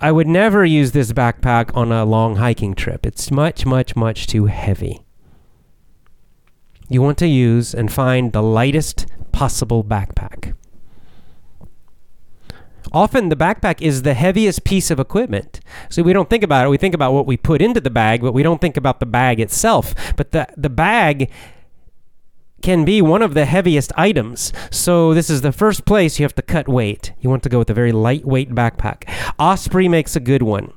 I 0.00 0.12
would 0.12 0.28
never 0.28 0.64
use 0.64 0.92
this 0.92 1.12
backpack 1.12 1.74
on 1.76 1.90
a 1.90 2.04
long 2.04 2.36
hiking 2.36 2.74
trip. 2.74 3.04
It's 3.04 3.30
much, 3.30 3.66
much, 3.66 3.96
much 3.96 4.26
too 4.26 4.46
heavy. 4.46 5.04
You 6.88 7.02
want 7.02 7.18
to 7.18 7.26
use 7.26 7.74
and 7.74 7.92
find 7.92 8.32
the 8.32 8.42
lightest 8.42 9.06
possible 9.32 9.84
backpack. 9.84 10.54
Often 12.92 13.28
the 13.28 13.36
backpack 13.36 13.82
is 13.82 14.02
the 14.02 14.14
heaviest 14.14 14.64
piece 14.64 14.90
of 14.90 14.98
equipment. 14.98 15.60
So 15.90 16.02
we 16.02 16.12
don't 16.12 16.30
think 16.30 16.42
about 16.42 16.66
it. 16.66 16.70
We 16.70 16.78
think 16.78 16.94
about 16.94 17.12
what 17.12 17.26
we 17.26 17.36
put 17.36 17.60
into 17.60 17.80
the 17.80 17.90
bag, 17.90 18.22
but 18.22 18.32
we 18.32 18.42
don't 18.42 18.60
think 18.60 18.76
about 18.76 19.00
the 19.00 19.06
bag 19.06 19.40
itself. 19.40 19.94
But 20.16 20.32
the, 20.32 20.48
the 20.56 20.70
bag 20.70 21.30
can 22.62 22.84
be 22.84 23.00
one 23.00 23.22
of 23.22 23.34
the 23.34 23.44
heaviest 23.44 23.92
items. 23.96 24.52
So 24.70 25.14
this 25.14 25.30
is 25.30 25.42
the 25.42 25.52
first 25.52 25.84
place 25.84 26.18
you 26.18 26.24
have 26.24 26.34
to 26.34 26.42
cut 26.42 26.68
weight. 26.68 27.12
You 27.20 27.30
want 27.30 27.42
to 27.44 27.48
go 27.48 27.58
with 27.58 27.70
a 27.70 27.74
very 27.74 27.92
lightweight 27.92 28.50
backpack. 28.50 29.08
Osprey 29.38 29.88
makes 29.88 30.16
a 30.16 30.20
good 30.20 30.42
one. 30.42 30.72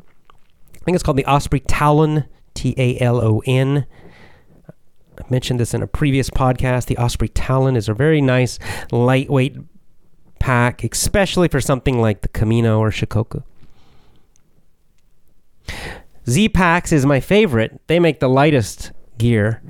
I 0.75 0.83
think 0.83 0.95
it's 0.95 1.03
called 1.03 1.17
the 1.17 1.25
Osprey 1.25 1.59
Talon, 1.59 2.25
T 2.53 2.73
A 2.77 2.99
L 2.99 3.21
O 3.21 3.41
N. 3.45 3.85
I 4.69 5.23
mentioned 5.29 5.59
this 5.59 5.73
in 5.73 5.83
a 5.83 5.87
previous 5.87 6.29
podcast. 6.29 6.85
The 6.85 6.97
Osprey 6.97 7.29
Talon 7.29 7.75
is 7.75 7.87
a 7.87 7.93
very 7.93 8.21
nice 8.21 8.57
lightweight 8.91 9.57
pack, 10.39 10.83
especially 10.83 11.47
for 11.47 11.61
something 11.61 11.99
like 12.01 12.21
the 12.21 12.27
Camino 12.29 12.79
or 12.79 12.89
Shikoku. 12.89 13.43
Z 16.27 16.49
Packs 16.49 16.91
is 16.91 17.05
my 17.05 17.19
favorite. 17.19 17.79
They 17.87 17.99
make 17.99 18.19
the 18.19 18.29
lightest 18.29 18.91
gear. 19.21 19.61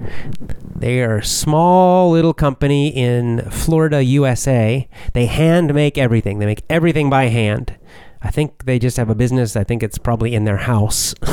They 0.75 1.01
are 1.01 1.17
a 1.17 1.25
small 1.25 2.09
little 2.11 2.33
company 2.33 2.87
in 2.87 3.49
Florida, 3.51 4.01
USA. 4.01 4.87
They 5.13 5.25
hand 5.25 5.73
make 5.73 5.97
everything. 5.97 6.39
They 6.39 6.45
make 6.45 6.63
everything 6.69 7.09
by 7.09 7.25
hand. 7.25 7.77
I 8.21 8.31
think 8.31 8.65
they 8.65 8.79
just 8.79 8.97
have 8.97 9.09
a 9.09 9.15
business. 9.15 9.55
I 9.55 9.63
think 9.63 9.83
it's 9.83 9.97
probably 9.97 10.33
in 10.33 10.45
their 10.45 10.57
house. 10.57 11.13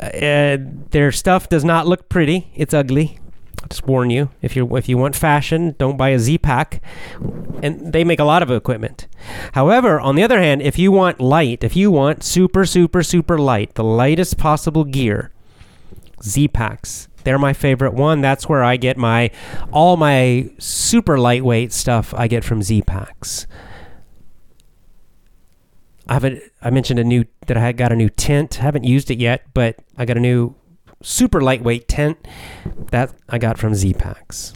uh, 0.00 0.58
their 0.90 1.10
stuff 1.12 1.48
does 1.48 1.64
not 1.64 1.86
look 1.86 2.08
pretty. 2.08 2.50
It's 2.54 2.74
ugly. 2.74 3.18
I'll 3.62 3.68
just 3.68 3.86
warn 3.86 4.10
you. 4.10 4.30
If 4.42 4.54
you 4.54 4.76
if 4.76 4.88
you 4.88 4.98
want 4.98 5.16
fashion, 5.16 5.74
don't 5.78 5.96
buy 5.96 6.10
a 6.10 6.18
Z 6.18 6.38
pack. 6.38 6.82
And 7.62 7.92
they 7.92 8.04
make 8.04 8.20
a 8.20 8.24
lot 8.24 8.42
of 8.42 8.50
equipment. 8.50 9.08
However, 9.54 9.98
on 9.98 10.14
the 10.14 10.22
other 10.22 10.40
hand, 10.40 10.62
if 10.62 10.78
you 10.78 10.92
want 10.92 11.20
light, 11.20 11.64
if 11.64 11.74
you 11.74 11.90
want 11.90 12.22
super 12.22 12.66
super 12.66 13.02
super 13.02 13.38
light, 13.38 13.74
the 13.74 13.84
lightest 13.84 14.36
possible 14.36 14.84
gear, 14.84 15.32
Z 16.22 16.48
packs. 16.48 17.08
They're 17.24 17.38
my 17.38 17.52
favorite 17.52 17.94
one. 17.94 18.20
That's 18.20 18.48
where 18.48 18.62
I 18.62 18.76
get 18.76 18.96
my 18.96 19.30
all 19.72 19.96
my 19.96 20.50
super 20.58 21.18
lightweight 21.18 21.72
stuff. 21.72 22.14
I 22.14 22.28
get 22.28 22.44
from 22.44 22.62
Z 22.62 22.82
packs. 22.82 23.46
I 26.08 26.14
haven't. 26.14 26.42
I 26.62 26.70
mentioned 26.70 26.98
a 26.98 27.04
new 27.04 27.26
that 27.46 27.56
I 27.56 27.72
got 27.72 27.92
a 27.92 27.96
new 27.96 28.08
tent. 28.08 28.54
Haven't 28.54 28.84
used 28.84 29.10
it 29.10 29.18
yet, 29.18 29.42
but 29.52 29.76
I 29.96 30.04
got 30.04 30.16
a 30.16 30.20
new 30.20 30.54
super 31.02 31.40
lightweight 31.40 31.86
tent 31.86 32.18
that 32.90 33.14
I 33.28 33.38
got 33.38 33.58
from 33.58 33.74
Z 33.74 33.94
packs. 33.94 34.54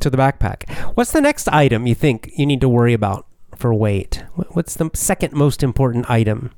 To 0.00 0.10
the 0.10 0.18
backpack. 0.18 0.68
What's 0.94 1.12
the 1.12 1.22
next 1.22 1.48
item 1.48 1.86
you 1.86 1.94
think 1.94 2.30
you 2.36 2.44
need 2.44 2.60
to 2.60 2.68
worry 2.68 2.92
about 2.92 3.26
for 3.56 3.72
weight? 3.72 4.22
What's 4.34 4.74
the 4.74 4.90
second 4.92 5.32
most 5.32 5.62
important 5.62 6.10
item? 6.10 6.52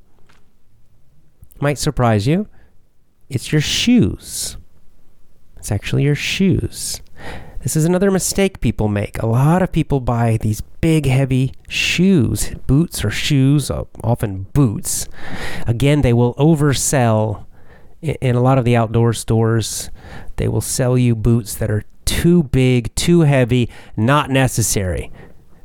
Might 1.59 1.77
surprise 1.77 2.25
you. 2.27 2.47
it's 3.29 3.51
your 3.51 3.61
shoes. 3.61 4.57
It's 5.57 5.71
actually 5.71 6.03
your 6.03 6.15
shoes. 6.15 7.01
This 7.61 7.75
is 7.75 7.83
another 7.83 8.09
mistake 8.09 8.61
people 8.61 8.87
make. 8.87 9.21
A 9.21 9.27
lot 9.27 9.61
of 9.61 9.73
people 9.73 9.99
buy 9.99 10.37
these 10.37 10.61
big, 10.61 11.05
heavy 11.05 11.53
shoes, 11.67 12.51
boots 12.65 13.03
or 13.03 13.11
shoes, 13.11 13.69
uh, 13.69 13.83
often 14.01 14.43
boots. 14.53 15.09
Again, 15.67 16.01
they 16.01 16.13
will 16.13 16.33
oversell 16.35 17.45
in 18.01 18.35
a 18.35 18.41
lot 18.41 18.57
of 18.57 18.63
the 18.63 18.77
outdoor 18.77 19.11
stores. 19.11 19.89
They 20.37 20.47
will 20.47 20.61
sell 20.61 20.97
you 20.97 21.15
boots 21.15 21.53
that 21.55 21.69
are 21.69 21.83
too 22.05 22.43
big, 22.43 22.95
too 22.95 23.21
heavy, 23.21 23.69
not 23.97 24.29
necessary. 24.29 25.11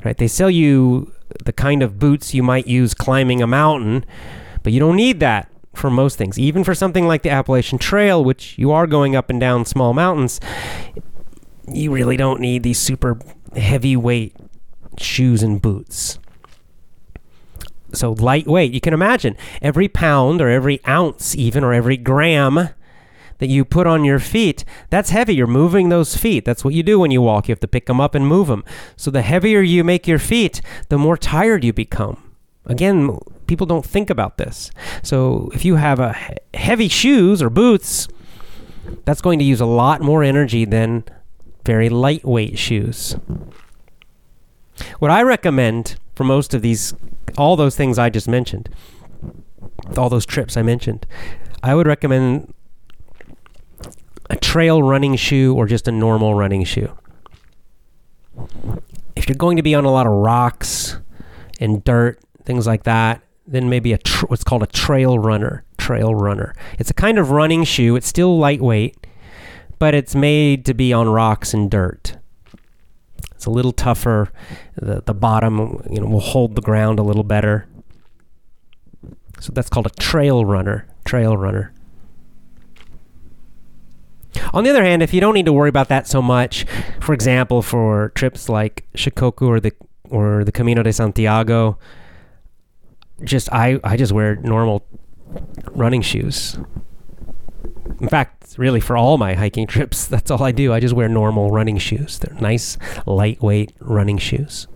Right? 0.05 0.19
They 0.19 0.29
sell 0.29 0.51
you 0.51 1.13
the 1.45 1.53
kind 1.53 1.83
of 1.83 2.01
boots 2.01 2.35
you 2.35 2.43
might 2.43 2.67
use 2.67 2.93
climbing 2.93 3.41
a 3.41 3.47
mountain, 3.47 4.05
but 4.65 4.73
you 4.73 4.81
don't 4.81 4.97
need 4.97 5.21
that 5.21 5.49
for 5.75 5.91
most 5.91 6.17
things. 6.17 6.39
Even 6.39 6.65
for 6.65 6.75
something 6.75 7.07
like 7.07 7.23
the 7.23 7.31
Appalachian 7.31 7.79
Trail, 7.79 8.25
which 8.25 8.59
you 8.59 8.71
are 8.71 8.87
going 8.87 9.15
up 9.17 9.31
and 9.31 9.41
down 9.41 9.65
small 9.65 9.93
mountains, 9.93 10.41
you 11.69 11.93
really 11.93 12.17
don't 12.17 12.41
need 12.41 12.63
these 12.63 12.79
super 12.79 13.19
heavyweight 13.57 14.35
shoes 14.99 15.43
and 15.43 15.61
boots. 15.61 16.19
So 17.93 18.13
lightweight, 18.13 18.73
you 18.73 18.81
can 18.81 18.95
imagine 18.95 19.37
every 19.63 19.89
pound 19.89 20.41
or 20.41 20.49
every 20.49 20.85
ounce, 20.87 21.37
even, 21.37 21.63
or 21.63 21.73
every 21.73 21.97
gram 21.97 22.71
that 23.39 23.47
you 23.49 23.65
put 23.65 23.87
on 23.87 24.05
your 24.05 24.19
feet, 24.19 24.65
that's 24.91 25.11
heavy. 25.11 25.35
You're 25.35 25.47
moving 25.47 25.89
those 25.89 26.17
feet. 26.17 26.45
That's 26.45 26.65
what 26.65 26.75
you 26.75 26.83
do 26.83 26.99
when 27.01 27.11
you 27.11 27.21
walk. 27.21 27.49
You 27.49 27.53
have 27.53 27.61
to 27.61 27.69
pick 27.69 27.87
them 27.87 28.01
up 28.01 28.15
and 28.15 28.27
move 28.27 28.49
them. 28.49 28.65
So 28.97 29.11
the 29.11 29.23
heavier 29.23 29.61
you 29.61 29.85
make 29.85 30.07
your 30.07 30.19
feet, 30.19 30.61
the 30.89 30.99
more 30.99 31.17
tired 31.17 31.65
you 31.65 31.73
become. 31.73 32.35
Again, 32.67 33.19
people 33.47 33.67
don't 33.67 33.85
think 33.85 34.11
about 34.11 34.39
this. 34.39 34.71
So 35.03 35.51
if 35.55 35.65
you 35.65 35.77
have 35.77 36.01
a 36.01 36.17
heavy 36.55 36.89
shoes 36.89 37.43
or 37.43 37.51
boots, 37.51 38.09
that's 39.05 39.21
going 39.21 39.39
to 39.39 39.45
use 39.45 39.61
a 39.61 39.67
lot 39.67 40.01
more 40.01 40.23
energy 40.23 40.65
than 40.65 41.05
very 41.65 41.89
lightweight 41.89 42.59
shoes. 42.59 43.17
What 44.99 45.11
I 45.11 45.23
recommend 45.23 45.97
for 46.15 46.25
most 46.25 46.55
of 46.55 46.63
these, 46.63 46.95
all 47.39 47.57
those 47.57 47.77
things 47.77 47.99
I 47.99 48.11
just 48.11 48.29
mentioned, 48.29 48.69
all 49.97 50.09
those 50.09 50.27
trips 50.27 50.57
I 50.57 50.63
mentioned, 50.63 51.07
I 51.63 51.75
would 51.75 51.87
recommend 51.87 52.53
a 54.31 54.37
trail 54.37 54.83
running 54.83 55.17
shoe 55.17 55.55
or 55.55 55.67
just 55.67 55.89
a 55.89 55.93
normal 55.93 56.35
running 56.35 56.65
shoe. 56.65 56.97
If 59.17 59.29
you're 59.29 59.37
going 59.37 59.57
to 59.57 59.63
be 59.63 59.75
on 59.75 59.85
a 59.85 59.91
lot 59.91 60.07
of 60.07 60.13
rocks 60.13 60.99
and 61.61 61.85
dirt, 61.85 62.19
things 62.45 62.67
like 62.67 62.85
that, 62.85 63.23
then 63.47 63.69
maybe 63.69 63.93
a 63.93 63.99
tr- 63.99 64.27
what's 64.27 64.45
called 64.45 64.63
a 64.63 64.67
trail 64.67 65.19
runner. 65.19 65.65
Trail 65.79 66.15
runner. 66.15 66.55
It's 66.79 66.91
a 66.91 66.95
kind 66.95 67.19
of 67.19 67.31
running 67.31 67.65
shoe. 67.65 67.97
It's 67.97 68.07
still 68.07 68.39
lightweight, 68.39 69.07
but 69.79 69.95
it's 69.95 70.15
made 70.15 70.65
to 70.67 70.75
be 70.75 70.93
on 70.93 71.09
rocks 71.09 71.53
and 71.53 71.71
dirt. 71.71 72.17
It's 73.33 73.47
a 73.47 73.51
little 73.51 73.73
tougher. 73.73 74.33
The 74.77 75.03
the 75.03 75.15
bottom, 75.15 75.83
you 75.91 76.01
know, 76.01 76.07
will 76.07 76.21
hold 76.21 76.55
the 76.55 76.63
ground 76.63 76.99
a 76.99 77.03
little 77.03 77.25
better. 77.25 77.67
So 79.41 79.53
that's 79.53 79.69
called 79.69 79.87
a 79.87 79.91
trail 79.91 80.45
runner. 80.45 80.87
Trail 81.05 81.37
runner. 81.37 81.73
On 84.53 84.65
the 84.65 84.71
other 84.71 84.83
hand, 84.85 85.03
if 85.03 85.13
you 85.13 85.21
don't 85.21 85.35
need 85.35 85.47
to 85.47 85.53
worry 85.53 85.69
about 85.69 85.89
that 85.89 86.07
so 86.09 86.23
much, 86.23 86.65
for 87.01 87.13
example, 87.13 87.61
for 87.61 88.11
trips 88.15 88.49
like 88.49 88.87
Shikoku 88.95 89.47
or 89.47 89.61
the 89.61 89.73
or 90.11 90.45
the 90.45 90.53
Camino 90.53 90.83
de 90.83 90.93
Santiago, 90.93 91.79
just 93.25 93.53
I 93.53 93.81
I 93.85 93.97
just 93.97 94.13
wear 94.13 94.37
normal 94.37 94.87
running 95.73 96.03
shoes. 96.03 96.59
In 98.01 98.09
fact, 98.09 98.55
really 98.59 98.81
for 98.81 98.97
all 98.97 99.19
my 99.19 99.35
hiking 99.35 99.67
trips, 99.75 100.07
that's 100.07 100.31
all 100.31 100.43
I 100.43 100.53
do. 100.53 100.73
I 100.73 100.81
just 100.81 100.95
wear 100.95 101.09
normal 101.09 101.51
running 101.51 101.79
shoes. 101.79 102.19
They're 102.19 102.39
nice, 102.41 102.77
lightweight 103.07 103.73
running 103.81 104.19
shoes. 104.19 104.67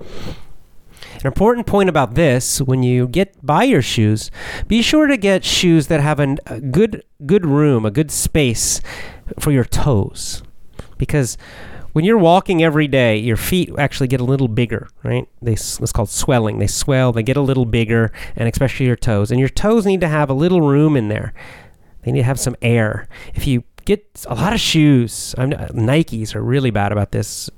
An 1.21 1.27
important 1.27 1.67
point 1.67 1.89
about 1.89 2.15
this, 2.15 2.61
when 2.61 2.85
you 2.85 3.09
get 3.09 3.45
buy 3.45 3.65
your 3.65 3.83
shoes, 3.83 4.31
be 4.69 4.83
sure 4.83 5.07
to 5.07 5.17
get 5.17 5.45
shoes 5.45 5.89
that 5.89 6.01
have 6.01 6.21
an, 6.21 6.39
a 6.47 6.61
good 6.61 7.03
good 7.27 7.45
room, 7.45 7.85
a 7.85 7.91
good 7.91 8.11
space 8.11 8.81
for 9.39 9.51
your 9.51 9.65
toes. 9.65 10.43
Because 10.97 11.37
when 11.93 12.05
you're 12.05 12.19
walking 12.19 12.63
every 12.63 12.89
day, 12.89 13.17
your 13.17 13.37
feet 13.37 13.71
actually 13.79 14.09
get 14.09 14.21
a 14.21 14.25
little 14.25 14.49
bigger, 14.49 14.89
right? 15.03 15.29
They 15.41 15.53
it's 15.53 15.93
called 15.93 16.11
swelling. 16.11 16.59
They 16.59 16.67
swell, 16.67 17.13
they 17.13 17.23
get 17.23 17.37
a 17.37 17.43
little 17.43 17.67
bigger, 17.67 18.13
and 18.37 18.49
especially 18.49 18.87
your 18.87 18.97
toes. 18.97 19.31
And 19.31 19.41
your 19.41 19.49
toes 19.49 19.87
need 19.87 20.01
to 20.01 20.09
have 20.09 20.31
a 20.31 20.35
little 20.35 20.61
room 20.61 20.97
in 20.97 21.09
there. 21.09 21.33
They 22.03 22.13
need 22.13 22.21
to 22.21 22.25
have 22.25 22.41
some 22.41 22.57
air. 22.63 23.09
If 23.35 23.47
you 23.47 23.65
get 23.85 24.25
a 24.29 24.35
lot 24.35 24.53
of 24.53 24.61
shoes, 24.61 25.35
I'm, 25.39 25.53
uh, 25.53 25.69
Nikes 25.69 26.35
are 26.35 26.43
really 26.43 26.71
bad 26.71 26.93
about 26.93 27.13
this. 27.13 27.51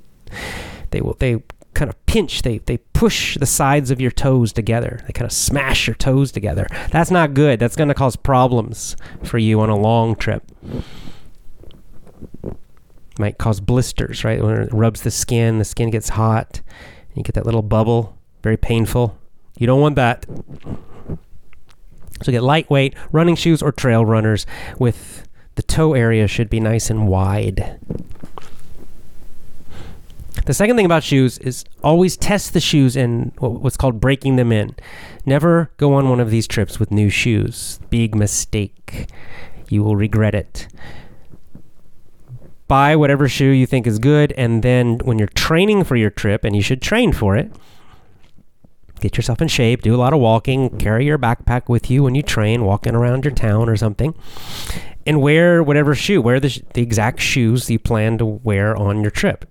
They 0.91 1.01
will 1.01 1.15
they 1.15 1.43
kind 1.73 1.89
of 1.89 2.05
pinch, 2.05 2.41
they 2.41 2.59
they 2.59 2.77
push 2.77 3.37
the 3.37 3.45
sides 3.45 3.91
of 3.91 4.01
your 4.01 4.11
toes 4.11 4.53
together. 4.53 5.03
They 5.07 5.13
kind 5.13 5.25
of 5.25 5.31
smash 5.31 5.87
your 5.87 5.95
toes 5.95 6.31
together. 6.31 6.67
That's 6.91 7.11
not 7.11 7.33
good. 7.33 7.59
That's 7.59 7.75
going 7.75 7.89
to 7.89 7.93
cause 7.93 8.15
problems 8.15 8.95
for 9.23 9.37
you 9.37 9.59
on 9.61 9.69
a 9.69 9.77
long 9.77 10.15
trip 10.15 10.43
might 13.19 13.37
cause 13.37 13.59
blisters, 13.59 14.23
right? 14.23 14.41
When 14.41 14.61
it 14.61 14.73
rubs 14.73 15.01
the 15.01 15.11
skin, 15.11 15.57
the 15.59 15.65
skin 15.65 15.89
gets 15.89 16.09
hot, 16.09 16.61
and 17.09 17.17
you 17.17 17.23
get 17.23 17.35
that 17.35 17.45
little 17.45 17.61
bubble, 17.61 18.17
very 18.41 18.57
painful. 18.57 19.17
You 19.57 19.67
don't 19.67 19.81
want 19.81 19.95
that. 19.95 20.25
So 22.23 22.31
get 22.31 22.43
lightweight 22.43 22.95
running 23.11 23.35
shoes 23.35 23.61
or 23.61 23.71
trail 23.71 24.05
runners 24.05 24.45
with 24.79 25.27
the 25.55 25.63
toe 25.63 25.93
area 25.93 26.27
should 26.27 26.49
be 26.49 26.59
nice 26.59 26.89
and 26.89 27.07
wide. 27.07 27.79
The 30.45 30.53
second 30.53 30.75
thing 30.75 30.85
about 30.85 31.03
shoes 31.03 31.37
is 31.39 31.65
always 31.83 32.17
test 32.17 32.53
the 32.53 32.59
shoes 32.59 32.95
in 32.95 33.31
what's 33.37 33.77
called 33.77 33.99
breaking 33.99 34.37
them 34.37 34.51
in. 34.51 34.75
Never 35.25 35.71
go 35.77 35.93
on 35.93 36.09
one 36.09 36.19
of 36.19 36.31
these 36.31 36.47
trips 36.47 36.79
with 36.79 36.89
new 36.89 37.09
shoes. 37.09 37.79
Big 37.89 38.15
mistake. 38.15 39.07
You 39.69 39.83
will 39.83 39.95
regret 39.95 40.33
it 40.33 40.67
buy 42.71 42.95
whatever 42.95 43.27
shoe 43.27 43.49
you 43.49 43.65
think 43.65 43.85
is 43.85 43.99
good, 43.99 44.31
and 44.37 44.63
then 44.63 44.97
when 44.99 45.19
you're 45.19 45.27
training 45.27 45.83
for 45.83 45.97
your 45.97 46.09
trip, 46.09 46.45
and 46.45 46.55
you 46.55 46.61
should 46.61 46.81
train 46.81 47.11
for 47.11 47.35
it, 47.35 47.51
get 49.01 49.17
yourself 49.17 49.41
in 49.41 49.49
shape, 49.49 49.81
do 49.81 49.93
a 49.93 49.97
lot 49.97 50.13
of 50.13 50.21
walking, 50.21 50.69
carry 50.77 51.05
your 51.05 51.17
backpack 51.17 51.67
with 51.67 51.91
you 51.91 52.03
when 52.03 52.15
you 52.15 52.21
train, 52.21 52.63
walking 52.63 52.95
around 52.95 53.25
your 53.25 53.33
town 53.33 53.67
or 53.67 53.75
something, 53.75 54.15
and 55.05 55.21
wear 55.21 55.61
whatever 55.61 55.93
shoe, 55.93 56.21
wear 56.21 56.39
the, 56.39 56.63
the 56.73 56.81
exact 56.81 57.19
shoes 57.19 57.69
you 57.69 57.77
plan 57.77 58.17
to 58.17 58.25
wear 58.25 58.73
on 58.77 59.01
your 59.01 59.11
trip 59.11 59.43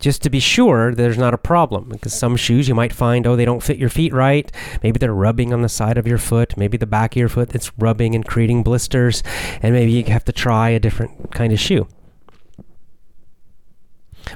just 0.00 0.22
to 0.22 0.30
be 0.30 0.40
sure 0.40 0.94
there's 0.94 1.18
not 1.18 1.34
a 1.34 1.38
problem. 1.38 1.90
Because 1.90 2.12
some 2.12 2.36
shoes 2.36 2.68
you 2.68 2.74
might 2.74 2.92
find, 2.92 3.26
oh, 3.26 3.36
they 3.36 3.44
don't 3.44 3.62
fit 3.62 3.78
your 3.78 3.90
feet 3.90 4.12
right. 4.12 4.50
Maybe 4.82 4.98
they're 4.98 5.14
rubbing 5.14 5.52
on 5.52 5.62
the 5.62 5.68
side 5.68 5.98
of 5.98 6.06
your 6.06 6.18
foot. 6.18 6.56
Maybe 6.56 6.76
the 6.76 6.86
back 6.86 7.12
of 7.12 7.20
your 7.20 7.28
foot 7.28 7.54
it's 7.54 7.70
rubbing 7.78 8.14
and 8.14 8.26
creating 8.26 8.62
blisters. 8.62 9.22
And 9.62 9.74
maybe 9.74 9.92
you 9.92 10.04
have 10.04 10.24
to 10.24 10.32
try 10.32 10.70
a 10.70 10.80
different 10.80 11.32
kind 11.32 11.52
of 11.52 11.60
shoe. 11.60 11.86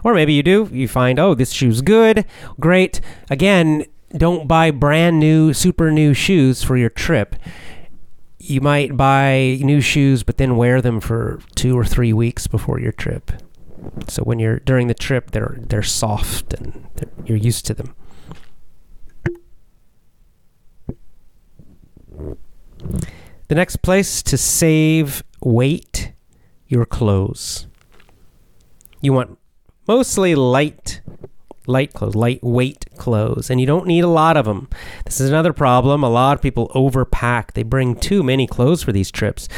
Or 0.02 0.14
maybe 0.14 0.32
you 0.32 0.42
do. 0.42 0.68
You 0.72 0.88
find, 0.88 1.18
oh, 1.18 1.34
this 1.34 1.52
shoe's 1.52 1.82
good. 1.82 2.24
Great. 2.60 3.00
Again, 3.30 3.84
don't 4.16 4.46
buy 4.46 4.70
brand 4.70 5.18
new, 5.18 5.52
super 5.52 5.90
new 5.90 6.14
shoes 6.14 6.62
for 6.62 6.76
your 6.76 6.90
trip. 6.90 7.36
You 8.38 8.60
might 8.60 8.96
buy 8.96 9.58
new 9.62 9.80
shoes, 9.80 10.22
but 10.22 10.36
then 10.36 10.56
wear 10.56 10.82
them 10.82 11.00
for 11.00 11.40
two 11.54 11.78
or 11.78 11.84
three 11.84 12.12
weeks 12.12 12.46
before 12.46 12.78
your 12.78 12.92
trip. 12.92 13.32
So 14.08 14.22
when 14.22 14.38
you're 14.38 14.60
during 14.60 14.88
the 14.88 14.94
trip, 14.94 15.30
they're 15.32 15.56
they're 15.60 15.82
soft 15.82 16.54
and 16.54 16.86
they're, 16.96 17.10
you're 17.24 17.38
used 17.38 17.66
to 17.66 17.74
them. 17.74 17.94
The 23.48 23.54
next 23.54 23.82
place 23.82 24.22
to 24.22 24.36
save 24.36 25.22
weight, 25.42 26.12
your 26.66 26.86
clothes. 26.86 27.66
You 29.00 29.12
want 29.12 29.38
mostly 29.86 30.34
light 30.34 31.02
light 31.66 31.92
clothes, 31.94 32.14
lightweight 32.14 32.86
clothes, 32.96 33.50
and 33.50 33.60
you 33.60 33.66
don't 33.66 33.86
need 33.86 34.04
a 34.04 34.08
lot 34.08 34.36
of 34.36 34.44
them. 34.44 34.68
This 35.04 35.20
is 35.20 35.28
another 35.30 35.52
problem. 35.52 36.02
A 36.02 36.10
lot 36.10 36.36
of 36.36 36.42
people 36.42 36.70
overpack. 36.74 37.52
They 37.52 37.62
bring 37.62 37.96
too 37.96 38.22
many 38.22 38.46
clothes 38.46 38.82
for 38.82 38.92
these 38.92 39.10
trips. 39.10 39.48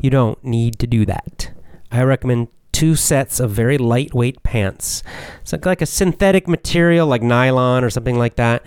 You 0.00 0.10
don't 0.10 0.42
need 0.44 0.78
to 0.78 0.86
do 0.86 1.04
that. 1.06 1.50
I 1.90 2.02
recommend 2.02 2.48
two 2.76 2.94
sets 2.94 3.40
of 3.40 3.50
very 3.52 3.78
lightweight 3.78 4.42
pants. 4.42 5.02
So 5.44 5.58
like 5.64 5.80
a 5.80 5.86
synthetic 5.86 6.46
material 6.46 7.06
like 7.06 7.22
nylon 7.22 7.82
or 7.82 7.88
something 7.88 8.18
like 8.18 8.36
that. 8.36 8.66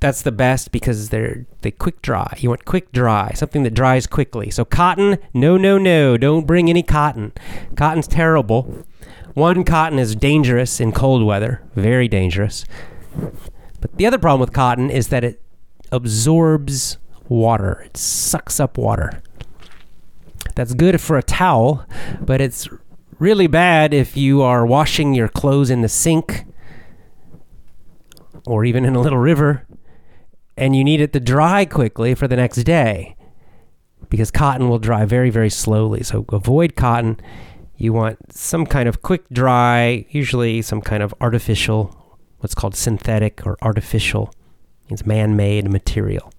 That's 0.00 0.22
the 0.22 0.32
best 0.32 0.72
because 0.72 1.10
they're 1.10 1.44
they 1.60 1.70
quick 1.70 2.00
dry. 2.00 2.34
You 2.38 2.48
want 2.48 2.64
quick 2.64 2.90
dry, 2.90 3.32
something 3.34 3.64
that 3.64 3.74
dries 3.74 4.06
quickly. 4.06 4.50
So 4.50 4.64
cotton, 4.64 5.18
no, 5.34 5.58
no, 5.58 5.76
no, 5.76 6.16
don't 6.16 6.46
bring 6.46 6.70
any 6.70 6.82
cotton. 6.82 7.32
Cotton's 7.76 8.06
terrible. 8.06 8.86
One, 9.34 9.62
cotton 9.64 9.98
is 9.98 10.16
dangerous 10.16 10.80
in 10.80 10.92
cold 10.92 11.22
weather, 11.22 11.60
very 11.74 12.08
dangerous. 12.08 12.64
But 13.82 13.94
the 13.98 14.06
other 14.06 14.16
problem 14.16 14.40
with 14.40 14.54
cotton 14.54 14.88
is 14.88 15.08
that 15.08 15.22
it 15.22 15.42
absorbs 15.92 16.96
water. 17.28 17.82
It 17.84 17.98
sucks 17.98 18.58
up 18.58 18.78
water. 18.78 19.20
That's 20.54 20.74
good 20.74 21.00
for 21.00 21.16
a 21.16 21.22
towel, 21.22 21.86
but 22.20 22.40
it's 22.40 22.68
really 23.18 23.46
bad 23.46 23.94
if 23.94 24.16
you 24.16 24.42
are 24.42 24.66
washing 24.66 25.14
your 25.14 25.28
clothes 25.28 25.70
in 25.70 25.82
the 25.82 25.88
sink 25.88 26.44
or 28.46 28.64
even 28.64 28.84
in 28.84 28.94
a 28.94 29.00
little 29.00 29.18
river 29.18 29.66
and 30.56 30.76
you 30.76 30.84
need 30.84 31.00
it 31.00 31.12
to 31.12 31.20
dry 31.20 31.64
quickly 31.64 32.14
for 32.14 32.28
the 32.28 32.36
next 32.36 32.62
day 32.64 33.16
because 34.08 34.30
cotton 34.30 34.68
will 34.68 34.78
dry 34.78 35.04
very, 35.04 35.30
very 35.30 35.50
slowly. 35.50 36.02
So 36.02 36.24
avoid 36.30 36.76
cotton. 36.76 37.18
You 37.76 37.92
want 37.92 38.32
some 38.32 38.66
kind 38.66 38.88
of 38.88 39.02
quick 39.02 39.28
dry, 39.30 40.06
usually 40.10 40.62
some 40.62 40.80
kind 40.80 41.02
of 41.02 41.12
artificial, 41.20 42.20
what's 42.38 42.54
called 42.54 42.76
synthetic 42.76 43.44
or 43.44 43.56
artificial, 43.62 44.32
it's 44.88 45.04
man 45.04 45.34
made 45.34 45.68
material. 45.70 46.32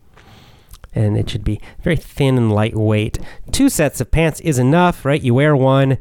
And 0.95 1.17
it 1.17 1.29
should 1.29 1.43
be 1.43 1.59
very 1.83 1.97
thin 1.97 2.37
and 2.37 2.51
lightweight. 2.51 3.19
Two 3.51 3.69
sets 3.69 4.01
of 4.01 4.09
pants 4.09 4.39
is 4.39 4.57
enough, 4.57 5.03
right? 5.03 5.21
You 5.21 5.33
wear 5.33 5.55
one, 5.55 5.97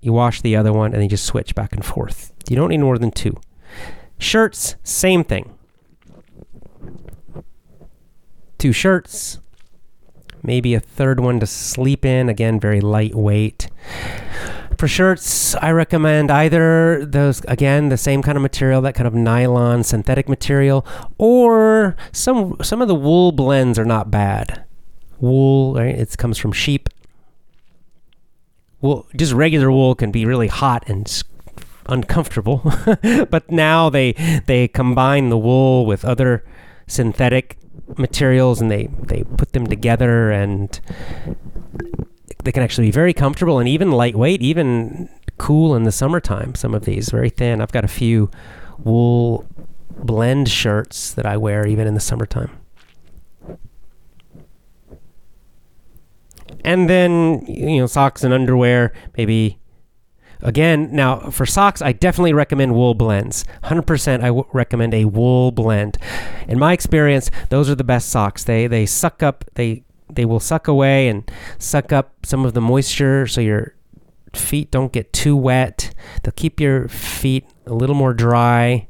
you 0.00 0.12
wash 0.12 0.40
the 0.40 0.56
other 0.56 0.72
one, 0.72 0.86
and 0.86 0.94
then 0.94 1.02
you 1.02 1.08
just 1.08 1.26
switch 1.26 1.54
back 1.54 1.72
and 1.72 1.84
forth. 1.84 2.32
You 2.48 2.56
don't 2.56 2.70
need 2.70 2.78
more 2.78 2.98
than 2.98 3.10
two. 3.10 3.36
Shirts, 4.18 4.76
same 4.84 5.24
thing. 5.24 5.52
Two 8.58 8.72
shirts, 8.72 9.40
maybe 10.42 10.74
a 10.74 10.80
third 10.80 11.18
one 11.18 11.40
to 11.40 11.46
sleep 11.46 12.04
in. 12.04 12.28
Again, 12.28 12.60
very 12.60 12.80
lightweight. 12.80 13.68
For 14.82 14.88
shirts, 14.88 15.54
I 15.54 15.70
recommend 15.70 16.32
either 16.32 17.06
those, 17.06 17.40
again, 17.46 17.88
the 17.88 17.96
same 17.96 18.20
kind 18.20 18.36
of 18.36 18.42
material, 18.42 18.80
that 18.80 18.96
kind 18.96 19.06
of 19.06 19.14
nylon 19.14 19.84
synthetic 19.84 20.28
material, 20.28 20.84
or 21.18 21.94
some 22.10 22.56
some 22.62 22.82
of 22.82 22.88
the 22.88 22.94
wool 22.96 23.30
blends 23.30 23.78
are 23.78 23.84
not 23.84 24.10
bad. 24.10 24.64
Wool, 25.20 25.76
right? 25.76 25.94
It 25.94 26.18
comes 26.18 26.36
from 26.36 26.50
sheep. 26.50 26.88
Wool, 28.80 29.06
just 29.14 29.32
regular 29.32 29.70
wool 29.70 29.94
can 29.94 30.10
be 30.10 30.26
really 30.26 30.48
hot 30.48 30.82
and 30.88 31.22
uncomfortable, 31.86 32.62
but 33.30 33.52
now 33.52 33.88
they 33.88 34.14
they 34.46 34.66
combine 34.66 35.28
the 35.28 35.38
wool 35.38 35.86
with 35.86 36.04
other 36.04 36.44
synthetic 36.88 37.56
materials 37.96 38.60
and 38.60 38.68
they 38.68 38.88
they 39.00 39.22
put 39.36 39.52
them 39.52 39.68
together 39.68 40.32
and 40.32 40.80
they 42.42 42.52
can 42.52 42.62
actually 42.62 42.88
be 42.88 42.90
very 42.90 43.12
comfortable 43.12 43.58
and 43.58 43.68
even 43.68 43.90
lightweight 43.90 44.42
even 44.42 45.08
cool 45.38 45.74
in 45.74 45.84
the 45.84 45.92
summertime 45.92 46.54
some 46.54 46.74
of 46.74 46.84
these 46.84 47.10
very 47.10 47.30
thin 47.30 47.60
i've 47.60 47.72
got 47.72 47.84
a 47.84 47.88
few 47.88 48.30
wool 48.78 49.44
blend 49.90 50.48
shirts 50.48 51.12
that 51.14 51.26
i 51.26 51.36
wear 51.36 51.66
even 51.66 51.86
in 51.86 51.94
the 51.94 52.00
summertime 52.00 52.50
and 56.64 56.88
then 56.88 57.44
you 57.46 57.78
know 57.78 57.86
socks 57.86 58.22
and 58.24 58.32
underwear 58.32 58.92
maybe 59.16 59.58
Again, 60.42 60.88
now 60.90 61.30
for 61.30 61.46
socks, 61.46 61.80
I 61.80 61.92
definitely 61.92 62.32
recommend 62.32 62.74
wool 62.74 62.94
blends. 62.94 63.44
100% 63.62 64.22
I 64.22 64.26
w- 64.26 64.46
recommend 64.52 64.92
a 64.92 65.04
wool 65.04 65.52
blend. 65.52 65.98
In 66.48 66.58
my 66.58 66.72
experience, 66.72 67.30
those 67.48 67.70
are 67.70 67.76
the 67.76 67.84
best 67.84 68.08
socks. 68.08 68.42
They 68.42 68.66
they 68.66 68.84
suck 68.84 69.22
up 69.22 69.44
they 69.54 69.84
they 70.14 70.24
will 70.24 70.40
suck 70.40 70.68
away 70.68 71.08
and 71.08 71.30
suck 71.58 71.92
up 71.92 72.24
some 72.24 72.44
of 72.44 72.54
the 72.54 72.60
moisture 72.60 73.26
so 73.26 73.40
your 73.40 73.74
feet 74.34 74.70
don't 74.70 74.92
get 74.92 75.12
too 75.12 75.36
wet. 75.36 75.94
They'll 76.22 76.32
keep 76.32 76.60
your 76.60 76.88
feet 76.88 77.46
a 77.66 77.74
little 77.74 77.94
more 77.94 78.14
dry. 78.14 78.88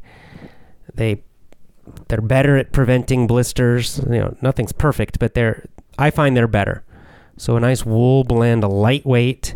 They 0.94 1.22
they're 2.08 2.20
better 2.20 2.56
at 2.56 2.72
preventing 2.72 3.26
blisters. 3.26 3.98
You 3.98 4.18
know, 4.18 4.36
nothing's 4.40 4.72
perfect, 4.72 5.18
but 5.18 5.34
they're 5.34 5.66
I 5.98 6.10
find 6.10 6.36
they're 6.36 6.48
better. 6.48 6.84
So 7.36 7.56
a 7.56 7.60
nice 7.60 7.84
wool 7.84 8.24
blend, 8.24 8.62
a 8.62 8.68
lightweight. 8.68 9.54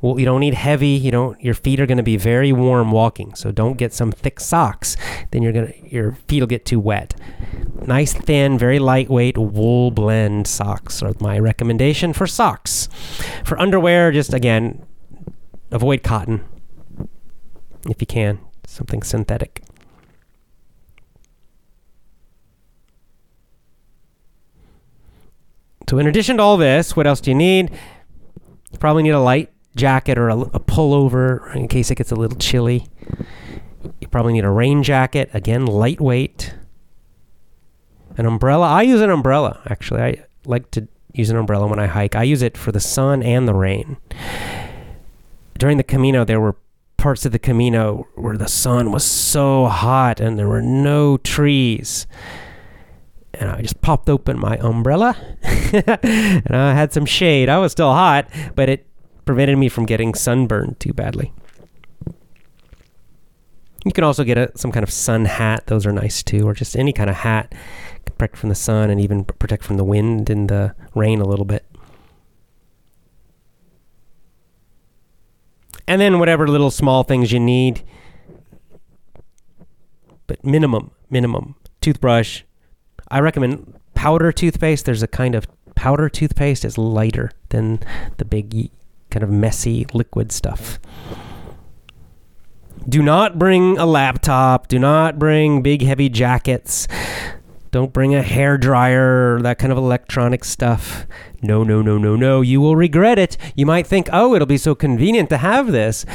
Well, 0.00 0.18
you 0.18 0.24
don't 0.24 0.40
need 0.40 0.54
heavy. 0.54 0.88
You 0.88 1.10
don't. 1.10 1.40
Your 1.42 1.54
feet 1.54 1.80
are 1.80 1.86
going 1.86 1.98
to 1.98 2.04
be 2.04 2.16
very 2.16 2.52
warm 2.52 2.90
walking. 2.90 3.34
So 3.34 3.50
don't 3.50 3.76
get 3.76 3.92
some 3.92 4.12
thick 4.12 4.40
socks. 4.40 4.96
Then 5.30 5.42
you're 5.42 5.52
gonna 5.52 5.72
your 5.84 6.12
feet 6.26 6.40
will 6.40 6.46
get 6.46 6.64
too 6.64 6.80
wet. 6.80 7.14
Nice 7.86 8.12
thin, 8.12 8.58
very 8.58 8.78
lightweight 8.78 9.36
wool 9.38 9.90
blend 9.90 10.46
socks 10.46 11.02
are 11.02 11.12
my 11.20 11.38
recommendation 11.38 12.12
for 12.12 12.26
socks. 12.26 12.88
For 13.44 13.58
underwear, 13.58 14.12
just 14.12 14.32
again, 14.32 14.84
avoid 15.70 16.02
cotton 16.02 16.44
if 17.88 18.00
you 18.00 18.06
can. 18.06 18.40
Something 18.66 19.02
synthetic. 19.02 19.62
So, 25.88 25.98
in 25.98 26.06
addition 26.06 26.36
to 26.36 26.42
all 26.42 26.58
this, 26.58 26.94
what 26.94 27.06
else 27.06 27.20
do 27.20 27.30
you 27.30 27.34
need? 27.34 27.70
You 28.70 28.78
probably 28.78 29.02
need 29.02 29.10
a 29.10 29.20
light 29.20 29.50
jacket 29.74 30.18
or 30.18 30.28
a, 30.28 30.38
a 30.38 30.60
pullover 30.60 31.54
in 31.54 31.66
case 31.66 31.90
it 31.90 31.94
gets 31.94 32.12
a 32.12 32.14
little 32.14 32.36
chilly. 32.36 32.86
You 33.98 34.08
probably 34.08 34.34
need 34.34 34.44
a 34.44 34.50
rain 34.50 34.82
jacket, 34.82 35.30
again, 35.32 35.64
lightweight. 35.64 36.54
An 38.18 38.26
umbrella. 38.26 38.68
I 38.68 38.82
use 38.82 39.00
an 39.00 39.08
umbrella, 39.08 39.62
actually. 39.66 40.02
I 40.02 40.24
like 40.44 40.70
to 40.72 40.88
use 41.14 41.30
an 41.30 41.36
umbrella 41.36 41.66
when 41.66 41.78
I 41.78 41.86
hike. 41.86 42.14
I 42.14 42.24
use 42.24 42.42
it 42.42 42.58
for 42.58 42.70
the 42.70 42.80
sun 42.80 43.22
and 43.22 43.48
the 43.48 43.54
rain. 43.54 43.96
During 45.56 45.78
the 45.78 45.84
Camino, 45.84 46.24
there 46.24 46.40
were 46.40 46.56
parts 46.98 47.24
of 47.24 47.32
the 47.32 47.38
Camino 47.38 48.06
where 48.14 48.36
the 48.36 48.48
sun 48.48 48.92
was 48.92 49.04
so 49.04 49.66
hot 49.66 50.20
and 50.20 50.38
there 50.38 50.48
were 50.48 50.60
no 50.60 51.16
trees 51.16 52.06
and 53.34 53.50
I 53.50 53.60
just 53.62 53.80
popped 53.80 54.08
open 54.08 54.38
my 54.38 54.56
umbrella 54.58 55.16
and 55.42 56.54
I 56.54 56.74
had 56.74 56.92
some 56.92 57.06
shade. 57.06 57.48
I 57.48 57.58
was 57.58 57.72
still 57.72 57.92
hot, 57.92 58.28
but 58.54 58.68
it 58.68 58.86
prevented 59.24 59.58
me 59.58 59.68
from 59.68 59.86
getting 59.86 60.14
sunburned 60.14 60.80
too 60.80 60.92
badly. 60.92 61.32
You 63.84 63.92
can 63.92 64.04
also 64.04 64.24
get 64.24 64.36
a, 64.38 64.50
some 64.56 64.72
kind 64.72 64.82
of 64.82 64.90
sun 64.90 65.24
hat. 65.24 65.66
Those 65.66 65.86
are 65.86 65.92
nice 65.92 66.22
too, 66.22 66.46
or 66.46 66.54
just 66.54 66.76
any 66.76 66.92
kind 66.92 67.08
of 67.08 67.16
hat. 67.16 67.54
Protect 68.04 68.36
from 68.36 68.48
the 68.48 68.54
sun 68.54 68.90
and 68.90 69.00
even 69.00 69.24
protect 69.24 69.64
from 69.64 69.76
the 69.76 69.84
wind 69.84 70.28
and 70.30 70.48
the 70.48 70.74
rain 70.94 71.20
a 71.20 71.24
little 71.24 71.44
bit. 71.44 71.64
And 75.86 76.00
then 76.00 76.18
whatever 76.18 76.46
little 76.48 76.70
small 76.70 77.02
things 77.02 77.32
you 77.32 77.40
need. 77.40 77.82
But 80.26 80.44
minimum, 80.44 80.90
minimum. 81.08 81.54
Toothbrush, 81.80 82.42
I 83.10 83.20
recommend 83.20 83.74
powder 83.94 84.32
toothpaste. 84.32 84.84
There's 84.84 85.02
a 85.02 85.08
kind 85.08 85.34
of 85.34 85.46
powder 85.74 86.08
toothpaste 86.08 86.64
is 86.64 86.76
lighter 86.76 87.30
than 87.50 87.80
the 88.16 88.24
big 88.24 88.70
kind 89.10 89.22
of 89.22 89.30
messy 89.30 89.86
liquid 89.92 90.32
stuff. 90.32 90.78
Do 92.88 93.02
not 93.02 93.38
bring 93.38 93.76
a 93.76 93.86
laptop. 93.86 94.68
Do 94.68 94.78
not 94.78 95.18
bring 95.18 95.62
big 95.62 95.82
heavy 95.82 96.08
jackets. 96.08 96.88
Don't 97.70 97.92
bring 97.92 98.14
a 98.14 98.22
hair 98.22 98.56
dryer 98.56 99.40
that 99.42 99.58
kind 99.58 99.70
of 99.70 99.78
electronic 99.78 100.42
stuff. 100.42 101.06
No, 101.42 101.62
no, 101.62 101.82
no, 101.82 101.98
no, 101.98 102.16
no. 102.16 102.40
You 102.40 102.60
will 102.60 102.76
regret 102.76 103.18
it. 103.18 103.36
You 103.54 103.66
might 103.66 103.86
think, 103.86 104.08
"Oh, 104.12 104.34
it'll 104.34 104.46
be 104.46 104.56
so 104.56 104.74
convenient 104.74 105.28
to 105.30 105.36
have 105.36 105.70
this." 105.70 106.06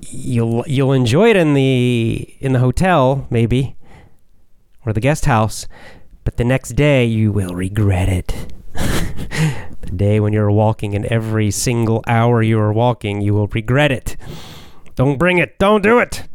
You'll 0.00 0.64
you'll 0.66 0.92
enjoy 0.92 1.30
it 1.30 1.36
in 1.36 1.54
the 1.54 2.34
in 2.40 2.52
the 2.52 2.60
hotel 2.60 3.26
maybe, 3.28 3.75
or 4.86 4.92
the 4.92 5.00
guest 5.00 5.26
house, 5.26 5.66
but 6.24 6.36
the 6.36 6.44
next 6.44 6.70
day 6.70 7.04
you 7.04 7.32
will 7.32 7.54
regret 7.54 8.08
it. 8.08 8.54
the 8.72 9.92
day 9.94 10.20
when 10.20 10.32
you're 10.32 10.50
walking 10.50 10.94
and 10.94 11.04
every 11.06 11.50
single 11.50 12.02
hour 12.06 12.40
you 12.42 12.58
are 12.58 12.72
walking, 12.72 13.20
you 13.20 13.34
will 13.34 13.48
regret 13.48 13.92
it. 13.92 14.16
Don't 14.94 15.18
bring 15.18 15.38
it. 15.38 15.58
Don't 15.58 15.82
do 15.82 15.98
it. 15.98 16.28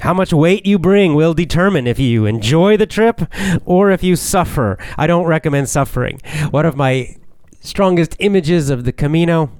How 0.00 0.12
much 0.12 0.32
weight 0.32 0.66
you 0.66 0.78
bring 0.78 1.14
will 1.14 1.34
determine 1.34 1.86
if 1.86 1.98
you 1.98 2.26
enjoy 2.26 2.76
the 2.76 2.86
trip 2.86 3.20
or 3.64 3.90
if 3.90 4.02
you 4.02 4.16
suffer. 4.16 4.78
I 4.98 5.06
don't 5.06 5.26
recommend 5.26 5.68
suffering. 5.68 6.20
One 6.50 6.66
of 6.66 6.76
my 6.76 7.16
strongest 7.60 8.16
images 8.18 8.70
of 8.70 8.84
the 8.84 8.92
Camino 8.92 9.50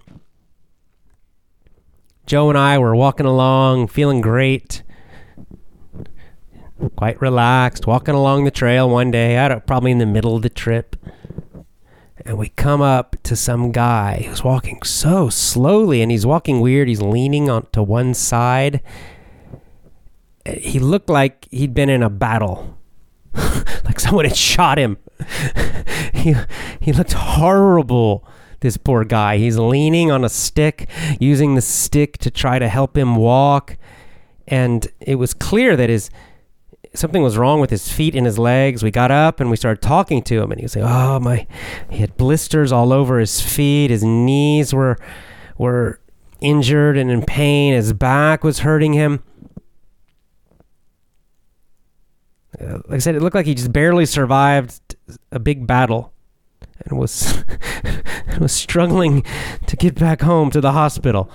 Joe 2.30 2.48
and 2.48 2.56
I 2.56 2.78
were 2.78 2.94
walking 2.94 3.26
along, 3.26 3.88
feeling 3.88 4.20
great 4.20 4.84
quite 6.96 7.20
relaxed, 7.20 7.86
walking 7.86 8.14
along 8.14 8.44
the 8.44 8.50
trail 8.50 8.88
one 8.88 9.10
day, 9.10 9.36
out 9.36 9.66
probably 9.66 9.90
in 9.90 9.98
the 9.98 10.06
middle 10.06 10.36
of 10.36 10.42
the 10.42 10.50
trip. 10.50 10.96
And 12.24 12.36
we 12.36 12.50
come 12.50 12.82
up 12.82 13.16
to 13.22 13.34
some 13.34 13.72
guy 13.72 14.24
who's 14.28 14.44
walking 14.44 14.82
so 14.82 15.30
slowly 15.30 16.02
and 16.02 16.10
he's 16.10 16.26
walking 16.26 16.60
weird. 16.60 16.88
He's 16.88 17.00
leaning 17.00 17.48
on 17.48 17.66
to 17.72 17.82
one 17.82 18.12
side. 18.14 18.82
He 20.46 20.78
looked 20.78 21.08
like 21.08 21.48
he'd 21.50 21.74
been 21.74 21.88
in 21.88 22.02
a 22.02 22.10
battle. 22.10 22.78
like 23.84 24.00
someone 24.00 24.26
had 24.26 24.36
shot 24.36 24.78
him. 24.78 24.98
he 26.14 26.34
he 26.80 26.92
looked 26.92 27.12
horrible. 27.12 28.26
This 28.60 28.76
poor 28.76 29.04
guy. 29.04 29.38
He's 29.38 29.56
leaning 29.56 30.10
on 30.10 30.22
a 30.22 30.28
stick, 30.28 30.86
using 31.18 31.54
the 31.54 31.62
stick 31.62 32.18
to 32.18 32.30
try 32.30 32.58
to 32.58 32.68
help 32.68 32.96
him 32.96 33.16
walk. 33.16 33.78
And 34.46 34.86
it 35.00 35.14
was 35.14 35.32
clear 35.32 35.76
that 35.76 35.88
his 35.88 36.10
something 36.94 37.22
was 37.22 37.36
wrong 37.36 37.60
with 37.60 37.70
his 37.70 37.90
feet 37.90 38.14
and 38.14 38.26
his 38.26 38.38
legs. 38.38 38.82
We 38.82 38.90
got 38.90 39.10
up 39.10 39.40
and 39.40 39.50
we 39.50 39.56
started 39.56 39.82
talking 39.82 40.22
to 40.22 40.42
him, 40.42 40.50
and 40.50 40.60
he 40.60 40.64
was 40.64 40.76
like, 40.76 40.84
"Oh 40.86 41.20
my!" 41.20 41.46
He 41.88 41.98
had 41.98 42.16
blisters 42.16 42.72
all 42.72 42.92
over 42.92 43.18
his 43.18 43.40
feet. 43.40 43.90
His 43.90 44.02
knees 44.02 44.74
were 44.74 44.98
were 45.58 46.00
injured 46.40 46.96
and 46.96 47.10
in 47.10 47.22
pain. 47.22 47.74
His 47.74 47.92
back 47.92 48.42
was 48.42 48.60
hurting 48.60 48.94
him. 48.94 49.22
Uh, 52.60 52.78
like 52.88 52.96
I 52.96 52.98
said, 52.98 53.14
it 53.14 53.22
looked 53.22 53.36
like 53.36 53.46
he 53.46 53.54
just 53.54 53.72
barely 53.72 54.06
survived 54.06 54.96
a 55.30 55.38
big 55.38 55.66
battle 55.66 56.12
and 56.84 56.98
was 56.98 57.44
was 58.40 58.52
struggling 58.52 59.22
to 59.66 59.76
get 59.76 59.94
back 59.94 60.22
home 60.22 60.50
to 60.50 60.60
the 60.60 60.72
hospital. 60.72 61.30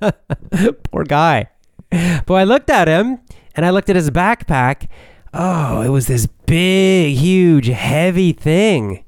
Poor 0.90 1.04
guy. 1.04 1.48
But 1.90 2.34
I 2.34 2.44
looked 2.44 2.70
at 2.70 2.86
him 2.86 3.20
and 3.54 3.66
I 3.66 3.70
looked 3.70 3.90
at 3.90 3.96
his 3.96 4.10
backpack. 4.10 4.88
Oh, 5.32 5.82
it 5.82 5.88
was 5.88 6.06
this 6.06 6.26
big, 6.26 7.16
huge, 7.16 7.66
heavy 7.66 8.32
thing. 8.32 9.04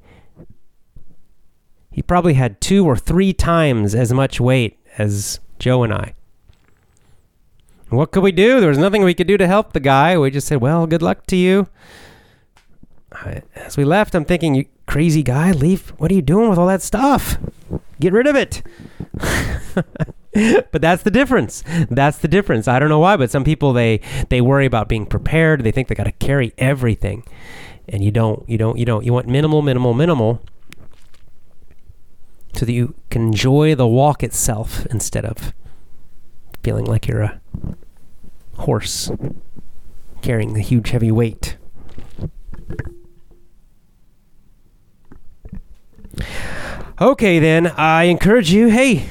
He 1.91 2.03
probably 2.03 2.35
had 2.35 2.61
two 2.61 2.87
or 2.87 2.97
three 2.97 3.33
times 3.33 3.95
as 3.95 4.13
much 4.13 4.41
weight 4.41 4.79
as 4.99 5.41
Joe 5.59 5.83
and 5.83 5.93
I. 5.93 6.15
What 7.91 8.11
could 8.11 8.23
we 8.23 8.33
do? 8.33 8.59
There 8.61 8.71
was 8.71 8.79
nothing 8.79 9.03
we 9.03 9.13
could 9.13 9.27
do 9.27 9.37
to 9.37 9.47
help 9.47 9.75
the 9.75 9.81
guy. 9.81 10.17
We 10.17 10.31
just 10.31 10.47
said, 10.47 10.63
well, 10.63 10.87
good 10.87 11.03
luck 11.03 11.27
to 11.27 11.37
you. 11.37 11.69
As 13.55 13.77
we 13.77 13.85
left, 13.85 14.15
I'm 14.15 14.25
thinking, 14.25 14.55
you 14.55 14.65
crazy 14.87 15.23
guy, 15.23 15.53
leave. 15.53 15.91
What 15.99 16.11
are 16.11 16.15
you 16.15 16.23
doing 16.23 16.49
with 16.49 16.59
all 16.59 16.67
that 16.67 16.81
stuff? 16.81 17.37
Get 18.01 18.15
rid 18.15 18.27
of 18.27 18.37
it. 18.37 18.63
but 20.73 20.81
that's 20.81 21.03
the 21.03 21.11
difference. 21.11 21.63
That's 21.91 22.19
the 22.19 22.29
difference. 22.29 22.67
I 22.67 22.79
don't 22.79 22.89
know 22.89 22.99
why, 22.99 23.17
but 23.17 23.31
some 23.31 23.45
people 23.45 23.73
they 23.73 24.01
they 24.31 24.41
worry 24.41 24.65
about 24.65 24.89
being 24.89 25.05
prepared. 25.05 25.63
They 25.63 25.71
think 25.71 25.89
they 25.89 25.95
got 25.95 26.05
to 26.05 26.13
carry 26.13 26.55
everything, 26.57 27.25
and 27.89 28.03
you 28.03 28.11
don't. 28.11 28.49
You 28.49 28.57
don't. 28.57 28.79
You 28.79 28.87
don't. 28.87 29.05
You 29.05 29.13
want 29.13 29.27
minimal, 29.27 29.61
minimal, 29.61 29.93
minimal, 29.93 30.43
so 32.55 32.65
that 32.65 32.73
you 32.73 32.95
can 33.11 33.23
enjoy 33.23 33.75
the 33.75 33.87
walk 33.87 34.23
itself 34.23 34.87
instead 34.87 35.27
of 35.27 35.53
feeling 36.63 36.87
like 36.87 37.07
you're 37.07 37.23
a 37.23 37.41
horse 38.57 39.11
carrying 40.23 40.55
the 40.55 40.61
huge 40.61 40.91
heavy 40.91 41.11
weight. 41.11 41.59
Okay, 47.01 47.39
then 47.39 47.67
I 47.67 48.05
encourage 48.05 48.53
you. 48.53 48.69
Hey, 48.69 49.09